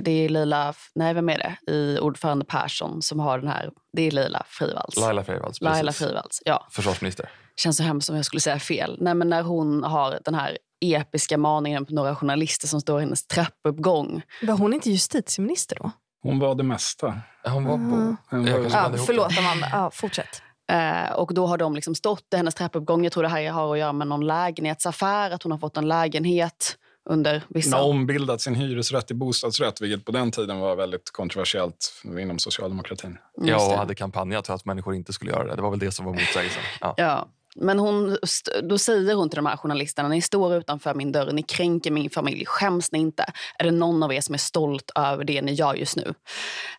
det 0.00 0.10
är 0.10 0.28
Lila... 0.28 0.74
Nej, 0.94 1.14
vem 1.14 1.28
är 1.28 1.38
det? 1.38 1.72
I 1.72 1.98
ordförande 1.98 2.44
Persson 2.44 3.02
som 3.02 3.20
har 3.20 3.38
den 3.38 3.48
här... 3.48 3.70
Det 3.92 4.02
är 4.02 4.10
Lila 4.10 4.42
Frivalds. 4.48 4.96
Laila 4.96 5.24
Frivalds, 5.24 5.58
precis. 5.58 5.72
Laila 5.72 5.92
Frivalds, 5.92 6.42
ja. 6.44 6.66
Försvarsminister. 6.70 7.30
Känns 7.56 7.76
så 7.76 7.82
hemskt 7.82 8.10
om 8.10 8.16
jag 8.16 8.24
skulle 8.24 8.40
säga 8.40 8.58
fel. 8.58 8.96
Nej, 9.00 9.14
men 9.14 9.28
när 9.28 9.42
hon 9.42 9.84
har 9.84 10.18
den 10.24 10.34
här 10.34 10.58
episka 10.80 11.38
maningen 11.38 11.86
på 11.86 11.94
några 11.94 12.16
journalister 12.16 12.68
som 12.68 12.80
står 12.80 12.98
i 12.98 13.02
hennes 13.02 13.26
trappuppgång. 13.26 14.22
Var 14.42 14.56
hon 14.56 14.74
inte 14.74 14.90
justitieminister 14.90 15.76
då? 15.80 15.90
Hon 16.22 16.38
var 16.38 16.54
det 16.54 16.62
mesta. 16.62 17.20
Hon 17.44 17.64
var 17.64 17.76
på... 17.76 18.16
Hon 18.30 18.44
var... 18.44 18.70
Ja, 18.70 18.92
förlåt, 19.06 19.38
Amanda. 19.38 19.68
Ja, 19.72 19.90
fortsätt. 19.90 20.42
Eh, 20.72 21.12
och 21.12 21.34
då 21.34 21.46
har 21.46 21.58
de 21.58 21.74
liksom 21.74 21.94
stått 21.94 22.26
i 22.34 22.36
hennes 22.36 22.54
trappuppgång. 22.54 23.04
Jag 23.04 23.12
tror 23.12 23.22
det 23.22 23.28
här 23.28 23.50
har 23.50 23.72
att 23.72 23.78
göra 23.78 23.92
med 23.92 24.06
någon 24.06 24.26
lägenhetsaffär, 24.26 25.30
att 25.30 25.42
hon 25.42 25.52
har 25.52 25.58
fått 25.58 25.76
en 25.76 25.88
lägenhet 25.88 26.78
under 27.10 27.42
vissa... 27.48 27.76
Hon 27.76 27.84
har 27.84 27.90
ombildat 27.90 28.40
sin 28.40 28.54
hyresrätt 28.54 29.06
till 29.06 29.16
bostadsrätt, 29.16 29.80
vilket 29.80 30.04
på 30.04 30.12
den 30.12 30.30
tiden 30.30 30.60
var 30.60 30.76
väldigt 30.76 31.10
kontroversiellt 31.10 32.02
inom 32.04 32.38
socialdemokratin. 32.38 33.18
Ja, 33.36 33.72
och 33.72 33.78
hade 33.78 33.94
kampanjat 33.94 34.46
för 34.46 34.54
att 34.54 34.64
människor 34.64 34.94
inte 34.94 35.12
skulle 35.12 35.30
göra 35.30 35.44
det. 35.44 35.56
Det 35.56 35.62
var 35.62 35.70
väl 35.70 35.78
det 35.78 35.92
som 35.92 36.04
var 36.06 36.12
motsägelsen. 36.12 36.62
Ja. 36.80 36.94
ja. 36.96 37.28
Men 37.60 37.78
hon, 37.78 38.16
då 38.62 38.78
säger 38.78 39.14
hon 39.14 39.30
till 39.30 39.36
de 39.36 39.46
här 39.46 39.56
journalisterna, 39.56 40.08
ni 40.08 40.22
står 40.22 40.54
utanför 40.54 40.94
min 40.94 41.12
dörr, 41.12 41.32
ni 41.32 41.42
kränker 41.42 41.90
min 41.90 42.10
familj, 42.10 42.46
skäms 42.46 42.92
ni 42.92 42.98
inte? 42.98 43.24
Är 43.58 43.64
det 43.64 43.70
någon 43.70 44.02
av 44.02 44.12
er 44.12 44.20
som 44.20 44.34
är 44.34 44.38
stolt 44.38 44.90
över 44.94 45.24
det 45.24 45.42
ni 45.42 45.52
gör 45.52 45.74
just 45.74 45.96
nu? 45.96 46.14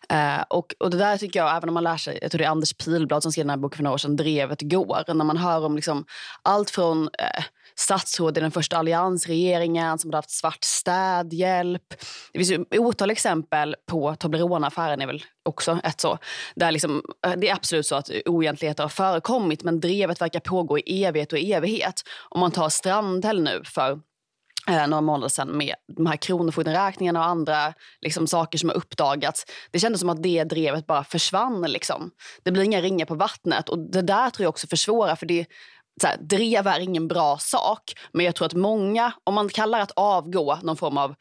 Eh, 0.08 0.42
och, 0.48 0.74
och 0.78 0.90
det 0.90 0.98
där 0.98 1.16
tycker 1.18 1.40
jag, 1.40 1.56
även 1.56 1.68
om 1.68 1.74
man 1.74 1.84
lär 1.84 1.96
sig, 1.96 2.18
jag 2.22 2.30
tror 2.30 2.38
det 2.38 2.44
är 2.44 2.48
Anders 2.48 2.72
Pilblad 2.72 3.22
som 3.22 3.32
skrev 3.32 3.44
den 3.44 3.50
här 3.50 3.56
boken 3.56 3.76
för 3.76 3.84
några 3.84 3.94
år 3.94 3.98
sedan, 3.98 4.16
Drevet 4.16 4.62
går, 4.62 5.14
när 5.14 5.24
man 5.24 5.36
hör 5.36 5.64
om 5.64 5.76
liksom 5.76 6.04
allt 6.42 6.70
från 6.70 7.02
eh, 7.02 7.44
statsråd 7.78 8.38
i 8.38 8.40
den 8.40 8.50
första 8.50 8.76
alliansregeringen 8.76 9.98
som 9.98 10.08
hade 10.08 10.18
haft 10.18 10.30
svart 10.30 10.64
städhjälp. 10.64 11.82
Det 12.32 12.38
finns 12.38 12.50
ju 12.50 12.64
otal 12.78 13.10
exempel 13.10 13.76
på 13.86 14.14
Toblerone-affären 14.14 15.00
är 15.00 15.06
väl 15.06 15.24
också 15.44 15.80
ett 15.84 16.00
så. 16.00 16.18
Där 16.54 16.72
liksom, 16.72 17.02
eh, 17.26 17.32
det 17.36 17.48
är 17.48 17.54
absolut 17.54 17.86
så 17.86 17.96
att 17.96 18.10
oegentligheter 18.24 18.82
har 18.84 18.90
förekommit 18.90 19.64
men 19.64 19.80
drevet 19.80 20.20
verkar 20.20 20.40
pågå 20.40 20.78
i 20.78 21.04
evighet 21.04 21.32
och 21.32 21.38
evighet. 21.38 22.02
Om 22.28 22.40
man 22.40 22.50
tar 22.50 22.68
Strandhäll 22.68 23.42
nu 23.42 23.62
för 23.64 24.00
eh, 24.68 24.86
några 24.86 25.00
månader 25.00 25.28
sedan 25.28 25.56
med 25.56 25.74
de 25.96 26.06
här 26.06 26.16
kronofogdenräkningarna 26.16 27.20
och 27.20 27.26
andra 27.26 27.74
liksom, 28.00 28.26
saker 28.26 28.58
som 28.58 28.68
har 28.68 28.76
uppdagats. 28.76 29.46
Det 29.70 29.78
kändes 29.78 30.00
som 30.00 30.08
att 30.08 30.22
det 30.22 30.44
drevet 30.44 30.86
bara 30.86 31.04
försvann. 31.04 31.62
Liksom. 31.62 32.10
Det 32.42 32.50
blir 32.50 32.62
inga 32.62 32.80
ringar 32.80 33.06
på 33.06 33.14
vattnet. 33.14 33.68
Och 33.68 33.78
Det 33.78 34.02
där 34.02 34.30
tror 34.30 34.44
jag 34.44 34.48
också 34.48 34.66
försvårar. 34.66 35.16
För 35.16 35.26
det, 35.26 35.46
så 36.00 36.06
här, 36.06 36.16
drev 36.16 36.66
är 36.66 36.80
ingen 36.80 37.08
bra 37.08 37.38
sak, 37.38 37.94
men 38.12 38.26
jag 38.26 38.34
tror 38.34 38.46
att 38.46 38.54
många, 38.54 39.12
om 39.24 39.34
man 39.34 39.48
kallar 39.48 39.80
att 39.80 39.92
avgå 39.96 40.58
någon 40.62 40.76
form 40.76 40.98
av 40.98 41.14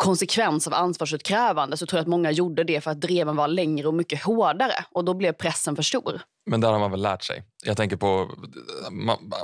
konsekvens 0.00 0.66
av 0.66 0.74
ansvarsutkrävande 0.74 1.76
så 1.76 1.86
tror 1.86 1.98
jag 1.98 2.02
att 2.02 2.08
många 2.08 2.30
gjorde 2.30 2.64
det 2.64 2.80
för 2.80 2.90
att 2.90 3.00
dreven 3.00 3.36
var 3.36 3.48
längre 3.48 3.88
och 3.88 3.94
mycket 3.94 4.22
hårdare 4.22 4.84
och 4.90 5.04
då 5.04 5.14
blev 5.14 5.32
pressen 5.32 5.76
för 5.76 5.82
stor. 5.82 6.20
Men 6.46 6.60
där 6.60 6.72
har 6.72 6.78
man 6.78 6.90
väl 6.90 7.02
lärt 7.02 7.22
sig. 7.22 7.44
Jag 7.64 7.76
tänker 7.76 7.96
på 7.96 8.30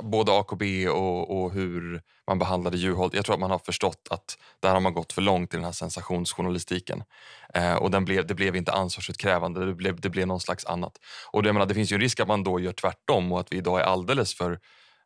både 0.03 0.31
AKB 0.31 0.87
och, 0.87 1.43
och 1.43 1.51
hur 1.51 2.01
man 2.27 2.39
behandlade 2.39 2.77
Juholt. 2.77 3.13
Jag 3.13 3.25
tror 3.25 3.35
att 3.35 3.39
man 3.39 3.51
har 3.51 3.59
förstått 3.59 4.07
att 4.09 4.37
där 4.59 4.73
har 4.73 4.79
man 4.79 4.93
gått 4.93 5.13
för 5.13 5.21
långt 5.21 5.53
i 5.53 5.57
den 5.57 5.63
här 5.63 5.71
sensationsjournalistiken. 5.71 7.03
Eh, 7.53 7.75
och 7.75 7.91
den 7.91 8.05
blev, 8.05 8.27
det 8.27 8.33
blev 8.33 8.55
inte 8.55 8.71
ansvarsutkrävande, 8.71 9.65
det 9.65 9.73
blev, 9.73 10.01
det 10.01 10.09
blev 10.09 10.27
någon 10.27 10.39
slags 10.39 10.65
annat. 10.65 10.93
Och 11.31 11.43
det, 11.43 11.53
menar, 11.53 11.65
det 11.65 11.73
finns 11.73 11.91
ju 11.91 11.95
en 11.95 12.01
risk 12.01 12.19
att 12.19 12.27
man 12.27 12.43
då 12.43 12.59
gör 12.59 12.73
tvärtom 12.73 13.31
och 13.31 13.39
att 13.39 13.51
vi 13.51 13.57
idag 13.57 13.79
är 13.79 13.83
alldeles 13.83 14.33
för 14.33 14.59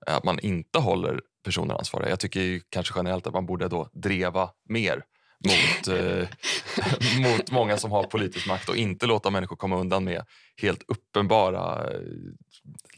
eh, 0.08 0.16
att 0.16 0.24
man 0.24 0.40
inte 0.40 0.80
håller 0.80 1.22
personer 1.46 1.76
ansvariga. 1.76 2.10
Jag 2.10 2.20
tycker 2.20 2.62
kanske 2.70 2.94
generellt 3.00 3.28
att 3.28 3.34
man 3.34 3.46
borde 3.46 3.68
då 3.68 3.90
dreva 3.94 4.50
mer 4.70 5.04
mot, 5.46 5.88
eh, 5.88 6.28
mot 7.22 7.52
många 7.52 7.78
som 7.78 7.92
har 7.92 8.04
politisk 8.04 8.48
makt 8.48 8.70
och 8.70 8.76
inte 8.76 9.06
låta 9.06 9.30
människor 9.30 9.56
komma 9.56 9.80
undan 9.80 10.04
med 10.04 10.26
helt 10.62 10.84
uppenbara... 10.88 11.94
Eh, 11.94 12.00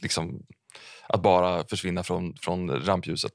liksom, 0.02 0.42
att 1.08 1.22
bara 1.22 1.64
försvinna 1.64 2.02
från, 2.02 2.34
från 2.40 2.70
rampljuset. 2.70 3.32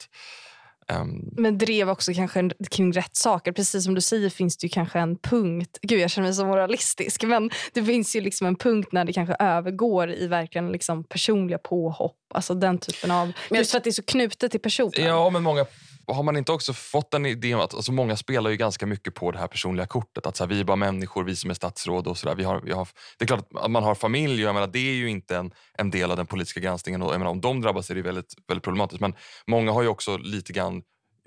Um, 0.94 1.34
men 1.38 1.58
drev 1.58 1.90
också 1.90 2.14
kanske 2.14 2.50
kring 2.72 2.92
rätt 2.92 3.16
saker. 3.16 3.52
Precis 3.52 3.84
som 3.84 3.96
du 3.96 4.02
säger 4.02 4.30
finns 4.30 4.58
det 4.58 4.66
ju 4.66 4.70
kanske 4.70 5.00
en 5.00 5.18
punkt. 5.18 5.80
Gud, 5.82 6.00
jag 6.00 6.10
känner 6.12 6.28
mig 6.28 6.36
så 6.36 6.46
moralistisk. 6.46 7.24
Men 7.24 7.50
det 7.74 7.84
finns 7.84 8.16
ju 8.16 8.22
liksom 8.22 8.48
en 8.48 8.56
punkt 8.56 8.90
när 8.92 9.06
det 9.06 9.14
kanske 9.14 9.36
övergår 9.40 10.12
i 10.12 10.28
verkligen 10.28 10.72
liksom 10.72 11.04
personliga 11.04 11.58
påhopp. 11.58 12.18
Alltså 12.34 12.54
den 12.54 12.78
typen 12.78 13.12
av... 13.12 13.32
Just 13.50 13.72
för 13.72 13.78
att 13.78 13.84
det 13.84 13.90
är 13.90 13.92
så 13.92 14.04
knutet 14.04 14.52
till 14.52 14.60
personen. 14.60 14.92
Ja, 14.96 15.30
men 15.30 15.44
många 15.44 15.66
har 16.14 16.24
man 16.24 16.38
inte 16.38 16.52
också 16.52 16.74
fått 16.74 17.14
en 17.14 17.26
idé 17.26 17.56
om 17.56 17.62
att 17.62 17.74
alltså 17.74 17.92
många 17.92 18.18
spelar 18.18 18.50
ju 18.50 18.58
ganska 18.58 18.86
mycket 18.86 19.16
på 19.16 19.32
det 19.32 19.38
här 19.38 19.48
personliga 19.48 19.88
kortet. 19.88 20.26
Att 20.26 20.38
så 20.38 20.44
här, 20.44 20.50
vi 20.50 20.60
är 20.60 20.64
bara 20.64 20.76
människor, 20.76 21.24
vi 21.24 21.36
som 21.36 21.50
är 21.50 21.54
statsråd 21.54 22.08
och 22.08 22.18
sådär. 22.18 22.36
Vi 22.36 22.44
har, 22.44 22.62
vi 22.62 22.72
har, 22.72 22.88
det 23.18 23.26
är 23.26 23.28
klart 23.28 23.48
att 23.56 23.72
man 23.72 23.84
har 23.84 23.96
familj 23.96 24.44
och 24.44 24.48
jag 24.48 24.54
menar, 24.54 24.68
det 24.68 24.80
är 24.80 24.94
ju 24.94 25.10
inte 25.10 25.38
en, 25.38 25.52
en 25.78 25.92
del 25.92 26.12
av 26.12 26.18
den 26.18 26.28
politiska 26.28 26.60
granskningen. 26.60 27.02
Och 27.02 27.14
jag 27.14 27.20
menar, 27.20 27.32
om 27.32 27.42
de 27.42 27.62
drabbas 27.62 27.90
är 27.90 27.96
det 27.96 28.02
väldigt, 28.02 28.34
väldigt 28.48 28.64
problematiskt. 28.64 29.02
Men 29.02 29.16
många 29.48 29.72
har 29.72 29.82
ju 29.82 29.88
också 29.88 30.18
lite 30.18 30.54
grann 30.54 30.82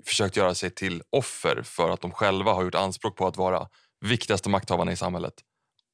försökt 0.05 0.37
göra 0.37 0.55
sig 0.55 0.69
till 0.69 1.01
offer 1.09 1.61
för 1.63 1.89
att 1.89 2.01
de 2.01 2.11
själva 2.11 2.53
har 2.53 2.63
gjort 2.63 2.75
anspråk 2.75 3.17
på 3.17 3.27
att 3.27 3.37
vara 3.37 3.67
viktigaste 4.05 4.49
makthavarna 4.49 4.91
i 4.91 4.95
samhället 4.95 5.33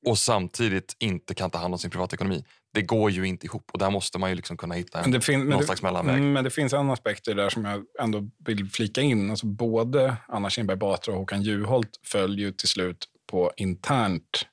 och 0.05 0.17
samtidigt 0.17 0.95
inte 0.99 1.33
kan 1.33 1.49
ta 1.51 1.57
hand 1.57 1.73
om 1.73 1.79
sin 1.79 1.91
privatekonomi. 1.91 2.43
Det 2.73 2.81
går 2.81 3.11
ju 3.11 3.27
inte 3.27 3.45
ihop 3.45 3.69
och 3.73 3.79
där 3.79 3.89
måste 3.89 4.17
man 4.19 4.29
ju 4.29 4.35
liksom 4.35 4.57
kunna 4.57 4.75
hitta 4.75 4.99
en, 5.01 5.21
fin- 5.21 5.45
någon 5.45 5.63
slags 5.63 5.81
mellanväg. 5.81 6.15
mm, 6.15 6.33
Men 6.33 6.43
det 6.43 6.49
finns 6.49 6.73
en 6.73 6.89
aspekt 6.89 7.27
i 7.27 7.33
det 7.33 7.41
där 7.43 7.49
som 7.49 7.65
jag 7.65 7.83
ändå 8.01 8.29
vill 8.45 8.69
flika 8.69 9.01
in. 9.01 9.29
Alltså 9.29 9.45
både 9.45 10.15
Anna 10.27 10.49
Kinberg 10.49 10.77
Batra 10.77 11.13
och 11.13 11.19
Håkan 11.19 11.41
Juholt 11.41 11.89
föll 12.05 12.39
ju 12.39 12.51
till 12.51 12.67
slut 12.67 13.05
på 13.31 13.51
internt 13.57 14.45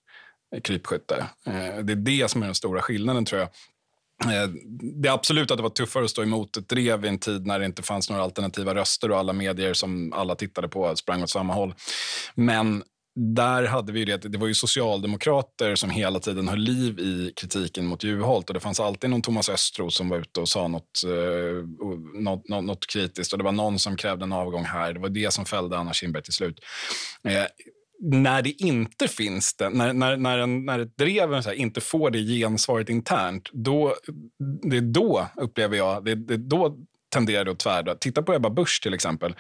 krypskytte. 0.64 1.26
Eh, 1.46 1.52
det 1.84 1.92
är 1.92 1.96
det 1.96 2.30
som 2.30 2.42
är 2.42 2.46
den 2.46 2.54
stora 2.54 2.82
skillnaden 2.82 3.24
tror 3.24 3.40
jag. 3.40 3.48
Eh, 4.42 4.48
det 5.02 5.08
är 5.08 5.12
absolut 5.12 5.50
att 5.50 5.56
det 5.56 5.62
var 5.62 5.70
tuffare 5.70 6.04
att 6.04 6.10
stå 6.10 6.22
emot 6.22 6.56
ett 6.56 6.68
drev 6.68 7.04
i 7.04 7.08
en 7.08 7.18
tid 7.18 7.46
när 7.46 7.58
det 7.58 7.66
inte 7.66 7.82
fanns 7.82 8.10
några 8.10 8.22
alternativa 8.22 8.74
röster 8.74 9.10
och 9.10 9.18
alla 9.18 9.32
medier 9.32 9.74
som 9.74 10.12
alla 10.12 10.34
tittade 10.34 10.68
på 10.68 10.96
sprang 10.96 11.22
åt 11.22 11.30
samma 11.30 11.54
håll. 11.54 11.74
Men 12.34 12.82
där 13.18 13.64
hade 13.64 13.92
vi 13.92 14.04
det, 14.04 14.16
det 14.16 14.38
var 14.38 14.46
ju 14.46 14.54
socialdemokrater 14.54 15.74
som 15.74 15.90
hela 15.90 16.20
tiden 16.20 16.48
höll 16.48 16.58
liv 16.58 16.98
i 16.98 17.32
kritiken 17.36 17.86
mot 17.86 18.04
Juholt. 18.04 18.48
Och 18.48 18.54
det 18.54 18.60
fanns 18.60 18.80
alltid 18.80 19.10
någon 19.10 19.22
Thomas 19.22 19.48
Östros 19.48 19.96
som 19.96 20.08
var 20.08 20.18
ute 20.18 20.40
och 20.40 20.48
sa 20.48 20.68
något, 20.68 21.02
eh, 21.04 21.68
något, 22.20 22.48
något, 22.48 22.64
något, 22.64 22.86
kritiskt. 22.86 23.32
Och 23.32 23.38
det 23.38 23.44
var 23.44 23.52
någon 23.52 23.78
som 23.78 23.96
krävde 23.96 24.24
en 24.24 24.32
avgång 24.32 24.64
här. 24.64 24.92
Det 24.92 25.00
var 25.00 25.08
det 25.08 25.32
som 25.32 25.44
fällde 25.44 25.78
Anna 25.78 25.92
Kinberg 25.92 26.22
till 26.22 26.32
slut. 26.32 26.60
Eh, 27.28 27.44
när 28.00 28.42
det 28.42 28.62
inte 28.62 29.08
finns 29.08 29.56
det, 29.56 29.70
när, 29.70 29.92
när, 29.92 30.16
när, 30.16 30.38
en, 30.38 30.64
när 30.64 30.78
ett 30.78 30.96
drev 30.96 31.42
så 31.42 31.48
här, 31.48 31.56
inte 31.56 31.80
får 31.80 32.10
det 32.10 32.18
gensvaret 32.18 32.88
internt, 32.88 33.48
då, 33.52 33.94
det 34.62 34.76
är 34.76 34.80
då, 34.80 35.26
upplever 35.36 35.76
jag, 35.76 36.04
det, 36.04 36.14
det 36.14 36.36
då 36.36 36.78
tenderade 37.16 37.50
att 37.50 37.58
tvärda. 37.58 37.94
Titta 37.94 38.22
på 38.22 38.34
Ebba 38.34 38.50
Busch 38.50 38.82
till 38.82 38.94
exempel. 38.94 39.34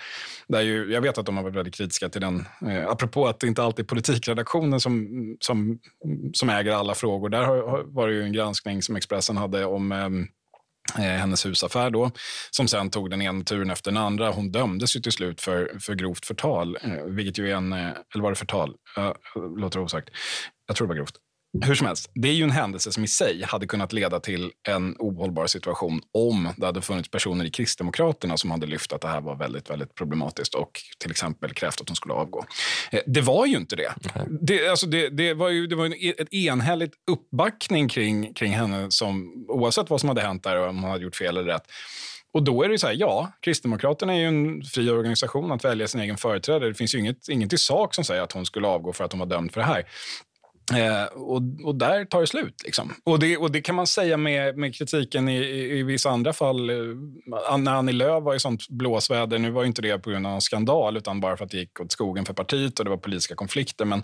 Där 0.48 0.60
ju, 0.60 0.92
jag 0.92 1.00
vet 1.00 1.18
att 1.18 1.26
de 1.26 1.36
har 1.36 1.44
varit 1.44 1.56
väldigt 1.56 1.74
kritiska 1.74 2.08
till 2.08 2.20
den. 2.20 2.44
Eh, 2.68 2.88
apropå 2.88 3.26
att 3.26 3.40
det 3.40 3.46
inte 3.46 3.62
alltid 3.62 3.84
är 3.84 3.86
politikredaktionen 3.86 4.80
som, 4.80 5.08
som, 5.40 5.78
som 6.32 6.50
äger 6.50 6.72
alla 6.72 6.94
frågor. 6.94 7.28
Där 7.28 7.44
har, 7.44 7.84
var 7.86 8.08
det 8.08 8.14
ju 8.14 8.22
en 8.22 8.32
granskning 8.32 8.82
som 8.82 8.96
Expressen 8.96 9.36
hade 9.36 9.64
om 9.64 9.92
eh, 9.92 10.08
eh, 11.04 11.18
hennes 11.18 11.46
husaffär 11.46 11.90
då, 11.90 12.10
som 12.50 12.68
sen 12.68 12.90
tog 12.90 13.10
den 13.10 13.22
ena 13.22 13.44
turen 13.44 13.70
efter 13.70 13.90
den 13.90 14.02
andra. 14.02 14.30
Hon 14.30 14.52
dömdes 14.52 14.96
ju 14.96 15.00
till 15.00 15.12
slut 15.12 15.40
för, 15.40 15.78
för 15.80 15.94
grovt 15.94 16.26
förtal, 16.26 16.78
eh, 16.82 17.04
vilket 17.04 17.38
ju 17.38 17.50
är 17.50 17.54
en, 17.54 17.72
eh, 17.72 17.90
eller 18.14 18.22
var 18.22 18.30
det 18.30 18.36
förtal? 18.36 18.74
Uh, 18.98 19.12
låter 19.58 19.80
osagt. 19.80 20.08
Jag 20.66 20.76
tror 20.76 20.86
det 20.86 20.88
var 20.88 20.96
grovt. 20.96 21.16
Hur 21.62 21.74
som 21.74 21.86
helst, 21.86 22.10
det 22.14 22.28
är 22.28 22.32
ju 22.32 22.44
en 22.44 22.50
händelse 22.50 22.92
som 22.92 23.04
i 23.04 23.08
sig 23.08 23.42
hade 23.42 23.66
kunnat 23.66 23.92
leda 23.92 24.20
till 24.20 24.50
en 24.68 24.96
ohållbar 24.98 25.46
situation 25.46 26.00
om 26.12 26.48
det 26.56 26.66
hade 26.66 26.82
funnits 26.82 27.10
personer 27.10 27.44
i 27.44 27.50
Kristdemokraterna 27.50 28.36
som 28.36 28.50
hade 28.50 28.66
lyft 28.66 28.92
att 28.92 29.00
det 29.00 29.08
här 29.08 29.20
var 29.20 29.36
väldigt, 29.36 29.70
väldigt 29.70 29.94
problematiskt 29.94 30.54
och 30.54 30.80
till 30.98 31.10
exempel 31.10 31.54
krävt 31.54 31.80
att 31.80 31.88
hon 31.88 31.96
skulle 31.96 32.14
avgå. 32.14 32.44
Eh, 32.90 33.00
det 33.06 33.20
var 33.20 33.46
ju 33.46 33.56
inte 33.56 33.76
det. 33.76 33.92
Det, 34.40 34.68
alltså 34.68 34.86
det, 34.86 35.08
det 35.08 35.34
var 35.34 35.48
ju 35.48 35.66
det 35.66 35.76
var 35.76 35.86
en, 35.86 35.94
e, 35.94 36.14
ett 36.18 36.34
enhälligt 36.34 36.92
uppbackning 37.10 37.88
kring, 37.88 38.34
kring 38.34 38.52
henne 38.52 38.90
som, 38.90 39.44
oavsett 39.48 39.90
vad 39.90 40.00
som 40.00 40.08
hade 40.08 40.20
hänt 40.20 40.42
där 40.42 40.60
och 40.60 40.68
om 40.68 40.82
hon 40.82 40.90
hade 40.90 41.04
gjort 41.04 41.16
fel 41.16 41.36
eller 41.36 41.52
rätt. 41.52 41.64
Och 42.32 42.42
då 42.42 42.62
är 42.62 42.68
det 42.68 42.78
så 42.78 42.86
här, 42.86 42.94
ja, 42.94 43.32
Kristdemokraterna 43.40 44.14
är 44.14 44.18
ju 44.18 44.26
en 44.26 44.62
fri 44.62 44.90
organisation 44.90 45.52
att 45.52 45.64
välja 45.64 45.88
sin 45.88 46.00
egen 46.00 46.16
företrädare. 46.16 46.68
Det 46.68 46.74
finns 46.74 46.94
ju 46.94 46.98
inget, 46.98 47.28
inget 47.28 47.52
i 47.52 47.58
sak 47.58 47.94
som 47.94 48.04
säger 48.04 48.22
att 48.22 48.32
hon 48.32 48.46
skulle 48.46 48.68
avgå 48.68 48.92
för 48.92 49.04
att 49.04 49.12
hon 49.12 49.18
var 49.18 49.26
dömd 49.26 49.52
för 49.52 49.60
det 49.60 49.66
här. 49.66 49.84
Eh, 50.74 51.04
och, 51.04 51.42
och, 51.64 51.74
där 51.74 52.04
tar 52.04 52.20
det 52.20 52.26
slut. 52.26 52.62
Liksom. 52.64 52.94
Och, 53.04 53.18
det, 53.18 53.36
och 53.36 53.52
det 53.52 53.60
kan 53.60 53.74
man 53.74 53.86
säga 53.86 54.16
med, 54.16 54.56
med 54.56 54.74
kritiken 54.74 55.28
i, 55.28 55.36
i, 55.36 55.78
i 55.78 55.82
vissa 55.82 56.10
andra 56.10 56.32
fall. 56.32 56.70
Eh, 56.70 56.76
när 57.58 57.72
Annie 57.72 57.92
Lööf 57.92 58.24
var 58.24 58.34
i 58.34 58.40
sånt 58.40 58.68
blåsväder, 58.68 59.38
nu 59.38 59.50
var 59.50 59.64
inte 59.64 59.82
det 59.82 59.98
på 59.98 60.10
grund 60.10 60.26
av 60.26 60.34
en 60.34 60.40
skandal 60.40 60.96
utan 60.96 61.20
bara 61.20 61.36
för 61.36 61.44
att 61.44 61.50
det 61.50 61.56
gick 61.56 61.80
åt 61.80 61.92
skogen 61.92 62.24
för 62.24 62.34
partiet 62.34 62.78
och 62.78 62.84
det 62.84 62.90
var 62.90 62.96
politiska 62.96 63.34
konflikter. 63.34 63.84
Men 63.84 64.02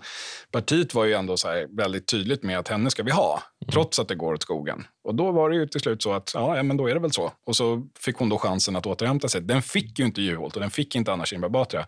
partiet 0.51 0.93
var 0.93 1.05
ju 1.05 1.13
ändå 1.13 1.37
så 1.37 1.65
väldigt 1.69 2.07
tydligt 2.07 2.43
med 2.43 2.59
att 2.59 2.67
henne 2.67 2.89
ska 2.89 3.03
vi 3.03 3.11
ha, 3.11 3.43
mm. 3.61 3.71
trots 3.71 3.99
att 3.99 4.07
det 4.07 4.15
går 4.15 4.33
åt 4.33 4.41
skogen. 4.41 4.83
Och 5.03 5.15
då 5.15 5.31
var 5.31 5.49
det 5.49 5.55
ju 5.55 5.67
till 5.67 5.81
slut 5.81 6.01
så 6.03 6.13
att 6.13 6.31
ja, 6.33 6.63
men 6.63 6.77
då 6.77 6.89
är 6.89 6.93
det 6.93 6.99
väl 6.99 7.11
så. 7.11 7.31
Och 7.45 7.55
så 7.55 7.87
fick 7.99 8.17
hon 8.17 8.29
då 8.29 8.37
chansen 8.37 8.75
att 8.75 8.85
återhämta 8.85 9.27
sig. 9.27 9.41
Den 9.41 9.61
fick 9.61 9.99
ju 9.99 10.05
inte 10.05 10.21
Juholt 10.21 10.55
och 10.55 10.61
den 10.61 10.71
fick 10.71 10.95
inte 10.95 11.13
Anna 11.13 11.25
Kinberg 11.25 11.51
Batra. 11.51 11.85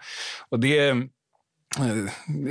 Och 0.50 0.60
det 0.60 0.94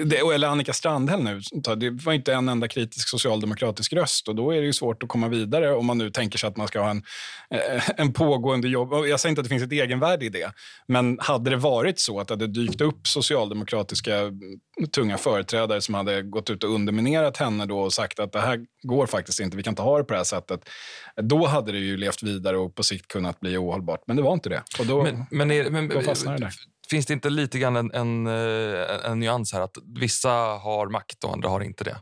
det, 0.05 0.17
eller 0.17 0.49
Annika 0.49 0.73
Strandhäll 0.73 1.23
nu, 1.23 1.41
det 1.77 1.91
var 1.91 2.13
inte 2.13 2.35
en 2.35 2.49
enda 2.49 2.69
kritisk 2.69 3.09
socialdemokratisk 3.09 3.93
röst 3.93 4.29
och 4.29 4.35
då 4.35 4.51
är 4.51 4.61
det 4.61 4.67
ju 4.67 4.73
svårt 4.73 5.03
att 5.03 5.09
komma 5.09 5.29
vidare 5.29 5.75
om 5.75 5.87
man 5.87 5.99
nu 5.99 6.11
tänker 6.11 6.39
sig 6.39 6.49
att 6.49 6.57
man 6.57 6.69
ska 6.69 6.81
ha 6.81 6.91
en, 6.91 7.03
eh, 7.51 7.83
en 7.97 8.13
pågående 8.13 8.69
jobb. 8.69 8.93
Jag 8.93 9.21
säger 9.21 9.31
inte 9.31 9.41
att 9.41 9.45
det 9.45 9.49
finns 9.49 9.63
ett 9.63 9.73
egenvärde 9.73 10.25
i 10.25 10.29
det, 10.29 10.53
men 10.89 11.19
hade 11.21 11.51
det 11.51 11.57
varit 11.57 12.01
så 12.01 12.21
att 12.21 12.29
det 12.29 12.35
hade 12.35 12.47
dykt 12.47 12.81
upp 12.81 13.07
socialdemokratiska 13.07 14.19
mm, 14.19 14.61
tunga 14.95 15.19
företrädare 15.19 15.81
som 15.81 15.95
hade 15.95 16.23
gått 16.23 16.51
ut 16.51 16.65
och 16.65 16.71
underminerat 16.71 17.37
henne 17.37 17.67
då 17.67 17.79
och 17.79 17.93
sagt 17.93 18.19
att 18.19 18.33
det 18.33 18.41
här 18.41 18.61
går 18.83 19.07
faktiskt 19.07 19.41
inte, 19.41 19.57
vi 19.57 19.63
kan 19.63 19.73
inte 19.73 19.83
ha 19.83 19.99
det 19.99 20.05
på 20.05 20.13
det 20.13 20.19
här 20.19 20.25
sättet. 20.25 20.69
Då 21.17 21.47
hade 21.47 21.73
det 21.73 21.79
ju 21.79 21.97
levt 21.97 22.23
vidare 22.23 22.57
och 22.57 22.75
på 22.75 22.83
sikt 22.83 23.09
kunnat 23.09 23.41
bli 23.41 23.57
ohållbart, 23.57 24.03
men 24.07 24.17
det 24.17 24.23
var 24.23 24.33
inte 24.33 24.49
det. 24.49 24.63
Och 24.79 24.87
då, 24.87 25.03
men, 25.03 25.27
men, 25.31 25.51
är, 25.51 25.71
men, 25.71 25.89
då 25.89 26.01
fastnade 26.01 26.39
det 26.39 26.45
där 26.45 26.55
finns 26.91 27.07
det 27.07 27.15
inte 27.15 27.31
lite 27.31 27.59
grann 27.59 27.77
en, 27.77 27.91
en, 27.95 28.27
eh, 28.27 29.11
en, 29.11 29.19
nyans 29.19 29.53
här? 29.53 29.61
Att 29.61 29.77
vissa 29.97 30.31
har 30.31 30.89
makt 30.89 31.25
och 31.25 31.33
andra 31.33 31.49
har 31.49 31.61
inte 31.61 31.85
det. 31.85 31.97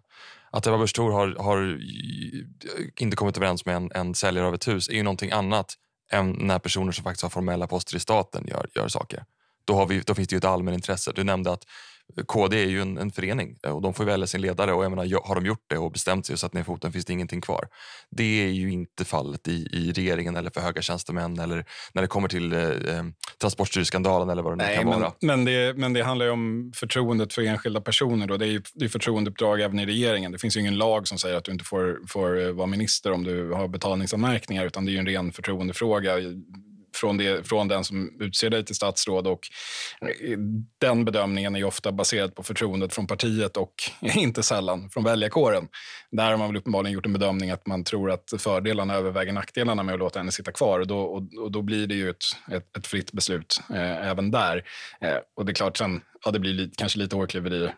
Att 0.50 0.66
Ebba 0.66 0.78
Busch 0.78 0.94
Thor 0.94 1.12
har, 1.12 1.36
har 1.38 1.78
inte 2.96 3.16
kommit 3.16 3.36
överens 3.36 3.66
med 3.66 3.76
en, 3.76 3.90
en 3.94 4.14
säljare 4.14 4.46
av 4.46 4.54
ett 4.54 4.68
hus 4.68 4.88
är 4.88 4.92
ju 4.92 5.02
någonting 5.02 5.30
annat 5.30 5.74
än 6.12 6.32
när 6.32 6.58
personer 6.58 6.92
som 6.92 7.04
faktiskt 7.04 7.22
har 7.22 7.30
formella 7.30 7.66
poster 7.66 7.96
i 7.96 8.00
staten 8.00 8.46
gör, 8.46 8.66
gör 8.74 8.88
saker. 8.88 9.24
Då, 9.64 9.74
har 9.74 9.86
vi, 9.86 10.00
då 10.00 10.14
finns 10.14 10.28
det 10.28 10.34
ju 10.34 10.38
ett 10.38 10.44
allmänintresse. 10.44 11.12
Du 11.14 11.24
nämnde 11.24 11.52
att 11.52 11.64
KD 12.26 12.62
är 12.62 12.68
ju 12.68 12.82
en, 12.82 12.98
en 12.98 13.10
förening 13.10 13.56
och 13.62 13.82
de 13.82 13.94
får 13.94 14.04
välja 14.04 14.26
sin 14.26 14.40
ledare. 14.40 14.72
Och 14.72 14.84
jag 14.84 14.90
menar, 14.90 15.26
har 15.28 15.34
de 15.34 15.46
gjort 15.46 15.64
det 15.68 15.78
och 15.78 15.92
bestämt 15.92 16.26
sig 16.26 16.32
och 16.32 16.40
satt 16.40 16.52
ner 16.52 16.62
foten 16.62 16.92
finns 16.92 17.04
det 17.04 17.12
ingenting 17.12 17.40
kvar. 17.40 17.68
Det 18.10 18.44
är 18.44 18.48
ju 18.48 18.72
inte 18.72 19.04
fallet 19.04 19.48
i, 19.48 19.68
i 19.72 19.92
regeringen 19.92 20.36
eller 20.36 20.50
för 20.50 20.60
höga 20.60 20.82
tjänstemän 20.82 21.38
eller 21.38 21.64
när 21.92 22.02
det 22.02 22.08
kommer 22.08 22.28
till 22.28 22.52
eh, 22.52 22.60
eh 22.60 23.04
Transportstyrelseskandalen 23.40 24.30
eller 24.30 24.42
vad 24.42 24.58
det 24.58 24.68
nu 24.68 24.74
kan 24.74 24.88
men, 24.88 25.00
vara. 25.00 25.12
Men 25.20 25.44
det, 25.44 25.76
men 25.76 25.92
det 25.92 26.02
handlar 26.02 26.26
ju 26.26 26.32
om 26.32 26.72
förtroendet 26.74 27.32
för 27.32 27.42
enskilda 27.42 27.80
personer. 27.80 28.26
Då. 28.26 28.36
Det 28.36 28.46
är 28.46 28.50
ju 28.50 28.62
det 28.74 28.84
är 28.84 28.88
förtroendeuppdrag 28.88 29.60
även 29.60 29.78
i 29.78 29.86
regeringen. 29.86 30.32
Det 30.32 30.38
finns 30.38 30.56
ju 30.56 30.60
ingen 30.60 30.76
lag 30.76 31.08
som 31.08 31.18
säger 31.18 31.36
att 31.36 31.44
du 31.44 31.52
inte 31.52 31.64
får, 31.64 32.00
får 32.08 32.42
eh, 32.42 32.52
vara 32.52 32.66
minister 32.66 33.12
om 33.12 33.24
du 33.24 33.50
har 33.52 33.68
betalningsanmärkningar 33.68 34.66
utan 34.66 34.84
det 34.84 34.90
är 34.90 34.92
ju 34.92 34.98
en 34.98 35.06
ren 35.06 35.32
förtroendefråga 35.32 36.18
från, 36.96 37.16
det, 37.16 37.48
från 37.48 37.68
den 37.68 37.84
som 37.84 38.20
utser 38.20 38.50
dig 38.50 38.64
till 38.64 38.74
statsråd. 38.74 39.26
Och 39.26 39.40
eh, 40.00 40.38
den 40.80 41.04
bedömningen 41.04 41.56
är 41.56 41.64
ofta 41.64 41.92
baserad 41.92 42.34
på 42.34 42.42
förtroendet 42.42 42.94
från 42.94 43.06
partiet 43.06 43.56
och 43.56 43.74
inte 44.00 44.42
sällan 44.42 44.90
från 44.90 45.04
väljarkåren. 45.04 45.68
Där 46.10 46.30
har 46.30 46.36
man 46.36 46.48
väl 46.48 46.56
uppenbarligen 46.56 46.94
gjort 46.94 47.06
en 47.06 47.12
bedömning 47.12 47.50
att 47.50 47.66
man 47.66 47.84
tror 47.84 48.10
att 48.10 48.32
fördelarna 48.38 48.94
överväger 48.94 49.32
nackdelarna 49.32 49.82
med 49.82 49.92
att 49.92 49.98
låta 49.98 50.18
henne 50.18 50.32
sitta 50.32 50.52
kvar. 50.52 50.80
Och 50.80 50.86
då, 50.86 51.00
och, 51.00 51.22
och 51.42 51.52
då 51.52 51.62
blir 51.62 51.86
det 51.86 51.94
ju 51.94 52.10
ett, 52.10 52.24
ett, 52.52 52.76
ett 52.76 52.86
fritt 52.86 53.12
beslut 53.12 53.60
eh, 53.70 54.08
även 54.08 54.30
där. 54.30 54.64
Eh, 55.00 55.16
och 55.36 55.46
det 55.46 55.52
är 55.52 55.54
klart, 55.54 55.76
sen 55.76 56.00
ja, 56.24 56.30
det 56.30 56.38
blir 56.38 56.52
lite, 56.52 56.74
kanske 56.76 56.98
lite 56.98 57.16
hårklyverier. 57.16 57.74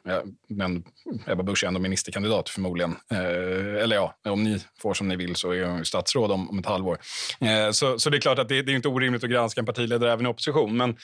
Men 0.49 0.84
Ebba 1.26 1.42
Busch 1.42 1.64
är 1.64 1.68
ändå 1.68 1.80
ministerkandidat 1.80 2.49
förmodligen. 2.49 2.97
Eh, 3.11 3.82
eller 3.82 3.97
ja, 3.97 4.14
om 4.24 4.42
ni 4.42 4.61
får 4.78 4.95
som 4.95 5.09
ni 5.09 5.16
vill 5.16 5.36
så 5.36 5.53
är 5.53 5.64
hon 5.64 5.84
statsråd 5.84 6.30
om, 6.30 6.51
om 6.51 6.59
ett 6.59 6.66
halvår. 6.66 6.99
Eh, 7.40 7.70
så, 7.70 7.99
så 7.99 8.11
det 8.11 8.16
är 8.16 8.20
klart 8.20 8.38
att 8.38 8.49
det, 8.49 8.62
det 8.62 8.72
är 8.72 8.76
inte 8.76 8.88
orimligt 8.88 9.24
att 9.24 9.30
granska 9.30 9.61
en 9.61 9.66
partiledare 9.66 10.12
även 10.12 10.26
i 10.26 10.28
opposition. 10.28 10.76
Men 10.76 10.97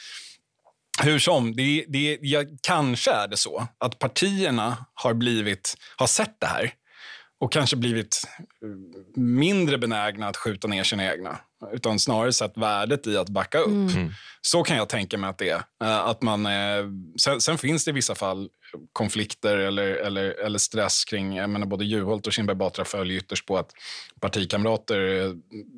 hur 1.03 1.19
som, 1.19 1.57
det, 1.57 1.85
det, 1.89 2.19
ja, 2.21 2.45
kanske 2.63 3.11
är 3.11 3.29
det 3.29 3.37
så 3.37 3.69
att 3.79 3.99
partierna 3.99 4.87
har, 4.95 5.15
blivit, 5.15 5.75
har 5.97 6.07
sett 6.07 6.41
det 6.41 6.47
här 6.47 6.73
och 7.41 7.53
kanske 7.53 7.77
blivit 7.77 8.23
mindre 9.17 9.79
benägna 9.79 10.29
att 10.29 10.37
skjuta 10.37 10.69
ner 10.69 10.85
sina 10.85 11.13
egna. 11.13 11.39
Utan 11.73 11.99
snarare 11.99 12.33
sett 12.33 12.57
värdet 12.57 13.07
i 13.07 13.17
att 13.17 13.29
backa 13.29 13.59
upp. 13.59 13.67
Mm. 13.67 14.11
Så 14.41 14.63
kan 14.63 14.77
jag 14.77 14.89
tänka 14.89 15.19
mig 15.19 15.31
att 15.31 15.39
det 15.39 15.51
är. 15.51 15.63
Eh, 15.85 16.01
att 16.01 16.23
man, 16.23 16.49
sen, 17.21 17.41
sen, 17.41 17.59
finns 17.59 17.85
det 17.85 17.91
i 17.91 17.95
vissa 17.95 18.15
fall 18.15 18.49
konflikter 18.93 19.57
eller, 19.57 19.87
eller, 19.87 20.31
eller 20.31 20.59
stress 20.59 21.05
kring... 21.05 21.37
Jag 21.37 21.51
menar, 21.51 21.67
både 21.67 21.85
Juholt 21.85 22.27
och 22.27 22.33
Kinberg 22.33 22.57
Batra 22.57 22.85
föll 22.85 23.11
ytterst 23.11 23.47
på 23.47 23.59
att 23.59 23.73
partikamrater 24.21 25.27
eh, 25.27 25.33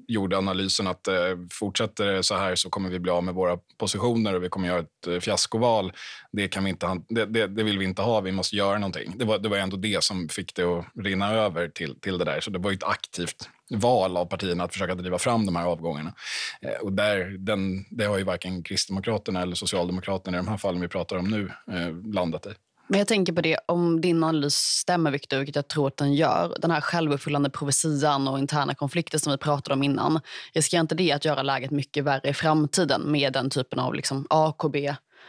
gjorde 0.08 0.38
analysen 0.38 0.86
att 0.86 1.08
eh, 1.08 1.14
fortsätter 1.50 2.06
det 2.06 2.22
så 2.22 2.34
här 2.34 2.54
så 2.54 2.70
kommer 2.70 2.90
vi 2.90 2.98
bli 2.98 3.10
av 3.10 3.24
med 3.24 3.34
våra 3.34 3.58
positioner 3.78 4.34
och 4.34 4.44
vi 4.44 4.48
kommer 4.48 4.68
göra 4.68 4.80
ett 4.80 5.06
eh, 5.06 5.20
fiaskoval. 5.20 5.92
Det, 6.32 6.48
kan 6.48 6.64
vi 6.64 6.70
inte, 6.70 7.00
det, 7.08 7.26
det, 7.26 7.46
det, 7.46 7.62
vill 7.62 7.78
vi 7.78 7.84
inte 7.84 8.02
ha, 8.02 8.20
vi 8.20 8.32
måste 8.32 8.56
göra 8.56 8.78
någonting. 8.78 9.12
Det 9.16 9.24
var, 9.24 9.38
det 9.38 9.48
var 9.48 9.56
ändå 9.56 9.76
det 9.76 10.04
som 10.04 10.28
fick 10.28 10.54
det 10.54 10.62
att 10.62 10.86
rinna 11.04 11.32
över 11.32 11.68
till, 11.68 12.00
till 12.00 12.18
det 12.18 12.24
där. 12.24 12.40
Så 12.40 12.50
det 12.50 12.58
var 12.58 12.72
ett 12.72 12.84
aktivt 12.84 13.48
val 13.78 14.16
av 14.16 14.24
partierna 14.24 14.64
att 14.64 14.72
försöka 14.72 14.94
driva 14.94 15.18
fram 15.18 15.46
de 15.46 15.56
här 15.56 15.66
avgångarna. 15.66 16.14
Eh, 16.60 16.82
och 16.82 16.92
där, 16.92 17.36
den, 17.38 17.84
det 17.90 18.04
har 18.04 18.18
ju 18.18 18.24
varken 18.24 18.62
Kristdemokraterna 18.62 19.42
eller 19.42 19.54
Socialdemokraterna 19.54 20.36
i 20.36 20.40
de 20.40 20.48
här 20.48 20.56
fallen 20.56 20.80
vi 20.80 20.88
pratar 20.88 21.16
om 21.16 21.28
nu 21.28 21.50
eh, 21.72 22.12
landat 22.12 22.46
i. 22.46 22.50
Men 22.86 22.98
jag 22.98 23.08
tänker 23.08 23.32
på 23.32 23.40
det, 23.40 23.58
om 23.66 24.00
din 24.00 24.24
analys 24.24 24.54
stämmer, 24.54 25.10
Victor, 25.10 25.36
vilket 25.36 25.56
jag 25.56 25.68
tror 25.68 25.88
att 25.88 25.96
den 25.96 26.14
gör. 26.14 26.56
Den 26.60 26.70
här 26.70 26.80
självuppfyllande 26.80 27.50
profetian 27.50 28.28
och 28.28 28.38
interna 28.38 28.74
konflikter 28.74 29.18
som 29.18 29.32
vi 29.32 29.38
pratade 29.38 29.74
om 29.74 29.82
innan. 29.82 30.20
Riskerar 30.54 30.80
inte 30.80 30.94
det 30.94 31.12
att 31.12 31.24
göra 31.24 31.42
läget 31.42 31.70
mycket 31.70 32.04
värre 32.04 32.28
i 32.28 32.34
framtiden 32.34 33.02
med 33.12 33.32
den 33.32 33.50
typen 33.50 33.78
av 33.78 33.94
liksom 33.94 34.26
AKB 34.30 34.76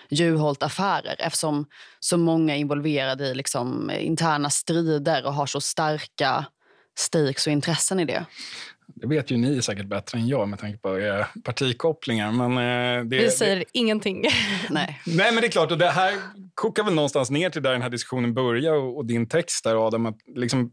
Juholt-affärer 0.10 1.16
eftersom 1.20 1.66
så 2.00 2.18
många 2.18 2.56
är 2.56 2.60
involverade 2.60 3.28
i 3.28 3.36
liksom 3.36 3.92
interna 4.00 4.50
strider 4.50 5.26
och 5.26 5.34
har 5.34 5.46
så 5.46 5.62
starka 5.62 6.46
stakes 6.96 7.48
och 7.48 7.54
intressen 7.54 8.00
i 8.00 8.06
det? 8.06 8.26
Det 8.96 9.08
vet 9.08 9.32
ju 9.32 9.38
ni 9.38 9.62
säkert 9.62 9.86
bättre 9.86 10.18
än 10.18 10.28
jag 10.28 10.50
med 10.50 10.60
tanke 10.60 10.78
på 10.78 11.00
era 11.00 11.28
partikopplingar. 11.44 12.32
Men, 12.32 12.52
eh, 12.52 13.06
det, 13.06 13.18
Vi 13.18 13.32
säger 13.32 13.56
det, 13.56 13.66
ingenting. 13.72 14.26
Nej. 14.70 15.02
Nej, 15.06 15.32
men 15.32 15.42
det 15.42 15.48
är 15.48 15.52
klart. 15.52 15.72
Och 15.72 15.78
det 15.78 15.90
här 15.90 16.14
kokar 16.54 16.84
väl 16.84 16.94
någonstans 16.94 17.32
ner 17.32 17.50
till 17.50 17.64
där 17.64 17.72
den 17.72 17.82
här 17.82 17.90
diskussionen 17.90 18.34
börjar 18.34 18.74
och, 18.74 18.98
och 18.98 19.06
din 19.06 19.28
text 19.28 19.64
där, 19.64 19.88
Adam. 19.88 20.06
Att 20.06 20.18
liksom, 20.36 20.72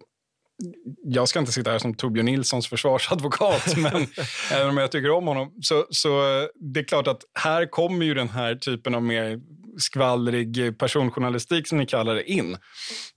jag 1.04 1.28
ska 1.28 1.38
inte 1.38 1.52
sitta 1.52 1.70
här 1.70 1.78
som 1.78 1.94
Torbjörn 1.94 2.26
Nilssons 2.26 2.68
försvarsadvokat, 2.68 3.76
men 3.76 4.06
även 4.52 4.68
om 4.68 4.76
jag 4.76 4.92
tycker 4.92 5.10
om 5.10 5.26
honom. 5.26 5.52
Så, 5.62 5.86
så 5.90 6.20
det 6.54 6.80
är 6.80 6.84
klart 6.84 7.06
att 7.06 7.22
här 7.34 7.66
kommer 7.66 8.06
ju 8.06 8.14
den 8.14 8.28
här 8.28 8.54
typen 8.54 8.94
av 8.94 9.02
mer 9.02 9.40
skvallrig 9.78 10.78
personjournalistik 10.78 11.68
som 11.68 11.78
ni 11.78 11.86
kallar 11.86 12.14
det 12.14 12.30
in. 12.30 12.56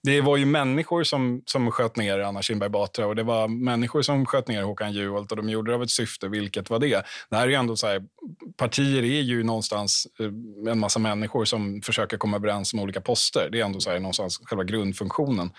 Det 0.03 0.21
var 0.21 0.37
ju 0.37 0.45
människor 0.45 1.03
som, 1.03 1.41
som 1.45 1.71
sköt 1.71 1.95
ner 1.97 2.19
Anna 2.19 2.41
Kinberg 2.41 2.69
Batra 2.69 3.07
och 3.07 3.15
det 3.15 3.23
var 3.23 3.47
människor 3.47 4.01
som 4.01 4.25
sköt 4.25 4.47
ner 4.47 4.63
Håkan 4.63 4.93
Juholt 4.93 5.31
och 5.31 5.37
de 5.37 5.49
gjorde 5.49 5.71
det 5.71 5.75
av 5.75 5.83
ett 5.83 5.91
syfte, 5.91 6.27
vilket 6.27 6.69
var 6.69 6.79
det? 6.79 7.03
Det 7.29 7.35
här 7.35 7.43
är 7.43 7.49
ju 7.49 7.55
ändå 7.55 7.75
så 7.75 7.87
här, 7.87 8.01
partier 8.57 9.03
är 9.03 9.21
ju 9.21 9.43
någonstans 9.43 10.07
eh, 10.19 10.71
en 10.71 10.79
massa 10.79 10.99
människor 10.99 11.45
som 11.45 11.81
försöker 11.81 12.17
komma 12.17 12.37
överens 12.37 12.73
om 12.73 12.79
olika 12.79 13.01
poster. 13.01 13.49
Det 13.51 13.59
är 13.59 13.65
ändå 13.65 13.79
så 13.79 13.89
här, 13.89 13.99
någonstans 13.99 14.41
själva 14.43 14.63
grundfunktionen. 14.63 15.51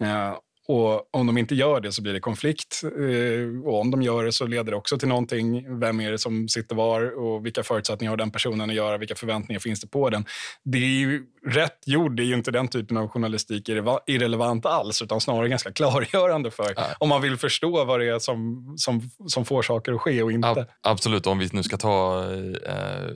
Eh, 0.00 0.34
och 0.70 1.14
om 1.14 1.26
de 1.26 1.38
inte 1.38 1.54
gör 1.54 1.80
det 1.80 1.92
så 1.92 2.02
blir 2.02 2.12
det 2.12 2.20
konflikt. 2.20 2.82
Eh, 2.84 3.68
och 3.68 3.80
om 3.80 3.90
de 3.90 4.02
gör 4.02 4.24
det 4.24 4.32
så 4.32 4.46
leder 4.46 4.70
det 4.70 4.76
också 4.76 4.98
till 4.98 5.08
någonting. 5.08 5.78
Vem 5.80 6.00
är 6.00 6.10
det 6.10 6.18
som 6.18 6.48
sitter 6.48 6.76
var 6.76 7.18
och 7.18 7.46
vilka 7.46 7.62
förutsättningar 7.62 8.10
har 8.10 8.16
den 8.16 8.30
personen 8.30 8.70
att 8.70 8.76
göra? 8.76 8.98
Vilka 8.98 9.14
förväntningar 9.14 9.60
finns 9.60 9.80
det 9.80 9.86
på 9.86 10.10
den? 10.10 10.24
Det 10.64 10.78
är 10.78 11.00
ju, 11.00 11.26
rätt 11.46 11.78
gjord 11.86 12.20
är 12.20 12.24
ju 12.24 12.34
inte 12.34 12.50
den 12.50 12.68
typen 12.68 12.96
av 12.96 13.08
journalistik 13.08 13.68
irrelevant 14.06 14.66
alls 14.66 15.02
utan 15.02 15.20
snarare 15.20 15.48
ganska 15.48 15.72
klargörande 15.80 16.50
för 16.50 16.72
ja. 16.76 16.86
om 16.98 17.08
man 17.08 17.22
vill 17.22 17.36
förstå 17.36 17.84
vad 17.84 18.00
det 18.00 18.06
är 18.06 18.18
som, 18.18 18.74
som, 18.76 19.10
som 19.26 19.44
får 19.44 19.62
saker 19.62 19.92
att 19.92 20.00
ske 20.00 20.22
och 20.22 20.32
inte. 20.32 20.48
Ab 20.48 20.66
absolut, 20.82 21.26
om 21.26 21.38
vi 21.38 21.48
nu 21.52 21.62
ska 21.62 21.76
ta 21.76 22.24
eh, 22.66 23.08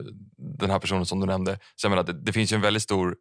den 0.59 0.69
här 0.69 0.79
personen 0.79 1.05
som 1.05 1.19
du 1.19 1.25
nämnde. 1.25 1.59
Så 1.75 1.85
jag 1.85 1.89
menar, 1.89 2.03
det, 2.03 2.13
det 2.13 2.33
finns 2.33 2.51
ju 2.51 2.55
en 2.55 2.61
väldigt 2.61 2.83
stor 2.83 3.15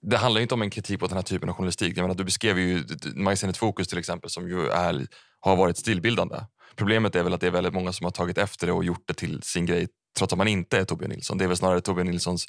det 0.00 0.16
handlar 0.16 0.40
inte 0.40 0.54
om 0.54 0.62
en 0.62 0.70
kritik 0.70 1.00
mot 1.00 1.10
den 1.10 1.16
här 1.16 1.22
typen 1.22 1.48
av 1.48 1.54
journalistik. 1.54 1.96
Jag 1.96 2.02
menar, 2.02 2.14
du 2.14 2.24
beskrev 2.24 2.58
ju 2.58 2.84
magasinet 3.14 3.56
Fokus 3.56 3.88
till 3.88 3.98
exempel 3.98 4.30
som 4.30 4.48
ju 4.48 4.68
är, 4.68 5.06
har 5.40 5.56
varit 5.56 5.78
stilbildande. 5.78 6.36
Problemet 6.76 7.16
är 7.16 7.22
väl 7.22 7.34
att 7.34 7.40
det 7.40 7.46
är 7.46 7.50
väldigt 7.50 7.74
många 7.74 7.92
som 7.92 8.04
har 8.04 8.10
tagit 8.10 8.38
efter 8.38 8.66
det 8.66 8.72
och 8.72 8.84
gjort 8.84 9.04
det 9.06 9.14
till 9.14 9.42
sin 9.42 9.66
grej 9.66 9.88
trots 10.18 10.32
att 10.32 10.38
man 10.38 10.48
inte 10.48 10.78
är 10.78 10.84
Torbjörn 10.84 11.10
Nilsson. 11.10 11.38
Det 11.38 11.44
är 11.44 11.48
väl 11.48 11.56
snarare 11.56 11.80
Torbjörn 11.80 12.06
Nilssons 12.06 12.46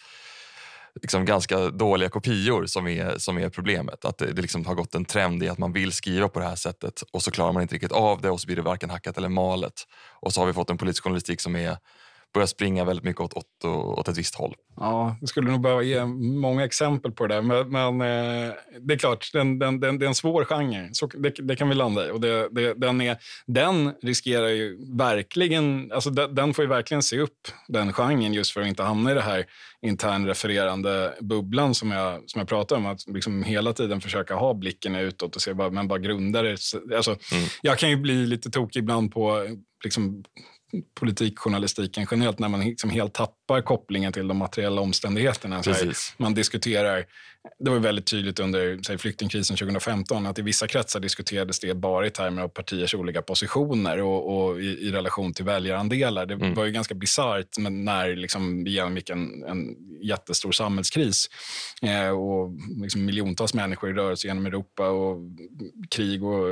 liksom 1.01 1.25
ganska 1.25 1.69
dåliga 1.69 2.09
kopior 2.09 2.65
som 2.65 2.87
är, 2.87 3.17
som 3.17 3.37
är 3.37 3.49
problemet. 3.49 4.05
Att 4.05 4.17
det, 4.17 4.33
det 4.33 4.41
liksom 4.41 4.65
har 4.65 4.75
gått 4.75 4.95
en 4.95 5.05
trend 5.05 5.43
i 5.43 5.49
att 5.49 5.57
man 5.57 5.73
vill 5.73 5.91
skriva 5.91 6.29
på 6.29 6.39
det 6.39 6.45
här 6.45 6.55
sättet 6.55 7.03
och 7.11 7.23
så 7.23 7.31
klarar 7.31 7.51
man 7.51 7.61
inte 7.61 7.75
riktigt 7.75 7.91
av 7.91 8.21
det 8.21 8.29
och 8.29 8.41
så 8.41 8.45
blir 8.45 8.55
det 8.55 8.61
varken 8.61 8.89
hackat 8.89 9.17
eller 9.17 9.29
malet. 9.29 9.73
Och 10.21 10.33
så 10.33 10.41
har 10.41 10.47
vi 10.47 10.53
fått 10.53 10.69
en 10.69 10.77
politisk 10.77 11.03
journalistik 11.03 11.41
som 11.41 11.55
är 11.55 11.77
börjar 12.33 12.47
springa 12.47 12.85
väldigt 12.85 13.05
mycket 13.05 13.21
åt, 13.21 13.33
åt, 13.33 13.65
åt 13.65 14.07
ett 14.07 14.17
visst 14.17 14.35
håll. 14.35 14.55
Ja, 14.75 15.17
jag 15.19 15.29
skulle 15.29 15.51
nog 15.51 15.61
behöva 15.61 15.81
ge 15.83 16.05
många 16.05 16.65
exempel 16.65 17.11
på 17.11 17.27
det 17.27 17.35
där. 17.35 17.41
Men, 17.41 17.69
men 17.69 18.01
eh, 18.01 18.53
det 18.81 18.93
är 18.93 18.97
klart, 18.97 19.29
den, 19.33 19.59
den, 19.59 19.79
den, 19.79 19.99
det 19.99 20.05
är 20.05 20.07
en 20.07 20.15
svår 20.15 20.45
genre. 20.45 20.89
Så 20.91 21.07
det, 21.07 21.29
det 21.29 21.55
kan 21.55 21.69
vi 21.69 21.75
landa 21.75 22.07
i. 22.07 22.11
Och 22.11 22.21
det, 22.21 22.49
det, 22.51 22.73
den, 22.73 23.01
är, 23.01 23.17
den 23.47 23.93
riskerar 24.01 24.47
ju 24.47 24.77
verkligen... 24.97 25.91
Alltså 25.91 26.09
den, 26.09 26.35
den, 26.35 26.53
får 26.53 26.63
ju 26.63 26.69
verkligen 26.69 27.03
se 27.03 27.19
upp, 27.19 27.47
den 27.67 27.93
genren, 27.93 28.33
just 28.33 28.51
för 28.51 28.61
att 28.61 28.67
inte 28.67 28.83
hamna 28.83 29.11
i 29.11 29.13
det 29.13 29.21
här 29.21 29.45
internrefererande 29.81 31.13
bubblan 31.19 31.75
som 31.75 31.91
jag, 31.91 32.29
som 32.29 32.39
jag 32.39 32.47
pratar 32.47 32.75
om. 32.75 32.85
Att 32.85 33.07
liksom 33.07 33.43
hela 33.43 33.73
tiden 33.73 34.01
försöka 34.01 34.35
ha 34.35 34.53
blicken 34.53 34.95
utåt 34.95 35.35
och 35.35 35.41
se 35.41 35.53
bara, 35.53 35.69
men 35.69 35.87
bara 35.87 35.99
grundar 35.99 36.43
det. 36.43 36.95
Alltså, 36.95 37.11
mm. 37.11 37.47
Jag 37.61 37.77
kan 37.77 37.89
ju 37.89 37.95
bli 37.95 38.25
lite 38.25 38.49
tokig 38.49 38.79
ibland 38.79 39.13
på 39.13 39.47
liksom, 39.83 40.23
politikjournalistiken 40.99 42.07
generellt 42.11 42.39
när 42.39 42.49
man 42.49 42.59
liksom 42.59 42.89
helt 42.89 43.13
tappar 43.13 43.61
kopplingen 43.61 44.13
till 44.13 44.27
de 44.27 44.37
materiella 44.37 44.81
omständigheterna. 44.81 45.63
Man 46.17 46.33
diskuterar, 46.33 47.05
det 47.59 47.71
var 47.71 47.79
väldigt 47.79 48.05
tydligt 48.05 48.39
under 48.39 48.79
säg, 48.85 48.97
flyktingkrisen 48.97 49.57
2015 49.57 50.25
att 50.25 50.39
i 50.39 50.41
vissa 50.41 50.67
kretsar 50.67 50.99
diskuterades 50.99 51.59
det 51.59 51.73
bara 51.73 52.07
i 52.07 52.09
termer 52.09 52.41
av 52.41 52.47
partiers 52.47 52.95
olika 52.95 53.21
positioner 53.21 54.01
och, 54.01 54.49
och 54.49 54.61
i, 54.61 54.87
i, 54.87 54.91
relation 54.91 55.33
till 55.33 55.45
väljarandelar. 55.45 56.25
Det 56.25 56.33
mm. 56.33 56.53
var 56.53 56.65
ju 56.65 56.71
ganska 56.71 56.95
bisarrt 56.95 57.57
när 57.57 58.15
liksom, 58.15 58.63
vi 58.63 58.71
genomgick 58.71 59.09
en, 59.09 59.43
en 59.43 59.75
jättestor 60.03 60.51
samhällskris 60.51 61.29
eh, 61.81 62.09
och 62.09 62.51
liksom 62.81 63.05
miljontals 63.05 63.53
människor 63.53 63.89
i 63.89 63.93
rörelse 63.93 64.27
genom 64.27 64.45
Europa 64.45 64.89
och 64.89 65.17
krig 65.89 66.23
och 66.23 66.45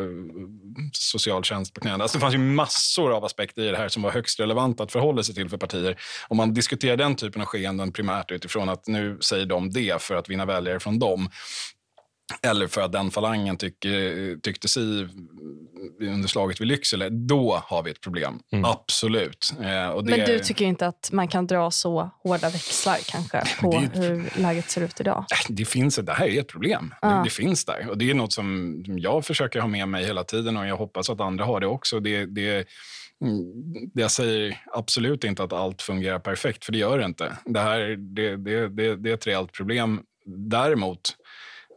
socialtjänst 0.94 1.74
på 1.74 1.82
knäna. 1.82 2.04
Alltså, 2.04 2.18
det 2.18 2.22
fanns 2.22 2.36
ju 2.36 2.40
massor 2.40 3.14
av 3.14 3.26
aspekter 3.26 3.62
i 3.62 3.72
det 3.72 3.78
här 3.78 3.88
som 3.88 4.04
var 4.04 4.12
högst 4.12 4.40
relevanta 4.40 4.84
att 4.84 4.92
förhålla 4.92 5.24
sig 5.24 5.36
till 5.36 5.50
för 5.50 5.58
partier. 5.58 6.02
Om 6.28 6.38
man 6.38 6.54
diskuterar 6.54 6.98
den 6.98 7.16
typen 7.16 7.42
av 7.42 7.48
skeenden 7.48 7.92
primärt 7.92 8.32
utifrån 8.32 8.70
att 8.70 8.88
nu 8.88 9.18
säger 9.22 9.46
de 9.46 9.70
det 9.72 10.02
för 10.02 10.16
att 10.16 10.30
vinna 10.30 10.46
väljare 10.46 10.79
från 10.80 11.00
dem 11.00 11.30
eller 12.42 12.68
för 12.68 12.82
att 12.82 12.92
den 12.92 13.12
falangen 13.12 13.58
tycker, 13.58 14.40
tyckte 14.42 14.68
si 14.68 15.08
under 16.02 16.28
slaget 16.28 16.62
vid 16.62 16.68
Lycksele, 16.68 17.10
då 17.10 17.64
har 17.66 17.84
vi 17.84 17.92
ett 17.92 18.02
problem. 18.02 18.40
Mm. 18.52 18.66
Absolut. 18.66 19.54
Eh, 19.60 19.66
det... 19.66 20.04
Men 20.04 20.20
du 20.20 20.40
tycker 20.40 20.66
inte 20.66 20.88
att 20.88 21.10
man 21.12 21.28
kan 21.28 21.48
dra 21.48 21.72
så 21.72 22.10
hårda 22.24 22.50
växlar 22.50 22.98
kanske 23.08 23.44
på 23.62 23.72
det... 23.72 24.00
hur 24.00 24.30
läget 24.36 24.70
ser 24.70 24.82
ut 24.82 25.00
idag? 25.00 25.26
Det, 25.50 25.66
finns, 25.66 25.96
det 25.96 26.14
här 26.14 26.28
är 26.28 26.40
ett 26.40 26.48
problem. 26.48 26.94
Ah. 27.02 27.18
Det, 27.18 27.24
det, 27.24 27.30
finns 27.30 27.66
där. 27.66 27.90
Och 27.90 27.98
Det 27.98 28.10
är 28.10 28.14
något 28.14 28.34
som 28.34 28.84
jag 28.88 29.26
försöker 29.26 29.60
ha 29.60 29.68
med 29.68 29.88
mig 29.88 30.06
hela 30.06 30.24
tiden 30.24 30.58
och 30.58 30.68
jag 30.68 30.78
hoppas 30.78 31.10
att 31.10 31.22
andra 31.22 31.46
har 31.46 31.60
det 31.60 31.68
också. 31.68 32.00
Det, 32.00 32.26
det, 32.26 32.68
mm, 33.26 33.44
jag 33.94 34.12
säger 34.12 34.64
absolut 34.74 35.24
inte 35.24 35.44
att 35.44 35.54
allt 35.54 35.82
fungerar 35.82 36.20
perfekt, 36.20 36.66
för 36.66 36.72
det 36.72 36.78
gör 36.78 36.98
det 36.98 37.06
inte. 37.06 37.38
Det, 37.46 37.60
här, 37.60 37.80
det, 38.16 38.38
det, 38.38 38.68
det, 38.68 38.96
det 38.96 39.10
är 39.10 39.14
ett 39.14 39.28
reellt 39.28 39.52
problem. 39.52 40.02
Däremot 40.32 41.18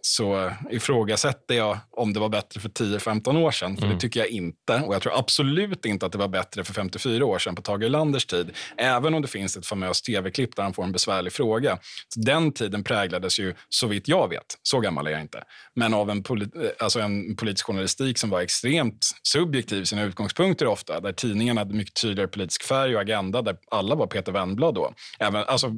så 0.05 0.53
ifrågasätter 0.70 1.55
jag 1.55 1.78
om 1.90 2.12
det 2.12 2.20
var 2.20 2.28
bättre 2.28 2.61
för 2.61 2.68
10-15 2.68 3.38
år 3.38 3.50
sedan. 3.50 3.76
För 3.76 3.84
mm. 3.84 3.94
det 3.94 4.00
tycker 4.00 4.20
jag 4.20 4.28
inte. 4.28 4.80
Och 4.86 4.94
jag 4.94 5.03
tror 5.03 5.18
absolut 5.18 5.84
inte 5.86 6.07
att 6.07 6.12
det 6.12 6.18
var 6.18 6.28
bättre 6.28 6.64
för 6.64 6.74
54 6.74 7.24
år 7.24 7.38
sedan 7.38 7.55
på 7.55 7.62
Tage 7.62 7.82
Erlanders 7.82 8.26
tid. 8.26 8.50
Även 8.76 9.14
om 9.14 9.22
det 9.22 9.28
finns 9.28 9.57
ett 9.57 9.66
famöst 9.66 10.05
tv-klipp 10.05 10.57
där 10.57 10.62
han 10.62 10.74
får 10.74 10.84
en 10.84 10.92
besvärlig 10.92 11.32
fråga. 11.32 11.78
Så 12.09 12.20
den 12.20 12.53
tiden 12.53 12.84
präglades 12.84 13.38
ju, 13.38 13.55
så 13.68 13.86
vitt 13.86 14.09
jag 14.09 14.28
vet, 14.28 14.59
så 14.62 14.80
gammal 14.80 15.07
är 15.07 15.11
jag 15.11 15.20
inte, 15.20 15.42
men 15.74 15.94
av 15.94 16.11
en, 16.11 16.22
polit 16.22 16.50
alltså 16.78 17.00
en 17.00 17.36
politisk 17.36 17.66
journalistik 17.66 18.18
som 18.18 18.30
var 18.30 18.40
extremt 18.40 19.11
subjektiv 19.22 19.82
i 19.82 19.86
sina 19.86 20.03
utgångspunkter 20.03 20.66
ofta. 20.66 21.00
Där 21.00 21.12
tidningarna 21.12 21.61
hade 21.61 21.74
mycket 21.74 22.03
tydligare 22.03 22.28
politisk 22.28 22.62
färg 22.62 22.94
och 22.94 23.03
agenda. 23.03 23.42
Där 23.42 23.57
alla 23.70 23.94
var 23.94 24.07
Peter 24.07 24.32
Wennblad 24.32 24.74
då. 24.74 24.94
Även, 25.18 25.44
alltså, 25.44 25.74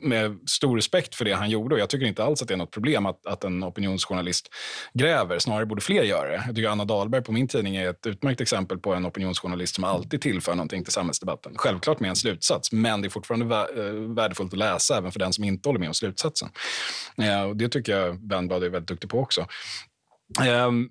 med 0.00 0.38
stor 0.46 0.76
respekt 0.76 1.14
för 1.14 1.24
det 1.24 1.32
han 1.32 1.50
gjorde. 1.50 1.74
Och 1.74 1.80
jag 1.80 1.88
tycker 1.88 2.06
inte 2.06 2.24
alls 2.24 2.42
att 2.42 2.48
det 2.48 2.54
är 2.54 2.58
något 2.58 2.70
problem 2.70 3.06
att, 3.06 3.26
att 3.26 3.44
en 3.52 3.64
opinionsjournalist 3.64 4.48
gräver. 4.94 5.38
Snarare 5.38 5.66
borde 5.66 5.80
fler 5.80 6.02
göra 6.02 6.28
det. 6.28 6.42
Jag 6.46 6.54
tycker 6.56 6.68
Anna 6.68 6.84
Dahlberg 6.84 7.22
på 7.22 7.32
min 7.32 7.48
tidning 7.48 7.76
är 7.76 7.90
ett 7.90 8.06
utmärkt 8.06 8.40
exempel 8.40 8.78
på 8.78 8.94
en 8.94 9.06
opinionsjournalist 9.06 9.74
som 9.74 9.84
alltid 9.84 10.20
tillför 10.20 10.54
någonting 10.54 10.84
till 10.84 10.92
samhällsdebatten. 10.92 11.52
Självklart 11.56 12.00
med 12.00 12.10
en 12.10 12.16
slutsats, 12.16 12.72
men 12.72 13.02
det 13.02 13.08
är 13.08 13.10
fortfarande 13.10 13.56
eh, 13.56 14.14
värdefullt 14.14 14.52
att 14.52 14.58
läsa 14.58 14.98
även 14.98 15.12
för 15.12 15.18
den 15.18 15.32
som 15.32 15.44
inte 15.44 15.68
håller 15.68 15.80
med 15.80 15.88
om 15.88 15.94
slutsatsen. 15.94 16.48
Eh, 17.22 17.42
och 17.42 17.56
det 17.56 17.68
tycker 17.68 17.98
jag 17.98 18.28
Wennblad 18.28 18.64
är 18.64 18.68
väldigt 18.68 18.88
duktig 18.88 19.10
på 19.10 19.20
också. 19.20 19.46
Ehm, 20.46 20.88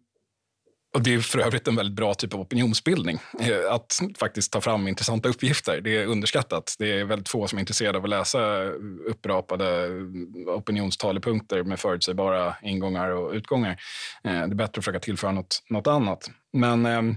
och 0.94 1.04
Det 1.04 1.14
är 1.14 1.20
för 1.20 1.40
övrigt 1.40 1.68
en 1.68 1.76
väldigt 1.76 1.96
bra 1.96 2.14
typ 2.14 2.34
av 2.34 2.40
opinionsbildning. 2.40 3.20
Eh, 3.40 3.74
att 3.74 4.00
faktiskt 4.20 4.52
ta 4.52 4.62
fram 4.62 4.88
intressanta 4.88 5.30
uppgifter. 5.30 5.82
Det 5.82 5.98
är 5.98 6.06
underskattat. 6.06 6.76
Det 6.80 7.00
är 7.00 7.04
väldigt 7.06 7.30
få 7.30 7.48
som 7.48 7.58
är 7.58 7.60
intresserade 7.60 7.98
av 7.98 8.04
att 8.04 8.10
läsa 8.10 8.64
upprapade 9.06 9.90
opinionstalepunkter 10.48 11.64
med 11.64 11.80
förutsägbara 11.80 12.56
ingångar 12.62 13.10
och 13.10 13.34
utgångar. 13.34 13.72
Eh, 14.24 14.32
det 14.32 14.38
är 14.38 14.48
bättre 14.48 14.80
att 14.80 14.86
försöka 14.86 15.00
tillföra 15.00 15.32
något, 15.32 15.64
något 15.70 15.88
annat. 15.88 16.30
Men 16.54 16.86
ehm, 16.86 17.16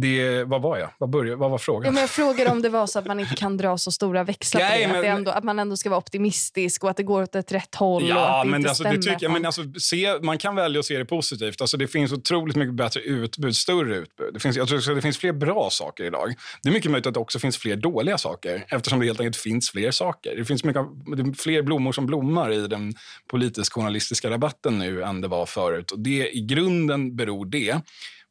det, 0.00 0.44
vad 0.44 0.62
var 0.62 0.78
jag? 0.78 0.90
Vad, 0.98 1.10
började, 1.10 1.36
vad 1.36 1.50
var 1.50 1.58
frågan? 1.58 1.84
Ja, 1.84 1.90
men 1.90 2.00
jag 2.00 2.10
frågade 2.10 2.50
om 2.50 2.62
det 2.62 2.68
var 2.68 2.86
så 2.86 2.98
att 2.98 3.06
man 3.06 3.20
inte 3.20 3.34
kan 3.34 3.56
dra 3.56 3.78
så 3.78 3.92
stora 3.92 4.24
växlar 4.24 4.60
på 4.60 4.66
det. 4.78 4.86
men- 4.86 4.96
att, 4.96 5.02
det 5.02 5.08
ändå, 5.08 5.30
att 5.30 5.44
man 5.44 5.58
ändå 5.58 5.76
ska 5.76 5.90
vara 5.90 5.98
optimistisk 5.98 6.84
och 6.84 6.90
att 6.90 6.96
det 6.96 7.02
går 7.02 7.22
åt 7.22 7.34
ett 7.34 7.52
rätt 7.52 7.74
håll. 7.74 8.08
Ja, 8.08 8.44
det 8.44 8.50
men, 8.50 8.66
alltså, 8.66 8.84
det 8.84 8.88
stämmer 8.88 9.02
tycker, 9.02 9.16
att 9.16 9.22
jag, 9.22 9.30
man- 9.32 9.42
men 9.42 9.46
alltså, 9.46 9.62
se, 9.80 10.18
man 10.22 10.38
kan 10.38 10.54
välja 10.56 10.78
att 10.80 10.86
se 10.86 10.98
det 10.98 11.04
positivt. 11.04 11.60
Alltså, 11.60 11.76
det 11.76 11.86
finns 11.88 12.12
otroligt 12.12 12.56
mycket 12.56 12.74
bättre 12.74 13.00
utbud, 13.00 13.56
större 13.56 13.96
utbud. 13.96 14.34
Det 14.34 14.40
finns, 14.40 14.56
jag 14.56 14.68
tror 14.68 14.78
att 14.78 14.96
det 14.96 15.02
finns 15.02 15.18
fler 15.18 15.32
bra 15.32 15.68
saker 15.70 16.04
idag. 16.04 16.34
Det 16.62 16.68
är 16.68 16.72
mycket 16.72 16.90
möjligt 16.90 17.06
att 17.06 17.14
det 17.14 17.20
också 17.20 17.38
finns 17.38 17.56
fler 17.56 17.76
dåliga 17.76 18.18
saker 18.18 18.64
eftersom 18.68 19.00
det 19.00 19.06
helt 19.06 19.20
enkelt 19.20 19.36
finns 19.36 19.70
fler 19.70 19.90
saker. 19.90 20.36
Det 20.36 20.44
finns 20.44 20.64
mycket, 20.64 20.82
det 21.16 21.34
fler 21.38 21.62
blommor 21.62 21.92
som 21.92 22.06
blommar 22.06 22.52
i 22.52 22.66
den 22.66 22.94
politisk-journalistiska 23.30 24.30
rabatten 24.30 24.78
nu 24.78 25.02
än 25.02 25.20
det 25.20 25.28
var 25.28 25.46
förut. 25.46 25.90
Och 25.90 25.98
det, 25.98 26.36
I 26.36 26.40
grunden 26.40 27.16
beror 27.16 27.46
det 27.46 27.76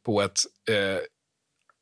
på 0.05 0.21
ett 0.21 0.39
eh, 0.69 0.75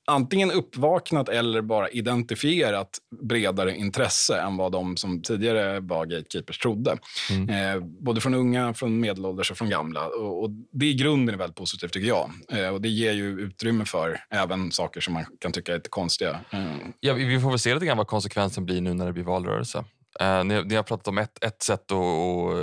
antingen 0.08 0.52
uppvaknat 0.52 1.30
eller 1.30 1.62
bara 1.62 1.90
identifierat 1.90 2.98
bredare 3.22 3.78
intresse 3.78 4.42
än 4.42 4.58
vad 4.58 4.72
de 4.72 4.98
som 4.98 5.22
tidigare 5.22 5.80
var 5.80 6.06
gatekeepers 6.06 6.58
trodde. 6.58 6.92
Eh, 7.32 7.84
både 7.84 8.22
från 8.22 8.34
unga, 8.34 8.74
från 8.74 9.00
medelålders 9.00 9.52
och 9.52 9.58
från 9.58 9.70
gamla. 9.70 10.08
Och, 10.08 10.44
och 10.44 10.50
det 10.72 10.86
i 10.86 10.94
grunden 10.94 11.36
är 11.36 11.40
väldigt 11.40 11.58
positivt 11.58 11.94
tycker 11.94 12.08
jag. 12.08 12.32
Eh, 12.52 12.70
och 12.70 12.82
det 12.82 12.90
ger 12.90 13.12
ju 13.14 13.40
utrymme 13.40 13.86
för 13.86 14.20
även 14.30 14.72
saker 14.72 15.02
som 15.02 15.14
man 15.14 15.26
kan 15.40 15.52
tycka 15.52 15.72
är 15.72 15.78
lite 15.78 15.90
konstiga. 15.90 16.40
Eh, 16.52 16.76
Ja, 17.00 17.14
vi 17.14 17.40
får 17.40 17.50
väl 17.50 17.60
se 17.60 17.74
lite 17.74 17.86
grann 17.86 17.98
vad 17.98 18.08
konsekvensen 18.08 18.66
blir 18.66 18.82
nu 18.82 18.94
när 18.94 19.06
det 19.06 19.14
blir 19.14 19.24
valrörelse. 19.24 19.84
Eh, 20.20 20.44
ni, 20.44 20.64
ni 20.64 20.76
har 20.76 20.84
pratat 20.84 21.08
om 21.08 21.18
ett, 21.18 21.44
ett 21.44 21.64
sätt 21.64 21.82
att 21.82 21.92
och, 21.92 22.60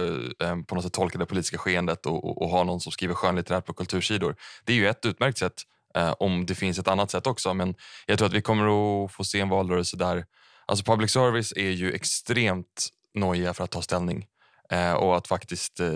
eh, 0.47 0.63
på 0.67 0.75
något 0.75 0.85
sätt 0.85 0.93
tolka 0.93 1.19
det 1.19 1.27
politiska 1.27 1.59
skeendet 1.59 2.07
och, 2.07 2.25
och, 2.25 2.43
och 2.43 2.49
ha 2.49 2.65
någon 2.65 2.81
som 2.81 2.93
skriver 2.93 3.15
skönlitterärt 3.15 3.67
på 3.67 3.73
kultursidor. 3.73 4.37
Det 4.65 4.73
är 4.73 4.77
ju 4.77 4.89
ett 4.89 5.07
utmärkt 5.07 5.39
sätt 5.39 5.63
Eh, 5.99 6.15
om 6.19 6.47
det 6.47 6.55
finns 6.55 6.79
ett 6.79 6.89
annat 6.89 7.11
sätt 7.11 7.27
också. 7.27 7.55
Men 7.55 7.75
jag 8.07 8.19
tror 8.19 8.29
att 8.29 8.35
vi 8.35 8.43
kommer 8.43 8.65
att 9.05 9.13
få 9.13 9.25
se 9.25 9.41
en 9.41 9.49
valrörelse 9.49 9.97
där... 9.97 10.25
Alltså 10.67 10.85
public 10.85 11.11
service 11.11 11.53
är 11.57 11.71
ju 11.71 11.93
extremt 11.93 12.89
nojiga 13.15 13.55
för 13.55 13.65
att 13.65 13.71
ta 13.71 13.83
ställning. 13.83 14.27
Eh, 14.71 14.93
och 14.93 15.17
att 15.17 15.29
faktiskt 15.29 15.81
eh, 15.81 15.89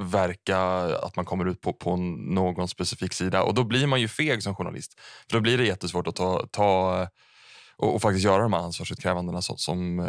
verka 0.00 0.58
att 1.02 1.16
man 1.16 1.24
kommer 1.24 1.44
ut 1.48 1.60
på, 1.60 1.72
på 1.72 1.96
någon 1.96 2.68
specifik 2.68 3.12
sida. 3.12 3.42
Och 3.42 3.54
då 3.54 3.64
blir 3.64 3.86
man 3.86 4.00
ju 4.00 4.08
feg 4.08 4.42
som 4.42 4.54
journalist. 4.54 5.00
För 5.30 5.36
då 5.36 5.40
blir 5.40 5.58
det 5.58 5.64
jättesvårt 5.64 6.06
att 6.06 6.16
ta, 6.16 6.46
ta 6.50 7.00
eh, 7.02 7.08
och, 7.76 7.94
och 7.94 8.02
faktiskt 8.02 8.24
göra 8.24 8.42
de 8.42 8.52
här 8.52 8.60
ansvarsutkrävandena 8.60 9.42
som, 9.42 9.56
som, 9.56 10.08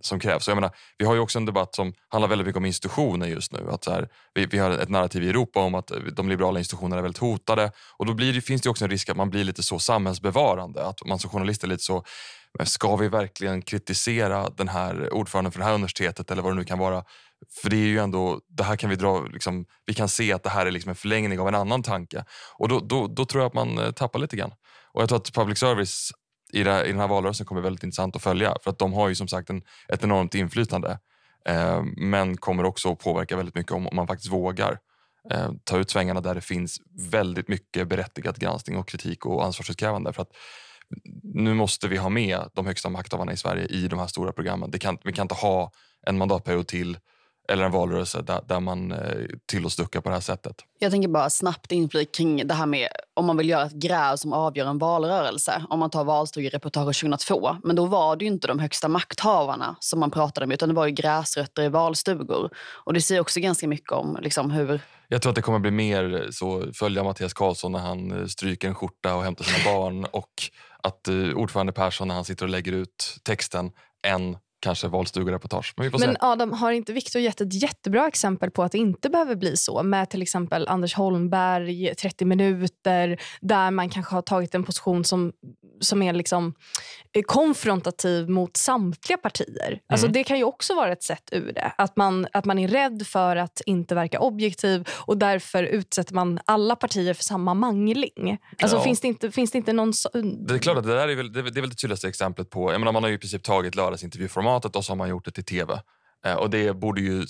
som 0.00 0.20
krävs. 0.20 0.44
Så 0.44 0.50
jag 0.50 0.56
menar, 0.56 0.70
vi 0.98 1.04
har 1.04 1.14
ju 1.14 1.20
också 1.20 1.38
en 1.38 1.44
debatt 1.44 1.74
som 1.74 1.92
handlar 2.08 2.28
väldigt 2.28 2.46
mycket 2.46 2.58
om 2.58 2.64
institutioner 2.64 3.26
just 3.26 3.52
nu. 3.52 3.70
Att 3.70 3.84
så 3.84 3.90
här, 3.90 4.08
vi, 4.34 4.46
vi 4.46 4.58
har 4.58 4.70
ett 4.70 4.88
narrativ 4.88 5.22
i 5.22 5.28
Europa 5.28 5.60
om 5.60 5.74
att 5.74 5.90
eh, 5.90 5.98
de 5.98 6.28
liberala 6.28 6.58
institutionerna 6.58 6.98
är 6.98 7.02
väldigt 7.02 7.20
hotade. 7.20 7.72
Och 7.96 8.06
då 8.06 8.14
blir 8.14 8.32
det, 8.32 8.40
finns 8.40 8.62
det 8.62 8.70
också 8.70 8.84
en 8.84 8.90
risk 8.90 9.08
att 9.08 9.16
man 9.16 9.30
blir 9.30 9.44
lite 9.44 9.62
så 9.62 9.78
samhällsbevarande. 9.78 10.86
Att 10.86 11.06
man 11.06 11.18
som 11.18 11.30
journalist 11.30 11.64
är 11.64 11.68
lite 11.68 11.82
så, 11.82 12.04
men 12.58 12.66
ska 12.66 12.96
vi 12.96 13.08
verkligen 13.08 13.62
kritisera 13.62 14.50
den 14.50 14.68
här 14.68 15.12
ordföranden 15.12 15.52
för 15.52 15.58
det 15.58 15.64
här 15.64 15.74
universitetet 15.74 16.30
eller 16.30 16.42
vad 16.42 16.52
det 16.52 16.56
nu 16.56 16.64
kan 16.64 16.78
vara? 16.78 17.04
För 17.62 17.70
det 17.70 17.76
är 17.76 17.86
ju 17.86 17.98
ändå, 17.98 18.40
det 18.48 18.62
här 18.62 18.76
kan 18.76 18.90
vi 18.90 18.96
dra, 18.96 19.24
liksom, 19.24 19.66
vi 19.86 19.94
kan 19.94 20.08
se 20.08 20.32
att 20.32 20.42
det 20.42 20.50
här 20.50 20.66
är 20.66 20.70
liksom 20.70 20.88
en 20.88 20.96
förlängning 20.96 21.40
av 21.40 21.48
en 21.48 21.54
annan 21.54 21.82
tanke. 21.82 22.24
Och 22.58 22.68
då, 22.68 22.80
då, 22.80 23.06
då 23.06 23.24
tror 23.24 23.42
jag 23.42 23.48
att 23.48 23.54
man 23.54 23.78
eh, 23.78 23.90
tappar 23.90 24.18
lite 24.18 24.36
grann. 24.36 24.52
Och 24.92 25.02
jag 25.02 25.08
tror 25.08 25.18
att 25.18 25.32
public 25.32 25.58
service 25.58 26.12
i, 26.52 26.62
det, 26.62 26.84
i 26.84 26.88
den 26.88 27.00
här 27.00 27.08
valrörelsen 27.08 27.46
kommer 27.46 27.60
väldigt 27.60 27.84
intressant 27.84 28.16
att 28.16 28.22
följa. 28.22 28.56
För 28.62 28.70
att 28.70 28.78
de 28.78 28.92
har 28.92 29.08
ju 29.08 29.14
som 29.14 29.28
sagt 29.28 29.50
en, 29.50 29.62
ett 29.88 30.04
enormt 30.04 30.34
inflytande. 30.34 30.98
Eh, 31.48 31.82
men 31.96 32.36
kommer 32.36 32.64
också 32.64 32.92
att 32.92 32.98
påverka 32.98 33.36
väldigt 33.36 33.54
mycket 33.54 33.72
om, 33.72 33.86
om 33.86 33.96
man 33.96 34.06
faktiskt 34.06 34.32
vågar 34.32 34.78
eh, 35.30 35.50
ta 35.64 35.78
ut 35.78 35.90
svängarna 35.90 36.20
där 36.20 36.34
det 36.34 36.40
finns 36.40 36.80
väldigt 37.10 37.48
mycket 37.48 37.88
berättigad 37.88 38.38
granskning 38.38 38.78
och 38.78 38.88
kritik 38.88 39.26
och 39.26 39.44
ansvarsutkrävande. 39.44 40.12
För 40.12 40.22
att 40.22 40.32
nu 41.22 41.54
måste 41.54 41.88
vi 41.88 41.96
ha 41.96 42.08
med 42.08 42.50
de 42.54 42.66
högsta 42.66 42.88
makthavarna 42.88 43.32
i 43.32 43.36
Sverige 43.36 43.66
i 43.66 43.88
de 43.88 43.98
här 43.98 44.06
stora 44.06 44.32
programmen. 44.32 44.70
Det 44.70 44.78
kan, 44.78 44.98
vi 45.04 45.12
kan 45.12 45.24
inte 45.24 45.34
ha 45.34 45.72
en 46.06 46.18
mandatperiod 46.18 46.66
till 46.66 46.98
eller 47.48 47.64
en 47.64 47.72
valrörelse 47.72 48.22
där, 48.22 48.40
där 48.48 48.60
man 48.60 48.92
eh, 48.92 48.98
tillåts 49.46 49.76
ducka 49.76 50.00
på 50.00 50.08
det 50.08 50.14
här 50.14 50.20
sättet. 50.20 50.56
Jag 50.78 50.90
tänker 50.90 51.08
bara 51.08 51.30
snabbt 51.30 51.72
inflik 51.72 52.14
kring 52.14 52.46
det 52.46 52.54
här 52.54 52.66
med 52.66 52.88
om 53.14 53.26
man 53.26 53.36
vill 53.36 53.48
göra 53.48 53.66
ett 53.66 53.72
gräv 53.72 54.16
som 54.16 54.32
avgör 54.32 54.66
en 54.66 54.78
valrörelse. 54.78 55.64
Om 55.68 55.78
man 55.78 55.90
tar 55.90 56.04
valstugereportaget 56.04 56.96
2002. 56.96 57.56
Men 57.64 57.76
då 57.76 57.86
var 57.86 58.16
det 58.16 58.24
inte 58.24 58.48
de 58.48 58.58
högsta 58.58 58.88
makthavarna 58.88 59.76
som 59.80 60.00
man 60.00 60.10
pratade 60.10 60.46
med 60.46 60.54
utan 60.54 60.68
det 60.68 60.74
var 60.74 60.86
ju 60.86 60.92
gräsrötter 60.92 61.62
i 61.62 61.68
valstugor. 61.68 62.50
Och 62.84 62.94
det 62.94 63.00
säger 63.00 63.20
också 63.20 63.40
ganska 63.40 63.68
mycket 63.68 63.92
om 63.92 64.18
liksom, 64.22 64.50
hur 64.50 64.80
Jag 65.08 65.22
tror 65.22 65.30
att 65.30 65.36
det 65.36 65.42
kommer 65.42 65.58
bli 65.58 65.70
mer 65.70 66.28
så 66.30 66.72
följa 66.74 67.04
Mattias 67.04 67.32
Karlsson 67.32 67.72
när 67.72 67.78
han 67.78 68.20
eh, 68.20 68.26
stryker 68.26 68.68
en 68.68 68.74
skjorta 68.74 69.14
och 69.14 69.24
hämtar 69.24 69.44
sina 69.44 69.72
barn 69.72 70.04
och 70.12 70.32
att 70.82 71.08
uh, 71.08 71.34
ordförande 71.34 71.72
Persson 71.72 72.08
när 72.08 72.14
han 72.14 72.24
sitter 72.24 72.44
och 72.44 72.50
lägger 72.50 72.72
ut 72.72 73.16
texten 73.22 73.70
än 74.06 74.36
kanske 74.60 74.88
valstugereportage. 74.88 75.74
Men 75.76 75.90
Men. 75.98 76.16
Adam, 76.20 76.52
har 76.52 76.72
inte 76.72 76.92
Viktor 76.92 77.22
gett 77.22 77.40
ett 77.40 77.62
jättebra 77.62 78.08
exempel 78.08 78.50
på 78.50 78.62
att 78.62 78.72
det 78.72 78.78
inte 78.78 79.10
behöver 79.10 79.34
bli 79.36 79.56
så? 79.56 79.82
Med 79.82 80.10
till 80.10 80.22
exempel 80.22 80.68
Anders 80.68 80.94
Holmberg, 80.94 81.94
30 81.94 82.24
minuter, 82.24 83.20
där 83.40 83.70
man 83.70 83.90
kanske 83.90 84.14
har 84.14 84.22
tagit 84.22 84.54
en 84.54 84.64
position 84.64 85.04
som, 85.04 85.32
som 85.80 86.02
är 86.02 86.12
liksom 86.12 86.54
eh, 87.12 87.22
konfrontativ 87.22 88.28
mot 88.30 88.56
samtliga 88.56 89.18
partier. 89.18 89.80
Alltså 89.88 90.06
Mm. 90.08 90.12
Det 90.12 90.24
kan 90.24 90.38
ju 90.38 90.44
också 90.44 90.74
vara 90.74 90.92
ett 90.92 91.02
sätt 91.02 91.28
ur 91.32 91.52
det. 91.52 91.72
Att 91.78 91.96
man, 91.96 92.26
att 92.32 92.44
man 92.44 92.58
är 92.58 92.68
rädd 92.68 93.06
för 93.06 93.36
att 93.36 93.60
inte 93.66 93.94
verka 93.94 94.20
objektiv 94.20 94.88
och 95.06 95.18
därför 95.18 95.62
utsätter 95.62 96.14
man 96.14 96.40
alla 96.44 96.76
partier 96.76 97.14
för 97.14 97.24
samma 97.24 97.54
mangling. 97.54 98.38
Alltså 98.62 98.76
Ja. 98.76 98.82
finns, 98.82 99.00
det 99.00 99.08
inte, 99.08 99.30
finns 99.30 99.50
det 99.50 99.58
inte 99.58 99.72
någon... 99.72 99.92
Det 100.46 100.54
är 100.54 100.58
klart 100.58 100.78
att 100.78 100.84
det 100.84 100.94
där 100.94 101.08
är 101.08 101.16
väl 101.16 101.32
det, 101.32 101.38
är 101.38 101.42
väl- 101.42 101.54
det, 101.54 101.60
är 101.60 101.62
väl 101.62 101.70
det 101.70 101.76
tydligaste 101.76 102.08
exemplet 102.08 102.50
på... 102.50 102.72
Jag 102.72 102.80
menar, 102.80 102.92
man 102.92 103.02
har 103.02 103.10
ju 103.10 103.16
i 103.16 103.18
princip 103.18 103.42
tagit 103.42 103.74
formatet 104.48 104.76
och 104.76 104.84
så 104.84 104.92
har 104.92 104.96
man 104.96 105.08
gjort 105.08 105.24
det 105.24 105.30
till 105.30 105.44
tv. 105.44 105.80
Eh, 106.24 106.34
och 106.34 106.50
det 106.50 106.76
borde 106.76 107.00
ju, 107.00 107.26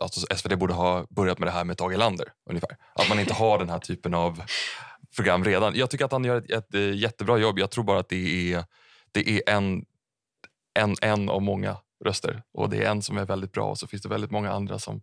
alltså 0.00 0.36
SVT 0.36 0.58
borde 0.58 0.74
ha 0.74 1.06
börjat 1.10 1.38
med 1.38 1.48
det 1.48 1.52
här 1.52 1.64
med 1.64 1.78
Tage 1.78 1.92
Erlander 1.92 2.26
ungefär. 2.50 2.76
Att 2.94 3.08
man 3.08 3.20
inte 3.20 3.34
har 3.34 3.58
den 3.58 3.70
här 3.70 3.78
typen 3.78 4.14
av 4.14 4.42
program 5.16 5.44
redan. 5.44 5.74
Jag 5.74 5.90
tycker 5.90 6.04
att 6.04 6.12
han 6.12 6.24
gör 6.24 6.36
ett, 6.36 6.50
ett, 6.50 6.74
eh, 6.74 6.94
jättebra 6.94 7.38
jobb. 7.38 7.58
Jag 7.58 7.70
tror 7.70 7.84
bara 7.84 7.98
att 7.98 8.08
det 8.08 8.52
är, 8.52 8.64
det 9.12 9.30
är 9.30 9.56
en, 9.56 9.84
en, 10.74 10.94
en 11.02 11.28
av 11.28 11.42
många 11.42 11.76
röster. 12.04 12.42
Och 12.52 12.70
det 12.70 12.84
är 12.84 12.90
en 12.90 13.02
som 13.02 13.18
är 13.18 13.24
väldigt 13.24 13.52
bra 13.52 13.70
och 13.70 13.78
så 13.78 13.86
finns 13.86 14.02
det 14.02 14.08
väldigt 14.08 14.30
många 14.30 14.52
andra 14.52 14.78
som... 14.78 15.02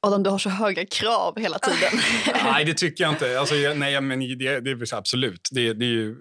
Adam, 0.00 0.22
du 0.22 0.30
har 0.30 0.38
så 0.38 0.48
höga 0.48 0.86
krav 0.86 1.38
hela 1.38 1.58
tiden. 1.58 2.00
Nej, 2.44 2.64
det 2.64 2.74
tycker 2.74 3.04
jag 3.04 3.12
inte. 3.12 3.40
Alltså, 3.40 3.54
nej, 3.76 4.00
men 4.00 4.20
det, 4.20 4.60
det 4.60 4.70
är 4.70 4.94
absolut. 4.94 5.48
Det, 5.52 5.72
det 5.72 5.84
är 5.84 5.90
ju, 5.90 6.16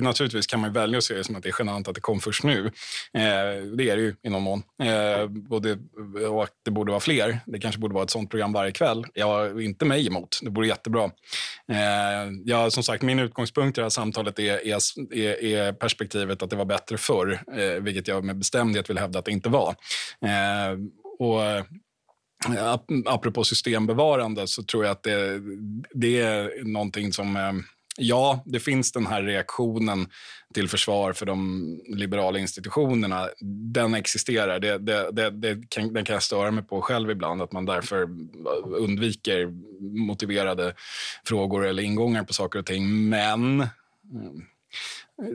naturligtvis 0.00 0.46
kan 0.46 0.60
man 0.60 0.72
välja 0.72 0.98
att 0.98 1.04
se 1.04 1.14
det 1.14 1.24
som 1.24 1.36
att 1.36 1.42
det 1.42 1.48
är 1.48 1.54
genant 1.58 1.88
att 1.88 1.94
det 1.94 2.00
kom 2.00 2.20
först 2.20 2.44
nu. 2.44 2.66
Eh, 3.14 3.22
det 3.76 3.90
är 3.90 3.96
det 3.96 4.02
ju 4.02 4.14
i 4.22 4.30
någon 4.30 4.42
mån. 4.42 4.62
Eh, 4.82 5.30
och, 5.50 5.62
det, 5.62 5.78
och 6.28 6.42
att 6.42 6.52
det 6.64 6.70
borde 6.70 6.90
vara 6.90 7.00
fler. 7.00 7.40
Det 7.46 7.58
kanske 7.58 7.80
borde 7.80 7.94
vara 7.94 8.04
ett 8.04 8.10
sånt 8.10 8.30
program 8.30 8.52
varje 8.52 8.72
kväll. 8.72 9.04
Jag 9.14 9.26
har 9.26 9.60
inte 9.60 9.84
mig 9.84 10.06
emot. 10.06 10.38
Det 10.42 10.50
vore 10.50 10.66
jättebra. 10.66 11.04
Eh, 11.72 12.30
ja, 12.44 12.70
som 12.70 12.82
sagt, 12.82 13.02
min 13.02 13.18
utgångspunkt 13.18 13.78
i 13.78 13.80
det 13.80 13.84
här 13.84 13.90
samtalet 13.90 14.38
är, 14.38 14.66
är, 14.66 14.78
är, 15.14 15.44
är 15.44 15.72
perspektivet 15.72 16.42
att 16.42 16.50
det 16.50 16.56
var 16.56 16.64
bättre 16.64 16.98
förr, 16.98 17.42
eh, 17.56 17.82
vilket 17.82 18.08
jag 18.08 18.24
med 18.24 18.38
bestämdhet 18.38 18.90
vill 18.90 18.98
hävda 18.98 19.18
att 19.18 19.24
det 19.24 19.32
inte 19.32 19.48
var. 19.48 19.74
Eh, 20.24 20.78
och 21.18 21.40
Eh, 22.54 22.78
apropå 23.06 23.44
systembevarande 23.44 24.46
så 24.46 24.62
tror 24.62 24.84
jag 24.84 24.92
att 24.92 25.02
det, 25.02 25.40
det 25.94 26.20
är 26.20 26.64
någonting 26.64 27.12
som... 27.12 27.36
Eh, 27.36 27.52
ja, 27.98 28.42
det 28.46 28.60
finns 28.60 28.92
den 28.92 29.06
här 29.06 29.22
reaktionen 29.22 30.08
till 30.54 30.68
försvar 30.68 31.12
för 31.12 31.26
de 31.26 31.80
liberala 31.88 32.38
institutionerna. 32.38 33.28
Den 33.72 33.94
existerar. 33.94 34.58
Det, 34.58 34.78
det, 34.78 35.10
det, 35.12 35.30
det 35.30 35.70
kan, 35.70 35.92
den 35.92 36.04
kan 36.04 36.14
jag 36.14 36.22
störa 36.22 36.50
mig 36.50 36.64
på 36.64 36.82
själv 36.82 37.10
ibland. 37.10 37.42
Att 37.42 37.52
man 37.52 37.64
därför 37.64 38.02
eh, 38.02 38.08
undviker 38.64 39.46
motiverade 40.06 40.74
frågor 41.24 41.66
eller 41.66 41.82
ingångar 41.82 42.24
på 42.24 42.32
saker 42.32 42.58
och 42.58 42.66
ting. 42.66 43.08
Men 43.08 43.60
mm, 43.60 44.42
Eh, 45.22 45.28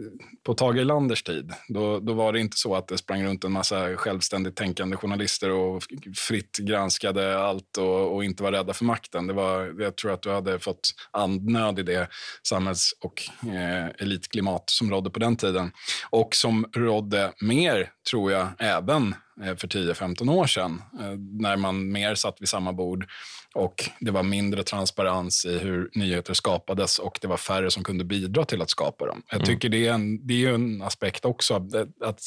på 0.44 0.54
Tage 0.54 0.78
Erlanders 0.78 1.24
tid, 1.24 1.54
då, 1.68 2.00
då 2.00 2.14
var 2.14 2.34
det 2.34 2.40
inte 2.40 2.58
så 2.58 2.76
att 2.76 2.88
det 2.88 2.98
sprang 2.98 3.24
runt 3.24 3.44
en 3.44 3.52
massa 3.52 3.96
självständigt 3.98 4.56
tänkande 4.56 4.98
journalister 4.98 5.52
och 5.52 5.84
fritt 6.16 6.58
granskade 6.58 7.40
allt 7.40 7.78
och, 7.78 8.16
och 8.16 8.24
inte 8.24 8.44
var 8.44 8.52
rädda 8.52 8.74
för 8.74 8.86
makten. 8.86 9.28
Det 9.28 9.34
var, 9.34 9.82
jag 9.82 9.96
tror 9.96 10.14
att 10.14 10.22
du 10.22 10.32
hade 10.32 10.60
fått 10.60 10.90
andnöd 11.12 11.80
i 11.80 11.84
det 11.84 12.10
samhälls 12.48 12.94
och 13.02 13.22
eh, 13.54 13.88
elitklimat 14.00 14.70
som 14.70 14.92
rådde 14.92 15.10
på 15.10 15.20
den 15.20 15.36
tiden. 15.36 15.72
Och 16.10 16.36
som 16.36 16.66
rådde 16.76 17.34
mer, 17.42 17.92
tror 18.12 18.32
jag, 18.32 18.48
även 18.60 19.16
för 19.58 19.68
10-15 19.68 20.32
år 20.32 20.48
sedan 20.48 20.82
eh, 21.00 21.18
när 21.40 21.58
man 21.58 21.92
mer 21.92 22.16
satt 22.16 22.42
vid 22.42 22.50
samma 22.50 22.74
bord 22.74 23.08
och 23.54 23.90
det 24.00 24.12
var 24.12 24.24
mindre 24.24 24.64
transparens 24.64 25.46
i 25.46 25.58
hur 25.58 25.90
nyheter 25.96 26.34
skapades 26.34 27.00
och 27.00 27.20
det 27.22 27.28
var 27.28 27.38
färre 27.38 27.72
som 27.72 27.84
kunde 27.84 28.04
bidra 28.04 28.46
till 28.46 28.62
att 28.62 28.70
skapa 28.70 29.06
dem. 29.06 29.24
Jag 29.28 29.36
mm. 29.36 29.46
tycker 29.46 29.70
det 29.70 29.88
är 29.88 29.94
en, 29.94 30.28
det 30.28 30.46
är 30.46 30.54
en 30.54 30.82
aspekt 30.82 31.26
också. 31.26 31.68
Att 32.06 32.22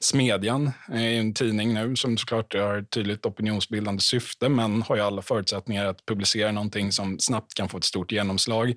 Smedjan 0.00 0.70
är 0.88 1.10
en 1.10 1.34
tidning 1.34 1.74
nu 1.74 1.96
som 1.96 2.16
såklart 2.16 2.54
har 2.54 2.78
ett 2.78 2.90
tydligt 2.90 3.26
opinionsbildande 3.26 4.00
syfte 4.00 4.48
men 4.48 4.82
har 4.82 4.96
ju 4.96 5.02
alla 5.02 5.22
förutsättningar 5.22 5.86
att 5.86 6.06
publicera 6.06 6.52
någonting 6.52 6.92
som 6.92 7.18
snabbt 7.18 7.54
kan 7.54 7.68
få 7.68 7.78
ett 7.78 7.84
stort 7.84 8.12
genomslag. 8.12 8.74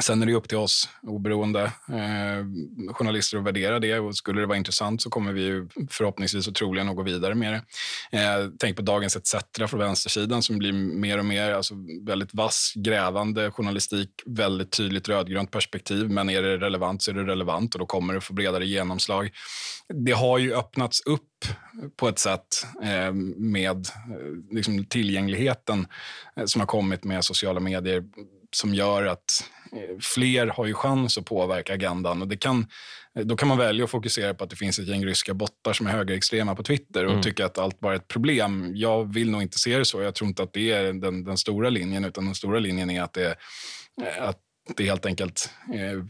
Sen 0.00 0.22
är 0.22 0.26
det 0.26 0.34
upp 0.34 0.48
till 0.48 0.58
oss 0.58 0.88
oberoende 1.02 1.62
eh, 1.88 2.44
journalister 2.92 3.38
att 3.38 3.44
värdera 3.44 3.78
det. 3.78 3.98
Och 3.98 4.16
skulle 4.16 4.40
det 4.40 4.46
vara 4.46 4.58
intressant 4.58 5.02
så 5.02 5.10
kommer 5.10 5.32
vi 5.32 5.66
förhoppningsvis 5.90 6.48
och 6.48 6.54
troligen 6.54 6.88
att 6.88 6.96
gå 6.96 7.02
vidare 7.02 7.34
med 7.34 7.52
det. 7.52 8.18
Eh, 8.18 8.48
tänk 8.58 8.76
på 8.76 8.82
Dagens 8.82 9.16
ETC 9.16 9.34
från 9.66 9.80
vänstersidan 9.80 10.42
som 10.42 10.58
blir 10.58 10.72
mer 10.72 11.18
och 11.18 11.24
mer 11.24 11.52
alltså 11.52 11.74
väldigt 12.06 12.34
vass, 12.34 12.72
grävande 12.76 13.50
journalistik. 13.50 14.10
Väldigt 14.26 14.70
tydligt 14.70 15.08
rödgrönt 15.08 15.50
perspektiv. 15.50 16.10
Men 16.10 16.30
är 16.30 16.42
det 16.42 16.58
relevant 16.58 17.02
så 17.02 17.10
är 17.10 17.14
det 17.14 17.24
relevant 17.24 17.74
och 17.74 17.78
då 17.78 17.86
kommer 17.86 18.14
det 18.14 18.20
få 18.20 18.34
bredare 18.34 18.66
genomslag. 18.66 19.30
Det 19.88 20.12
har 20.12 20.38
ju 20.38 20.54
öppnats 20.54 21.00
upp 21.00 21.28
på 21.96 22.08
ett 22.08 22.18
sätt 22.18 22.66
eh, 22.82 23.12
med 23.36 23.76
eh, 23.86 24.54
liksom 24.54 24.84
tillgängligheten 24.84 25.86
eh, 26.36 26.44
som 26.44 26.60
har 26.60 26.66
kommit 26.66 27.04
med 27.04 27.24
sociala 27.24 27.60
medier 27.60 28.04
som 28.56 28.74
gör 28.74 29.06
att 29.06 29.50
eh, 29.72 29.98
fler 30.00 30.46
har 30.46 30.66
ju 30.66 30.74
chans 30.74 31.18
att 31.18 31.24
påverka 31.24 31.74
agendan. 31.74 32.22
Och 32.22 32.28
det 32.28 32.36
kan, 32.36 32.66
då 33.14 33.36
kan 33.36 33.48
man 33.48 33.58
välja 33.58 33.84
att 33.84 33.90
fokusera 33.90 34.34
på 34.34 34.44
att 34.44 34.50
det 34.50 34.56
finns 34.56 34.78
ett 34.78 34.88
gäng 34.88 35.06
ryska 35.06 35.34
bottar 35.34 35.72
som 35.72 35.86
är 35.86 35.90
högerextrema 35.90 36.54
på 36.54 36.62
Twitter 36.62 37.04
och 37.04 37.10
mm. 37.10 37.22
tycka 37.22 37.46
att 37.46 37.58
allt 37.58 37.80
bara 37.80 37.92
är 37.92 37.96
ett 37.96 38.08
problem. 38.08 38.72
Jag 38.74 39.14
vill 39.14 39.30
nog 39.30 39.42
inte 39.42 39.58
se 39.58 39.78
det 39.78 39.84
så. 39.84 40.02
Jag 40.02 40.14
tror 40.14 40.28
inte 40.28 40.42
att 40.42 40.52
det 40.52 40.70
är 40.70 40.92
den, 40.92 41.24
den 41.24 41.38
stora 41.38 41.70
linjen, 41.70 42.04
utan 42.04 42.24
den 42.24 42.34
stora 42.34 42.58
linjen 42.58 42.90
är 42.90 43.02
att 43.02 43.12
det, 43.12 43.36
eh, 44.02 44.28
att 44.28 44.38
det 44.76 44.84
helt 44.84 45.06
enkelt 45.06 45.50
eh, 45.74 46.04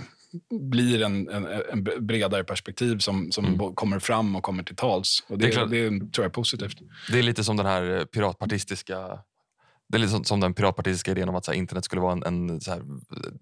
blir 0.61 1.03
en, 1.03 1.29
en, 1.29 1.47
en, 1.47 2.07
bredare 2.07 2.45
perspektiv 2.45 2.99
som, 2.99 3.33
som 3.33 3.45
mm. 3.45 3.75
kommer 3.75 3.99
fram 3.99 4.37
och 4.37 4.43
kommer 4.43 4.63
till 4.63 4.77
tals. 4.77 5.25
Och 5.29 5.39
det, 5.39 5.47
det, 5.47 5.67
det, 5.67 5.89
tror 5.89 6.11
jag 6.17 6.25
är 6.25 6.29
positivt. 6.29 6.79
Det 7.11 7.19
är 7.19 7.23
lite 7.23 7.45
som 7.45 7.57
den 7.57 7.67
här 7.67 8.05
piratpartistiska 8.05 9.19
det 9.93 9.97
är 9.97 9.99
lite 9.99 10.25
som 10.25 10.41
den 10.41 10.55
piratpartistiska 10.55 11.11
idén 11.11 11.29
om 11.29 11.35
att 11.35 11.47
här, 11.47 11.55
internet 11.55 11.85
skulle 11.85 12.01
vara 12.03 12.13
en, 12.13 12.23
en 12.23 12.61
här, 12.67 12.83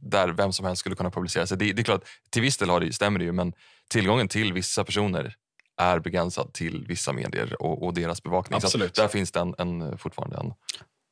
där 0.01 0.29
vem 0.29 0.53
som 0.53 0.67
helst 0.67 0.81
skulle 0.81 0.97
kunna 0.97 1.11
publicera 1.11 1.47
sig. 1.47 1.57
Det, 1.57 1.73
det, 1.73 1.83
är 1.83 1.85
klart, 1.85 2.05
till 2.31 2.43
viss 2.43 2.57
del 2.57 2.71
har 2.71 2.81
det, 2.81 2.93
stämmer 2.93 3.19
det 3.19 3.25
ju 3.25 3.33
men 3.33 3.53
tillgången 3.89 4.29
till 4.29 4.53
vissa 4.53 4.85
personer 4.85 5.35
är 5.81 5.99
begränsad 5.99 6.53
till 6.53 6.85
vissa 6.89 7.13
medier 7.13 7.63
och, 7.63 7.87
och 7.87 7.95
deras 7.95 8.23
bevakning. 8.23 8.57
Absolut. 8.57 8.97
Så 8.97 9.03
där 9.03 9.09
finns 9.09 9.31
det 9.33 9.41
en, 9.41 9.55
en, 9.59 9.99
fortfarande 9.99 10.37
en... 10.37 10.53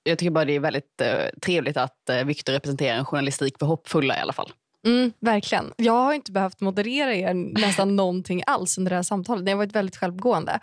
Jag 0.02 0.18
tycker 0.18 0.30
bara 0.30 0.44
det 0.44 0.56
är 0.56 0.60
väldigt 0.60 1.00
eh, 1.00 1.38
trevligt 1.42 1.76
att 1.76 2.08
eh, 2.08 2.24
Viktor 2.24 2.52
representerar 2.52 2.96
en 2.96 3.04
journalistik 3.04 3.58
för 3.58 3.66
hoppfulla 3.66 4.18
i 4.18 4.20
alla 4.20 4.32
fall. 4.32 4.52
Mm, 4.86 5.12
verkligen. 5.20 5.72
Jag 5.76 5.92
har 5.92 6.12
inte 6.12 6.32
behövt 6.32 6.60
moderera 6.60 7.14
er 7.14 7.34
nästan 7.34 7.96
någonting 7.96 8.42
alls 8.46 8.78
under 8.78 8.90
det 8.90 8.96
här 8.96 9.02
samtalet. 9.02 9.44
Ni 9.44 9.50
har 9.50 9.58
varit 9.58 9.74
väldigt 9.74 9.96
självgående. 9.96 10.60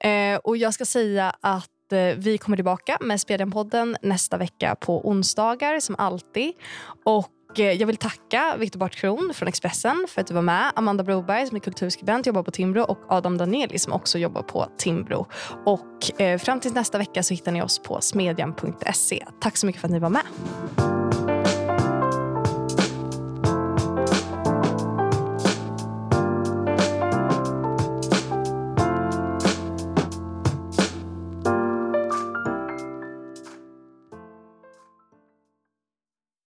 Eh, 0.00 0.36
och 0.36 0.56
jag 0.56 0.74
ska 0.74 0.84
säga 0.84 1.34
att 1.40 1.70
Eh, 1.92 2.16
vi 2.16 2.38
kommer 2.38 2.56
tillbaka 2.56 2.98
med 3.00 3.20
Spedjan-podden 3.20 3.96
nästa 4.02 4.36
vecka 4.36 4.76
på 4.80 5.08
onsdagar 5.08 5.80
som 5.80 5.96
alltid. 5.98 6.52
Och 7.04 7.60
eh, 7.60 7.72
jag 7.72 7.86
vill 7.86 7.96
tacka 7.96 8.56
Viktor 8.58 8.80
Bartkron 8.80 9.32
från 9.34 9.48
Expressen 9.48 10.06
för 10.08 10.20
att 10.20 10.26
du 10.26 10.34
var 10.34 10.42
med. 10.42 10.72
Amanda 10.74 11.04
Broberg 11.04 11.46
som 11.46 11.56
är 11.56 11.60
kulturskribent 11.60 12.26
jobbar 12.26 12.42
på 12.42 12.50
Timbro 12.50 12.82
och 12.82 12.98
Adam 13.08 13.38
Danieli 13.38 13.78
som 13.78 13.92
också 13.92 14.18
jobbar 14.18 14.42
på 14.42 14.66
Timbro. 14.78 15.26
Och 15.66 16.20
eh, 16.20 16.38
fram 16.38 16.60
till 16.60 16.72
nästa 16.72 16.98
vecka 16.98 17.22
så 17.22 17.34
hittar 17.34 17.52
ni 17.52 17.62
oss 17.62 17.78
på 17.78 18.00
smedjan.se. 18.00 19.26
Tack 19.40 19.56
så 19.56 19.66
mycket 19.66 19.80
för 19.80 19.88
att 19.88 19.92
ni 19.92 19.98
var 19.98 20.10
med. 20.10 20.99